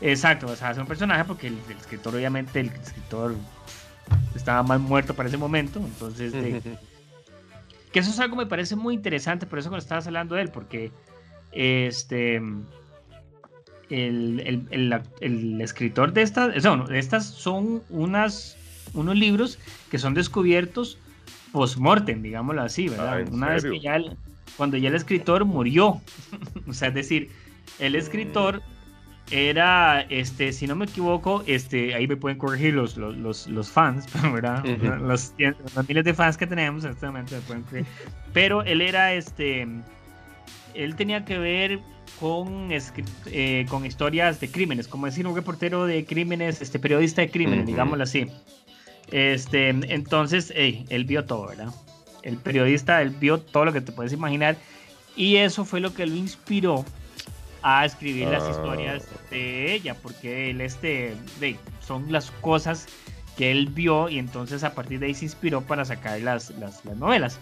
Exacto, 0.00 0.46
o 0.46 0.56
sea, 0.56 0.72
es 0.72 0.78
un 0.78 0.86
personaje 0.86 1.24
porque 1.24 1.46
el, 1.46 1.58
escritor, 1.78 2.14
obviamente, 2.14 2.60
el 2.60 2.68
escritor 2.68 3.34
estaba 4.34 4.62
más 4.62 4.80
muerto 4.80 5.14
para 5.14 5.28
ese 5.28 5.38
momento, 5.38 5.78
entonces. 5.78 6.32
que 7.92 7.98
eso 7.98 8.10
es 8.10 8.20
algo 8.20 8.36
que 8.36 8.44
me 8.44 8.48
parece 8.48 8.76
muy 8.76 8.94
interesante, 8.94 9.46
por 9.46 9.58
eso 9.58 9.70
cuando 9.70 9.82
estabas 9.82 10.06
hablando 10.06 10.34
de 10.34 10.42
él, 10.42 10.50
porque 10.50 10.92
este. 11.52 12.42
El, 13.88 14.66
el, 15.20 15.60
escritor 15.60 16.12
de 16.12 16.22
estas, 16.22 16.64
no, 16.64 16.88
estas 16.90 17.26
son 17.26 17.82
unas, 17.88 18.56
unos 18.94 19.16
libros 19.16 19.58
que 19.90 19.98
son 19.98 20.14
descubiertos 20.14 20.98
post-mortem, 21.52 22.20
digámoslo 22.20 22.62
así, 22.62 22.88
¿verdad? 22.88 23.20
Ah, 23.20 23.30
Una 23.30 23.48
vez 23.50 23.64
que 23.64 23.78
ya 23.78 24.00
cuando 24.56 24.76
ya 24.76 24.88
el 24.88 24.94
escritor 24.94 25.44
murió. 25.44 26.00
o 26.68 26.72
sea, 26.72 26.88
es 26.88 26.94
decir, 26.94 27.30
el 27.78 27.94
escritor 27.94 28.62
era, 29.30 30.02
este, 30.02 30.52
si 30.52 30.66
no 30.66 30.76
me 30.76 30.84
equivoco, 30.84 31.42
este, 31.46 31.94
ahí 31.94 32.06
me 32.06 32.16
pueden 32.16 32.38
corregir 32.38 32.74
los, 32.74 32.96
los, 32.96 33.46
los, 33.46 33.68
fans, 33.70 34.06
¿verdad? 34.32 34.64
los, 35.00 35.34
miles 35.88 36.04
de 36.04 36.14
fans 36.14 36.36
que 36.36 36.46
tenemos 36.46 36.84
en 36.84 36.92
este 36.92 37.06
momento 37.06 37.36
pueden 37.46 37.64
Pero 38.32 38.62
él 38.62 38.80
era, 38.80 39.12
este, 39.14 39.66
él 40.74 40.96
tenía 40.96 41.24
que 41.24 41.38
ver 41.38 41.80
con, 42.20 42.70
eh, 43.26 43.66
con 43.68 43.86
historias 43.86 44.40
de 44.40 44.50
crímenes, 44.50 44.88
como 44.88 45.06
decir 45.06 45.26
un 45.26 45.34
reportero 45.34 45.86
de 45.86 46.04
crímenes, 46.04 46.62
este, 46.62 46.78
periodista 46.78 47.22
de 47.22 47.30
crímenes, 47.30 47.66
digámoslo 47.66 48.04
así. 48.04 48.26
Este, 49.10 49.68
entonces, 49.68 50.52
él 50.56 51.04
vio 51.04 51.24
todo, 51.24 51.48
¿verdad? 51.48 51.72
el 52.26 52.36
periodista, 52.38 53.00
él 53.02 53.10
vio 53.10 53.38
todo 53.38 53.64
lo 53.66 53.72
que 53.72 53.80
te 53.80 53.92
puedes 53.92 54.12
imaginar 54.12 54.56
y 55.14 55.36
eso 55.36 55.64
fue 55.64 55.80
lo 55.80 55.94
que 55.94 56.06
lo 56.06 56.16
inspiró 56.16 56.84
a 57.62 57.84
escribir 57.84 58.28
las 58.28 58.42
Ah. 58.42 58.50
historias 58.50 59.06
de 59.30 59.72
ella, 59.72 59.94
porque 59.94 60.50
él 60.50 60.60
este, 60.60 61.14
de, 61.40 61.56
son 61.80 62.10
las 62.10 62.32
cosas 62.40 62.86
que 63.36 63.52
él 63.52 63.68
vio 63.68 64.08
y 64.08 64.18
entonces 64.18 64.64
a 64.64 64.74
partir 64.74 64.98
de 64.98 65.06
ahí 65.06 65.14
se 65.14 65.24
inspiró 65.24 65.60
para 65.62 65.84
sacar 65.84 66.20
las, 66.20 66.50
las, 66.58 66.84
las 66.84 66.96
novelas. 66.96 67.38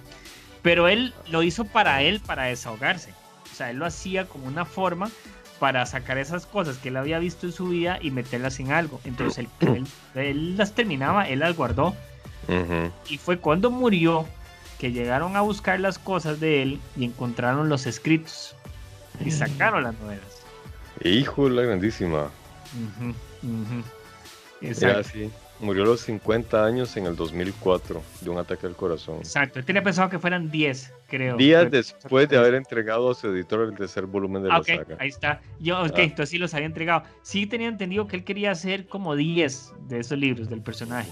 Pero 0.63 0.87
él 0.89 1.15
lo 1.31 1.43
hizo 1.43 1.65
para 1.65 2.03
él, 2.03 2.21
para 2.21 2.45
desahogarse. 2.45 3.13
O 3.55 3.57
sea, 3.57 3.71
él 3.71 3.77
lo 3.77 3.87
hacía 3.87 4.27
como 4.27 4.47
una 4.49 4.65
forma 4.65 5.11
para 5.61 5.87
sacar 5.87 6.19
esas 6.19 6.45
cosas 6.45 6.77
que 6.79 6.89
él 6.89 6.97
había 6.97 7.21
visto 7.21 7.47
en 7.47 7.53
su 7.53 7.69
vida 7.69 8.01
y 8.03 8.11
meterlas 8.11 8.59
en 8.59 8.73
algo. 8.73 9.01
Entonces 9.05 9.39
él, 9.39 9.49
él- 9.77 9.87
él 10.17 10.57
las 10.57 10.75
terminaba, 10.75 11.29
él 11.29 11.39
las 11.39 11.57
guardó. 11.57 11.95
Y 13.09 13.19
fue 13.19 13.39
cuando 13.39 13.71
murió 13.71 14.27
que 14.81 14.91
llegaron 14.91 15.37
a 15.37 15.41
buscar 15.41 15.79
las 15.79 16.01
cosas 16.01 16.41
de 16.41 16.63
él 16.63 16.81
y 16.97 17.05
encontraron 17.05 17.69
los 17.69 17.87
escritos. 17.87 18.57
Y 19.25 19.31
sacaron 19.31 19.85
las 19.85 19.95
novelas. 20.01 20.43
Hijo 21.05 21.45
de 21.49 21.55
la 21.55 21.63
grandísima. 21.63 22.31
Exacto. 24.61 25.09
sí. 25.13 25.31
Murió 25.61 25.85
a 25.85 25.87
los 25.87 26.01
50 26.01 26.65
años 26.65 26.97
en 26.97 27.07
el 27.07 27.15
2004 27.17 28.03
de 28.23 28.31
un 28.31 28.39
ataque 28.39 28.67
al 28.67 28.75
corazón. 28.75 29.19
Exacto. 29.19 29.61
Él 29.61 29.65
tenía 29.65 29.83
pensado 29.83 30.11
que 30.11 30.19
fueran 30.19 30.51
10, 30.51 30.93
creo. 31.09 31.37
Días 31.37 31.71
después 31.71 32.29
de 32.29 32.37
haber 32.37 32.55
entregado 32.55 33.11
a 33.11 33.15
su 33.15 33.29
editor 33.29 33.61
el 33.69 33.75
tercer 33.77 34.07
volumen 34.07 34.43
de 34.43 34.49
la 34.49 34.57
Ah, 34.57 34.63
saga. 34.65 34.97
ahí 34.99 35.09
está. 35.09 35.41
Yo, 35.61 35.81
ok, 35.81 35.93
Ah. 35.97 36.03
entonces 36.03 36.31
sí 36.31 36.39
los 36.39 36.53
había 36.55 36.67
entregado. 36.67 37.05
Sí 37.23 37.47
tenía 37.47 37.69
entendido 37.69 38.07
que 38.09 38.17
él 38.17 38.25
quería 38.25 38.51
hacer 38.51 38.87
como 38.87 39.15
10 39.15 39.73
de 39.89 40.01
esos 40.01 40.19
libros 40.19 40.49
del 40.51 40.61
personaje. 40.61 41.11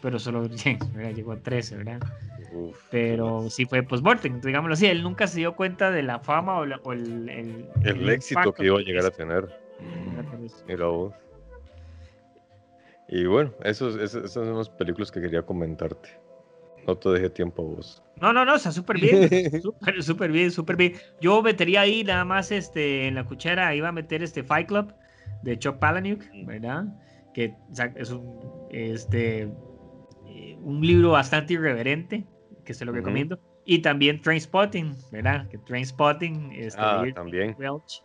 Pero 0.00 0.18
solo 0.20 0.42
¿verdad? 0.94 1.12
llegó 1.14 1.32
a 1.32 1.36
13, 1.38 1.76
¿verdad? 1.76 2.00
Uf, 2.52 2.76
Pero 2.92 3.50
sí 3.50 3.64
fue 3.66 3.82
post-mortem, 3.82 4.40
digámoslo 4.40 4.74
así. 4.74 4.86
Él 4.86 5.02
nunca 5.02 5.26
se 5.26 5.38
dio 5.40 5.56
cuenta 5.56 5.90
de 5.90 6.04
la 6.04 6.20
fama 6.20 6.58
o, 6.58 6.64
la- 6.66 6.80
o 6.84 6.92
el, 6.92 7.28
el, 7.28 7.66
el 7.82 8.08
éxito 8.08 8.52
que 8.54 8.66
iba 8.66 8.78
a 8.78 8.82
llegar 8.82 9.04
a 9.04 9.10
tener. 9.10 9.48
Mira 10.68 10.86
vos. 10.86 11.12
Y 13.08 13.26
bueno, 13.26 13.52
esos, 13.62 13.96
esos- 13.96 14.24
esas 14.24 14.32
son 14.32 14.56
las 14.56 14.68
películas 14.70 15.10
que 15.10 15.20
quería 15.20 15.42
comentarte. 15.42 16.08
No 16.86 16.96
te 16.96 17.08
dejé 17.10 17.30
tiempo 17.30 17.62
a 17.62 17.64
vos. 17.76 18.02
No, 18.20 18.32
no, 18.32 18.44
no, 18.44 18.54
está 18.56 18.70
súper 18.72 18.98
bien. 18.98 19.28
Súper, 19.62 20.02
súper 20.02 20.30
bien, 20.32 20.50
súper 20.50 20.76
bien. 20.76 20.94
Yo 21.20 21.42
metería 21.42 21.80
ahí 21.82 22.04
nada 22.04 22.24
más 22.24 22.50
este, 22.52 23.06
en 23.08 23.14
la 23.14 23.24
cuchara, 23.24 23.74
iba 23.74 23.88
a 23.88 23.92
meter 23.92 24.22
este 24.22 24.42
Fight 24.44 24.68
Club 24.68 24.94
de 25.42 25.58
Chuck 25.58 25.78
Palahniuk, 25.78 26.22
¿verdad? 26.44 26.84
Que 27.32 27.54
o 27.70 27.74
sea, 27.74 27.92
es 27.96 28.10
un, 28.10 28.38
este, 28.70 29.48
eh, 30.26 30.56
un 30.62 30.80
libro 30.86 31.10
bastante 31.12 31.54
irreverente, 31.54 32.26
que 32.64 32.74
se 32.74 32.84
lo 32.84 32.92
Ujú. 32.92 32.98
recomiendo. 32.98 33.38
Y 33.64 33.78
también 33.80 34.20
Trainspotting, 34.20 34.94
¿verdad? 35.10 35.48
Que 35.48 35.56
Trainspotting, 35.58 36.52
este, 36.52 36.80
Ah, 36.82 37.04
también. 37.14 37.56
Welch, 37.58 38.02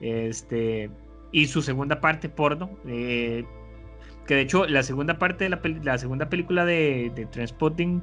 este, 0.00 0.90
y 1.32 1.46
su 1.46 1.60
segunda 1.62 2.00
parte, 2.00 2.28
porno. 2.30 2.78
eh, 2.86 3.44
que 4.26 4.34
de 4.36 4.42
hecho, 4.42 4.66
la 4.66 4.82
segunda 4.82 5.18
parte 5.18 5.44
de 5.44 5.50
la, 5.50 5.62
peli- 5.62 5.80
la 5.82 5.98
segunda 5.98 6.28
película 6.28 6.64
de, 6.64 7.12
de 7.14 7.26
Trainspotting 7.26 8.02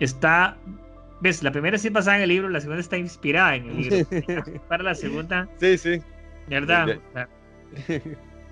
está. 0.00 0.56
¿Ves? 1.20 1.42
La 1.42 1.50
primera 1.52 1.78
sí 1.78 1.88
es 1.88 1.92
basada 1.92 2.16
en 2.18 2.22
el 2.24 2.28
libro, 2.28 2.48
la 2.48 2.60
segunda 2.60 2.80
está 2.80 2.96
inspirada 2.96 3.56
en 3.56 3.66
el 3.66 3.76
libro. 3.76 4.06
Para 4.68 4.84
la 4.84 4.94
segunda, 4.94 5.48
Sí, 5.60 5.78
sí. 5.78 6.02
¿verdad? 6.46 6.86
Ya. 6.86 6.96
O 6.98 7.12
sea, 7.12 7.28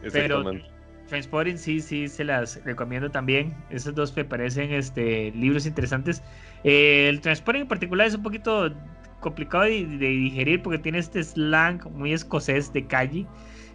Exactamente. 0.03 0.67
Transporting 1.07 1.57
sí, 1.57 1.81
sí, 1.81 2.09
se 2.09 2.25
las 2.25 2.63
recomiendo 2.65 3.11
también. 3.11 3.55
Esos 3.71 3.95
dos 3.95 4.17
me 4.17 4.25
parecen 4.25 4.73
este, 4.73 5.31
libros 5.33 5.67
interesantes. 5.67 6.23
Eh, 6.65 7.09
el 7.09 7.21
Transporting 7.21 7.63
en 7.63 7.69
particular 7.69 8.07
es 8.09 8.15
un 8.17 8.23
poquito 8.23 8.75
complicado 9.21 9.65
de, 9.65 9.87
de 9.87 10.09
digerir 10.09 10.63
porque 10.63 10.79
tiene 10.81 10.99
este 10.99 11.23
slang 11.23 11.81
muy 11.93 12.13
escocés 12.13 12.73
de 12.73 12.87
calle. 12.89 13.27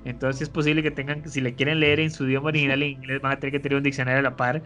Entonces 0.05 0.41
es 0.43 0.49
posible 0.49 0.81
que 0.81 0.91
tengan, 0.91 1.27
si 1.29 1.41
le 1.41 1.53
quieren 1.53 1.79
leer 1.79 1.99
en 1.99 2.09
su 2.11 2.25
idioma 2.27 2.47
original 2.49 2.81
en 2.81 2.89
inglés, 2.91 3.21
van 3.21 3.33
a 3.33 3.39
tener 3.39 3.51
que 3.53 3.59
tener 3.59 3.77
un 3.77 3.83
diccionario 3.83 4.19
a 4.19 4.23
la 4.23 4.35
par. 4.35 4.61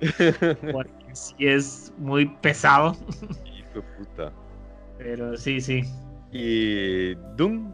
Porque 0.72 0.92
sí 1.14 1.34
es 1.38 1.92
muy 1.98 2.26
pesado. 2.26 2.96
Hijo 3.46 3.68
de 3.74 3.82
puta. 3.98 4.32
Pero 4.98 5.36
sí, 5.36 5.60
sí. 5.60 5.82
Y 6.32 7.14
Doom. 7.36 7.72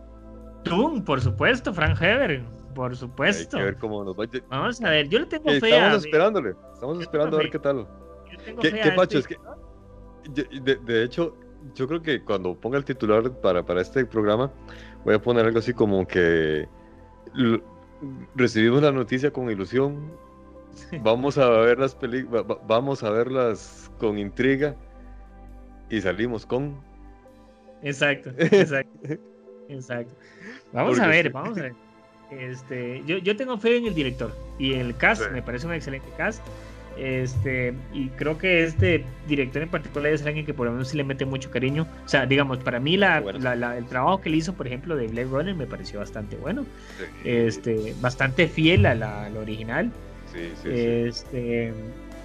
Doom, 0.65 1.03
por 1.05 1.21
supuesto, 1.21 1.73
Frank 1.73 2.01
Heber, 2.01 2.43
por 2.75 2.91
Hay 2.93 2.97
supuesto. 2.97 3.57
que 3.57 3.65
ver 3.65 3.77
cómo 3.79 4.05
nos 4.05 4.19
va. 4.19 4.27
Yo- 4.27 4.41
Vamos 4.49 4.81
a 4.83 4.91
ver, 4.91 5.09
yo 5.09 5.19
le 5.21 5.27
tengo 5.27 5.45
que 5.45 5.61
fe 5.61 5.71
Estamos 5.71 6.05
esperándole. 6.05 6.55
Estamos 6.75 7.01
esperando 7.01 7.37
a 7.37 7.41
ver 7.41 7.51
qué 7.51 7.59
tal. 7.59 7.87
yo 8.31 8.39
tengo 8.45 8.61
¿Qué, 8.61 8.93
Pacho? 8.95 9.19
este- 9.19 9.35
Es 9.35 9.41
que. 10.35 10.61
De, 10.61 10.77
de 10.77 11.03
hecho, 11.03 11.35
yo 11.75 11.89
creo 11.89 12.03
que 12.03 12.23
cuando 12.23 12.55
ponga 12.55 12.77
el 12.79 12.85
titular 12.85 13.31
para, 13.41 13.65
para 13.65 13.81
este 13.81 14.05
programa, 14.05 14.53
voy 15.05 15.15
a 15.15 15.19
poner 15.21 15.47
algo 15.47 15.59
así 15.59 15.73
como 15.73 16.07
que. 16.07 16.69
Recibimos 18.35 18.83
la 18.83 18.93
noticia 18.93 19.31
con 19.33 19.51
ilusión. 19.51 20.11
Vamos 21.03 21.37
a 21.39 21.49
ver 21.49 21.79
las 21.79 21.95
películas. 21.95 22.45
Vamos 22.67 23.03
a 23.03 23.11
verlas 23.11 23.91
con 23.99 24.19
intriga. 24.19 24.75
Y 25.91 26.01
salimos 26.01 26.47
con. 26.47 26.81
Exacto, 27.83 28.31
exacto, 28.39 28.99
exacto. 29.69 30.15
Vamos 30.73 30.91
Porque 30.93 31.05
a 31.05 31.09
ver, 31.09 31.31
vamos 31.31 31.59
a 31.59 31.63
ver. 31.63 31.75
Este, 32.31 33.03
yo, 33.07 33.19
yo 33.19 33.37
tengo 33.37 33.59
fe 33.59 33.79
en 33.79 33.87
el 33.87 33.95
director 33.95 34.33
y 34.59 34.75
el 34.75 34.97
cast, 34.97 35.23
Sí. 35.23 35.29
me 35.33 35.43
parece 35.43 35.67
un 35.67 35.73
excelente 35.73 36.07
cast. 36.17 36.47
Este, 36.99 37.73
y 37.95 38.09
creo 38.11 38.37
que 38.37 38.65
este 38.65 39.05
director 39.27 39.63
en 39.63 39.69
particular 39.71 40.13
es 40.13 40.25
alguien 40.27 40.45
que 40.45 40.53
por 40.55 40.67
lo 40.67 40.73
menos 40.73 40.89
sí 40.89 40.97
le 40.97 41.05
mete 41.05 41.25
mucho 41.25 41.51
cariño. 41.51 41.87
O 42.05 42.09
sea, 42.09 42.27
digamos, 42.27 42.59
para 42.59 42.79
mí 42.81 42.97
la, 42.97 43.21
Bueno. 43.21 43.39
la- 43.39 43.57
la- 43.57 43.79
el 43.79 43.87
trabajo 43.87 44.21
que 44.21 44.29
él 44.29 44.35
hizo, 44.35 44.53
por 44.55 44.67
ejemplo, 44.67 44.97
de 44.97 45.07
Blade 45.09 45.29
Runner 45.29 45.55
me 45.55 45.67
pareció 45.67 45.99
bastante 46.01 46.37
bueno. 46.37 46.67
Este, 47.25 47.95
bastante 48.01 48.49
fiel 48.49 48.87
a 48.87 48.95
la, 48.95 49.25
al 49.27 49.37
original. 49.37 49.91
Sí, 50.33 50.41
sí, 50.63 50.63
sí. 50.63 50.69
Este, 50.71 51.73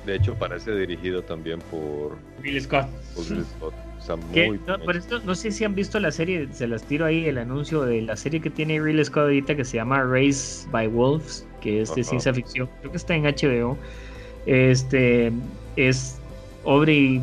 De 0.05 0.16
hecho, 0.16 0.36
parece 0.36 0.76
dirigido 0.76 1.24
también 1.24 1.59
por, 1.72 2.18
Ridley 2.43 2.61
Scott. 2.61 2.88
por 3.16 3.24
Ridley 3.26 3.43
Scott. 3.57 3.74
O 3.97 4.01
sea, 4.05 4.16
Que, 4.34 4.47
muy. 4.47 4.59
no, 4.68 4.78
por 4.80 4.95
esto, 4.97 5.20
no 5.26 5.34
sé 5.34 5.49
si 5.51 5.63
han 5.63 5.74
visto 5.74 5.99
la 5.99 6.11
serie, 6.11 6.47
se 6.51 6.68
las 6.68 6.84
tiro 6.84 7.05
ahí, 7.05 7.26
el 7.26 7.39
anuncio 7.39 7.82
de 7.84 8.03
la 8.03 8.16
serie 8.16 8.39
que 8.39 8.51
tiene 8.51 8.80
Ridley 8.80 9.03
Scott 9.05 9.24
ahorita 9.24 9.55
que 9.55 9.66
se 9.66 9.78
llama 9.78 10.03
Race 10.03 10.68
by 10.70 10.86
Wolves, 10.88 11.47
que 11.61 11.82
es 11.82 11.95
de 11.95 12.03
ciencia 12.03 12.32
ficción, 12.34 12.70
creo 12.82 12.91
que 12.91 12.97
está 12.97 13.16
en 13.16 13.24
HBO. 13.24 13.78
Este 14.45 15.31
es 15.75 16.19
obra 16.63 16.91
y, 16.91 17.21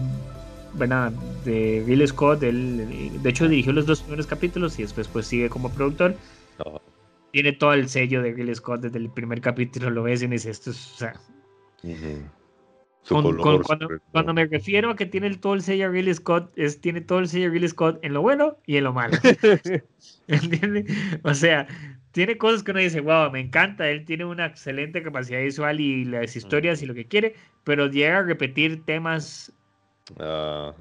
¿verdad? 0.75 1.13
de 1.45 1.83
Ridley 1.87 2.07
Scott, 2.07 2.43
él 2.45 3.21
de 3.23 3.31
hecho 3.31 3.49
dirigió 3.49 3.73
los 3.73 3.85
dos 3.87 4.03
primeros 4.03 4.27
capítulos 4.27 4.79
y 4.79 4.83
después 4.83 5.09
pues 5.09 5.27
sigue 5.27 5.49
como 5.51 5.71
productor. 5.73 6.15
Tiene 7.33 7.53
todo 7.53 7.73
el 7.73 7.89
sello 7.89 8.23
de 8.23 8.33
Ridley 8.33 8.55
Scott 8.55 8.83
desde 8.83 8.99
el 8.99 9.11
primer 9.11 9.41
capítulo, 9.41 9.91
lo 9.91 10.03
ves 10.03 10.23
y 10.23 10.27
dices, 10.27 10.47
esto 10.59 10.71
es, 10.71 10.93
o 10.93 10.97
sea, 10.99 11.15
Ujú. 11.83 12.23
Su 13.05 13.15
con- 13.15 13.23
color, 13.37 13.63
con- 13.65 13.81
su 13.81 13.89
cuando, 14.13 14.33
me 14.35 14.47
refiero 14.47 14.91
a 14.91 14.97
que 14.97 15.07
tiene 15.07 15.27
el- 15.27 15.41
todo 15.41 15.55
el 15.55 15.63
sello 15.63 15.87
de 15.87 15.93
Ridley 15.99 16.15
Scott, 16.15 16.53
es, 16.57 16.81
tiene 16.81 17.01
todo 17.01 17.19
el 17.19 17.27
sello 17.29 17.47
de 17.47 17.51
Ridley 17.51 17.69
Scott 17.71 17.99
en 18.03 18.13
lo 18.13 18.23
bueno 18.23 18.59
y 18.67 18.77
en 18.77 18.85
lo 18.85 18.93
malo. 18.93 19.17
¿Entiendes? 20.29 20.85
O 21.25 21.35
sea, 21.35 21.67
tiene 22.13 22.39
cosas 22.39 22.63
que 22.63 22.71
uno 22.71 22.81
dice, 22.81 23.01
wow, 23.01 23.31
me 23.31 23.41
encanta, 23.41 23.89
él 23.89 24.05
tiene 24.05 24.25
una 24.25 24.47
excelente 24.47 25.03
capacidad 25.03 25.41
visual 25.41 25.81
y 25.81 26.05
las 26.05 26.37
historias 26.37 26.83
y 26.83 26.87
lo 26.87 26.95
que 26.95 27.07
quiere, 27.07 27.35
pero 27.65 27.87
llega 27.89 28.19
a 28.19 28.23
repetir 28.23 28.85
temas 28.85 29.53
Ajá. 30.19 30.75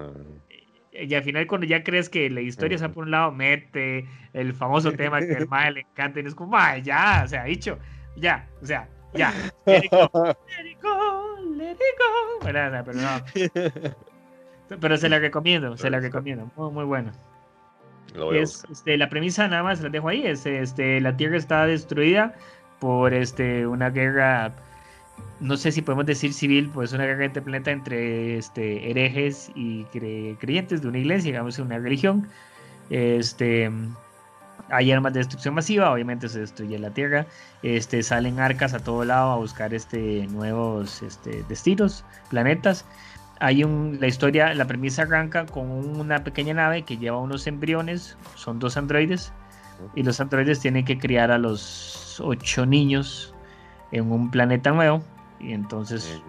y 0.91 1.13
al 1.13 1.23
final 1.23 1.47
cuando 1.47 1.65
ya 1.67 1.83
crees 1.83 2.09
que 2.09 2.29
la 2.29 2.41
historia 2.41 2.75
está 2.75 2.89
por 2.89 3.05
un 3.05 3.11
lado, 3.11 3.31
mete 3.31 4.05
el 4.33 4.53
famoso 4.53 4.91
tema 4.91 5.19
que 5.19 5.35
al 5.35 5.47
mae 5.47 5.71
le 5.71 5.79
encanta 5.81 6.19
y 6.19 6.25
es 6.25 6.35
como, 6.35 6.51
"Mae, 6.51 6.81
ya, 6.81 7.21
o 7.25 7.27
sea, 7.27 7.45
dicho, 7.45 7.79
ya, 8.17 8.47
o 8.61 8.65
sea, 8.65 8.87
ya. 9.13 9.33
Let 9.65 9.85
it 9.85 9.91
go, 9.91 10.35
let 10.53 10.69
it 10.69 10.81
go, 10.81 11.37
let 11.55 11.71
it 11.71 11.79
go. 11.97 12.39
Pero 12.41 12.93
no. 12.93 13.95
Pero 14.79 14.97
se 14.97 15.09
la 15.09 15.19
recomiendo, 15.19 15.75
se 15.75 15.89
la 15.89 15.99
recomiendo. 15.99 16.49
Muy, 16.55 16.71
muy 16.71 16.85
bueno. 16.85 17.11
Es, 18.33 18.65
este, 18.71 18.97
la 18.97 19.09
premisa 19.09 19.47
nada 19.47 19.63
más 19.63 19.81
la 19.81 19.89
dejo 19.89 20.09
ahí. 20.09 20.25
Es, 20.25 20.45
este, 20.45 20.99
la 20.99 21.15
Tierra 21.15 21.37
está 21.37 21.65
destruida 21.65 22.35
por 22.79 23.13
este, 23.13 23.65
una 23.67 23.89
guerra, 23.89 24.51
no 25.39 25.55
sé 25.55 25.71
si 25.71 25.81
podemos 25.81 26.05
decir 26.05 26.33
civil, 26.33 26.69
pues 26.73 26.93
una 26.93 27.05
guerra 27.05 27.25
entre 27.25 27.41
planeta 27.41 27.71
entre 27.71 28.37
este, 28.37 28.89
herejes 28.89 29.51
y 29.55 29.83
cre- 29.93 30.37
creyentes 30.39 30.81
de 30.81 30.87
una 30.87 30.97
iglesia, 30.97 31.31
digamos, 31.31 31.57
una 31.59 31.77
religión. 31.79 32.27
Este, 32.89 33.71
hay 34.69 34.91
armas 34.91 35.13
de 35.13 35.19
destrucción 35.19 35.53
masiva, 35.53 35.91
obviamente 35.91 36.27
se 36.27 36.39
destruye 36.39 36.77
la 36.79 36.89
Tierra. 36.89 37.25
Este, 37.63 38.03
salen 38.03 38.39
arcas 38.39 38.73
a 38.73 38.79
todo 38.79 39.05
lado 39.05 39.31
a 39.31 39.35
buscar 39.37 39.73
este, 39.73 40.27
nuevos 40.27 41.01
este, 41.01 41.43
destinos, 41.47 42.03
planetas. 42.29 42.85
Hay 43.41 43.63
un, 43.63 43.97
la 43.99 44.07
historia, 44.07 44.53
la 44.53 44.65
premisa 44.65 45.01
arranca 45.01 45.45
con 45.45 45.69
una 45.71 46.23
pequeña 46.23 46.53
nave 46.53 46.83
que 46.83 46.97
lleva 46.97 47.17
unos 47.17 47.47
embriones, 47.47 48.17
son 48.35 48.59
dos 48.59 48.77
androides, 48.77 49.33
y 49.95 50.03
los 50.03 50.21
androides 50.21 50.59
tienen 50.59 50.85
que 50.85 50.97
criar 50.97 51.31
a 51.31 51.37
los 51.37 52.21
ocho 52.23 52.65
niños 52.65 53.33
en 53.91 54.11
un 54.11 54.29
planeta 54.29 54.71
nuevo. 54.71 55.03
Y 55.39 55.53
entonces 55.53 56.21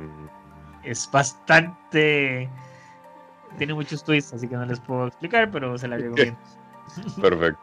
es 0.84 1.08
bastante. 1.12 2.48
Tiene 3.58 3.74
muchos 3.74 4.02
twists, 4.02 4.32
así 4.32 4.48
que 4.48 4.56
no 4.56 4.64
les 4.64 4.80
puedo 4.80 5.08
explicar, 5.08 5.50
pero 5.50 5.76
se 5.76 5.88
la 5.88 5.96
recomiendo. 5.98 6.38
Perfecto. 7.20 7.60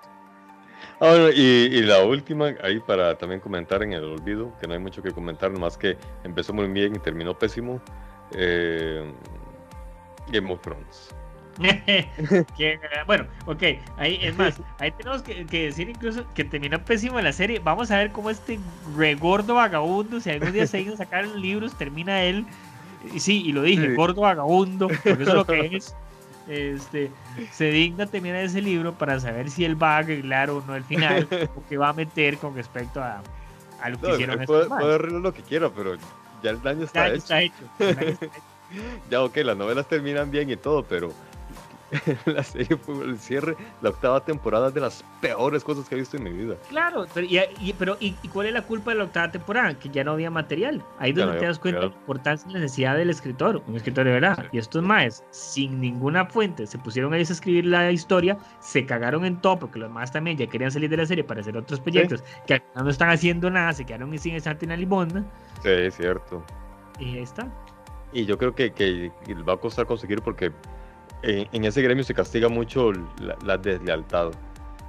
Ah, 1.02 1.12
bueno, 1.12 1.30
y, 1.30 1.82
la 1.84 2.04
última, 2.04 2.54
ahí 2.62 2.80
para 2.82 3.18
también 3.18 3.40
comentar 3.40 3.82
en 3.84 3.94
el 3.94 4.04
olvido, 4.04 4.54
que 4.60 4.68
no 4.68 4.74
hay 4.74 4.80
mucho 4.80 5.02
que 5.02 5.12
comentar, 5.12 5.50
más 5.52 5.78
que 5.78 5.98
empezó 6.24 6.54
muy 6.54 6.68
bien 6.68 6.96
y 6.96 7.00
terminó 7.00 7.38
pésimo. 7.38 7.82
Eh, 8.32 9.12
Game 10.32 10.52
of 10.52 10.62
Thrones. 10.62 11.10
bueno, 13.06 13.26
ok, 13.46 13.64
ahí 13.98 14.18
es 14.22 14.38
más, 14.38 14.62
ahí 14.80 14.92
tenemos 14.92 15.22
que, 15.22 15.44
decir 15.44 15.90
incluso 15.90 16.26
que 16.34 16.46
terminó 16.46 16.80
pésimo 16.84 17.20
la 17.20 17.34
serie. 17.34 17.60
Vamos 17.60 17.92
a 17.92 17.98
ver 17.98 18.12
cómo 18.12 18.30
este 18.30 18.60
regordo 18.96 19.56
vagabundo, 19.56 20.20
si 20.22 20.30
algún 20.30 20.54
día 20.54 20.66
se 20.68 20.82
ido 20.82 20.94
a 20.94 20.98
sacar 20.98 21.28
libros, 21.28 21.78
termina 21.78 22.24
él. 22.24 22.46
Y 23.14 23.20
sí, 23.20 23.44
y 23.46 23.52
lo 23.52 23.64
dije, 23.64 23.94
gordo 23.96 24.22
vagabundo, 24.22 24.88
porque 24.88 25.24
eso 25.24 25.32
es 25.32 25.34
lo 25.34 25.46
que 25.46 25.76
es. 25.76 25.96
Este, 26.48 27.12
se 27.52 27.66
digna 27.66 28.08
terminar 28.08 28.44
ese 28.44 28.62
libro 28.62 28.94
para 28.98 29.20
saber 29.20 29.52
si 29.52 29.66
él 29.66 29.82
va 29.82 29.96
a 29.96 29.98
arreglar 30.00 30.50
o 30.50 30.64
no 30.66 30.76
el 30.76 30.84
final, 30.84 31.28
o 31.56 31.64
qué 31.70 31.78
va 31.78 31.90
a 31.90 31.94
meter 31.94 32.38
con 32.38 32.56
respecto 32.56 33.04
a, 33.04 33.22
a 33.82 33.90
lo 33.90 34.00
que 34.00 34.14
hicieron. 34.14 34.44
Puede, 34.46 34.66
puede 34.66 34.96
arreglar 34.96 35.22
lo 35.22 35.34
que 35.34 35.44
quiera, 35.44 35.70
pero 35.70 35.96
ya 36.42 36.52
el 36.52 36.62
daño 36.62 36.86
está, 36.86 37.08
Está 37.10 37.42
hecho. 37.42 37.70
Ya, 39.10 39.24
ok, 39.24 39.38
las 39.38 39.58
novelas 39.58 39.88
terminan 39.88 40.32
bien 40.32 40.50
y 40.50 40.56
todo, 40.56 40.84
pero 40.84 41.12
la 42.26 42.44
serie 42.44 42.78
fue 42.78 43.04
el 43.04 43.18
cierre, 43.18 43.56
la 43.82 43.90
octava 43.90 44.24
temporada 44.24 44.68
es 44.68 44.74
de 44.74 44.82
las 44.82 45.04
peores 45.22 45.64
cosas 45.64 45.88
que 45.88 45.96
he 45.96 45.98
visto 45.98 46.18
en 46.18 46.24
mi 46.24 46.32
vida. 46.32 46.56
Claro, 46.70 47.06
pero, 47.14 47.28
y, 47.28 47.74
pero 47.78 47.98
¿y, 48.00 48.14
cuál 48.32 48.48
es 48.48 48.54
la 48.54 48.62
culpa 48.62 48.92
de 48.92 48.98
la 48.98 49.04
octava 49.06 49.32
temporada? 49.32 49.78
Que 49.78 49.90
ya 49.90 50.04
no 50.04 50.12
había 50.12 50.30
material. 50.30 50.84
Ahí 51.00 51.12
donde 51.12 51.40
te 51.40 51.46
das 51.46 51.60
cuenta 51.60 51.82
de 51.82 51.88
la 51.88 51.96
importancia 51.96 52.50
y 52.50 52.54
la 52.54 52.60
necesidad 52.60 52.96
del 52.96 53.10
escritor, 53.10 53.62
un 53.68 53.76
escritor 53.76 54.06
de 54.06 54.12
verdad. 54.12 54.46
Y 54.52 54.58
estos 54.58 54.84
más, 54.84 55.24
sin 55.32 55.82
ninguna 55.82 56.26
fuente, 56.26 56.68
se 56.68 56.78
pusieron 56.78 57.14
a 57.14 57.18
escribir 57.18 57.66
la 57.66 57.92
historia, 57.92 58.38
se 58.60 58.86
cagaron 58.86 59.26
en 59.26 59.40
todo, 59.42 59.60
porque 59.60 59.80
los 59.80 59.90
más 59.90 60.12
también 60.12 60.38
ya 60.38 60.48
querían 60.48 60.72
salir 60.72 60.90
de 60.90 60.98
la 60.98 61.06
serie 61.06 61.24
para 61.24 61.42
hacer 61.42 61.58
otros 61.58 61.80
proyectos, 61.80 62.24
que 62.46 62.62
no 62.76 62.90
están 62.90 63.10
haciendo 63.10 63.50
nada, 63.50 63.74
se 63.74 63.86
quedaron 63.86 64.18
sin 64.18 64.36
esa 64.36 64.58
en 64.60 64.70
la 64.70 64.78
limón. 64.78 65.26
Sí, 65.64 65.70
es 65.70 65.96
cierto. 65.96 66.44
Y 67.00 67.18
ahí 67.18 67.20
está. 67.20 67.48
Y 68.12 68.26
yo 68.26 68.38
creo 68.38 68.56
que, 68.56 68.72
que 68.72 69.12
va 69.48 69.54
a 69.54 69.58
costar 69.58 69.86
conseguir 69.86 70.22
porque 70.22 70.52
en, 71.22 71.66
ese 71.66 71.82
gremio 71.82 72.04
se 72.04 72.14
castiga 72.14 72.50
mucho 72.50 72.92
la, 73.44 73.58
deslealtad. 73.58 74.32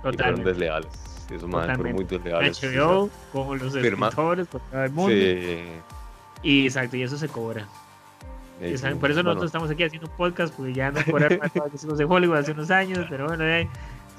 Totalmente. 0.03 0.51
desleales. 0.51 1.27
Eso 1.31 1.47
más, 1.47 1.79
muy 1.79 2.05
desleales. 2.05 2.61
HBO, 2.63 3.11
como 3.33 3.55
los 3.55 3.75
escritores, 3.75 4.47
por 4.49 4.61
todo 4.63 4.85
el 4.85 4.93
mundo. 4.93 5.15
Sí. 5.15 5.63
Y 6.43 6.65
exacto, 6.65 6.97
y 6.97 7.03
eso 7.03 7.17
se 7.19 7.29
cobra. 7.29 7.67
por 8.99 9.11
eso 9.11 9.23
nosotros 9.23 9.47
estamos 9.47 9.71
aquí 9.71 9.85
haciendo 9.85 10.09
un 10.09 10.17
podcast, 10.17 10.55
porque 10.55 10.73
ya 10.73 10.91
no 10.91 11.05
cobrar 11.05 11.39
más 11.39 11.99
de 11.99 12.05
Hollywood 12.05 12.39
hace 12.39 12.53
unos 12.53 12.71
años, 12.71 13.07
pero 13.09 13.27
bueno, 13.27 13.45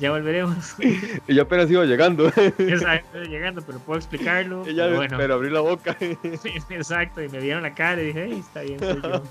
ya, 0.01 0.09
volveremos. 0.09 0.75
y 1.27 1.35
yo 1.35 1.43
apenas 1.43 1.69
iba 1.69 1.85
llegando. 1.85 2.27
exacto, 2.57 3.21
llegando, 3.21 3.61
pero 3.61 3.77
puedo 3.79 3.99
explicarlo. 3.99 4.63
pero, 4.65 4.95
bueno. 4.95 5.15
pero 5.17 5.35
abrí 5.35 5.51
la 5.51 5.59
boca. 5.61 5.95
exacto, 6.69 7.21
y 7.21 7.29
me 7.29 7.39
vieron 7.39 7.61
la 7.61 7.73
cara 7.75 8.01
y 8.01 8.07
dije, 8.07 8.25
hey, 8.29 8.43
está 8.45 8.61
bien, 8.61 8.79
soy 8.79 9.01
yo. 9.01 9.21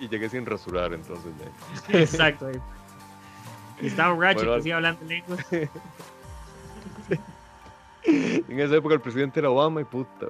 Y, 0.00 0.08
llegué 0.08 0.28
sin 0.28 0.46
rasurar, 0.46 0.92
entonces. 0.92 1.32
Exacto. 1.88 2.50
Y 3.80 3.86
estaba 3.88 4.14
borracho 4.14 4.38
bueno, 4.38 4.56
y 4.56 4.60
seguía 4.60 4.76
hablando 4.76 5.04
lenguas. 5.04 5.46
en 8.04 8.60
esa 8.60 8.76
época 8.76 8.94
el 8.94 9.00
presidente 9.00 9.40
era 9.40 9.50
Obama 9.50 9.80
y 9.80 9.84
puta, 9.84 10.26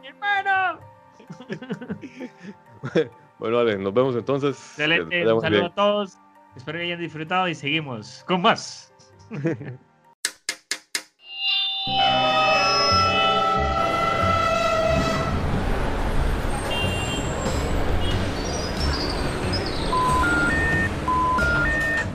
¡Mi 0.00 0.06
hermano! 0.08 0.80
bueno, 3.38 3.56
vale, 3.56 3.78
nos 3.78 3.94
vemos 3.94 4.16
entonces. 4.16 4.56
Excelente, 4.56 5.32
un 5.32 5.40
saludo 5.40 5.66
a 5.66 5.74
todos. 5.74 6.18
Espero 6.56 6.78
que 6.78 6.84
hayan 6.84 7.00
disfrutado 7.00 7.48
y 7.48 7.54
seguimos 7.54 8.24
con 8.26 8.42
más. 8.42 8.92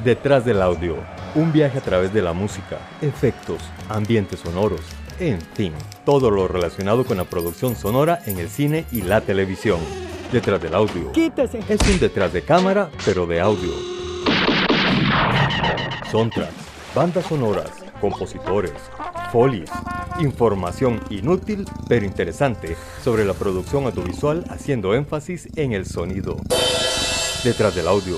Detrás 0.03 0.45
del 0.45 0.61
audio, 0.61 0.95
un 1.35 1.51
viaje 1.51 1.77
a 1.77 1.81
través 1.81 2.13
de 2.13 2.21
la 2.21 2.31
música, 2.31 2.77
efectos, 3.01 3.61
ambientes 3.89 4.39
sonoros, 4.39 4.81
en 5.19 5.41
fin, 5.41 5.73
todo 6.05 6.31
lo 6.31 6.47
relacionado 6.47 7.03
con 7.03 7.17
la 7.17 7.25
producción 7.25 7.75
sonora 7.75 8.21
en 8.25 8.39
el 8.39 8.47
cine 8.49 8.85
y 8.91 9.01
la 9.01 9.19
televisión. 9.19 9.79
Detrás 10.31 10.61
del 10.61 10.73
audio. 10.75 11.11
Quítese. 11.11 11.59
Es 11.67 11.81
un 11.81 11.99
detrás 11.99 12.31
de 12.31 12.43
cámara, 12.43 12.89
pero 13.03 13.27
de 13.27 13.41
audio. 13.41 13.98
Soundtracks, 16.11 16.55
bandas 16.95 17.25
sonoras, 17.27 17.69
compositores, 18.01 18.73
folies, 19.31 19.69
información 20.19 20.99
inútil 21.11 21.65
pero 21.87 22.03
interesante 22.03 22.75
sobre 23.03 23.25
la 23.25 23.35
producción 23.35 23.85
audiovisual 23.85 24.43
haciendo 24.49 24.95
énfasis 24.95 25.49
en 25.55 25.73
el 25.73 25.85
sonido. 25.85 26.37
Detrás 27.43 27.75
del 27.75 27.87
audio 27.87 28.17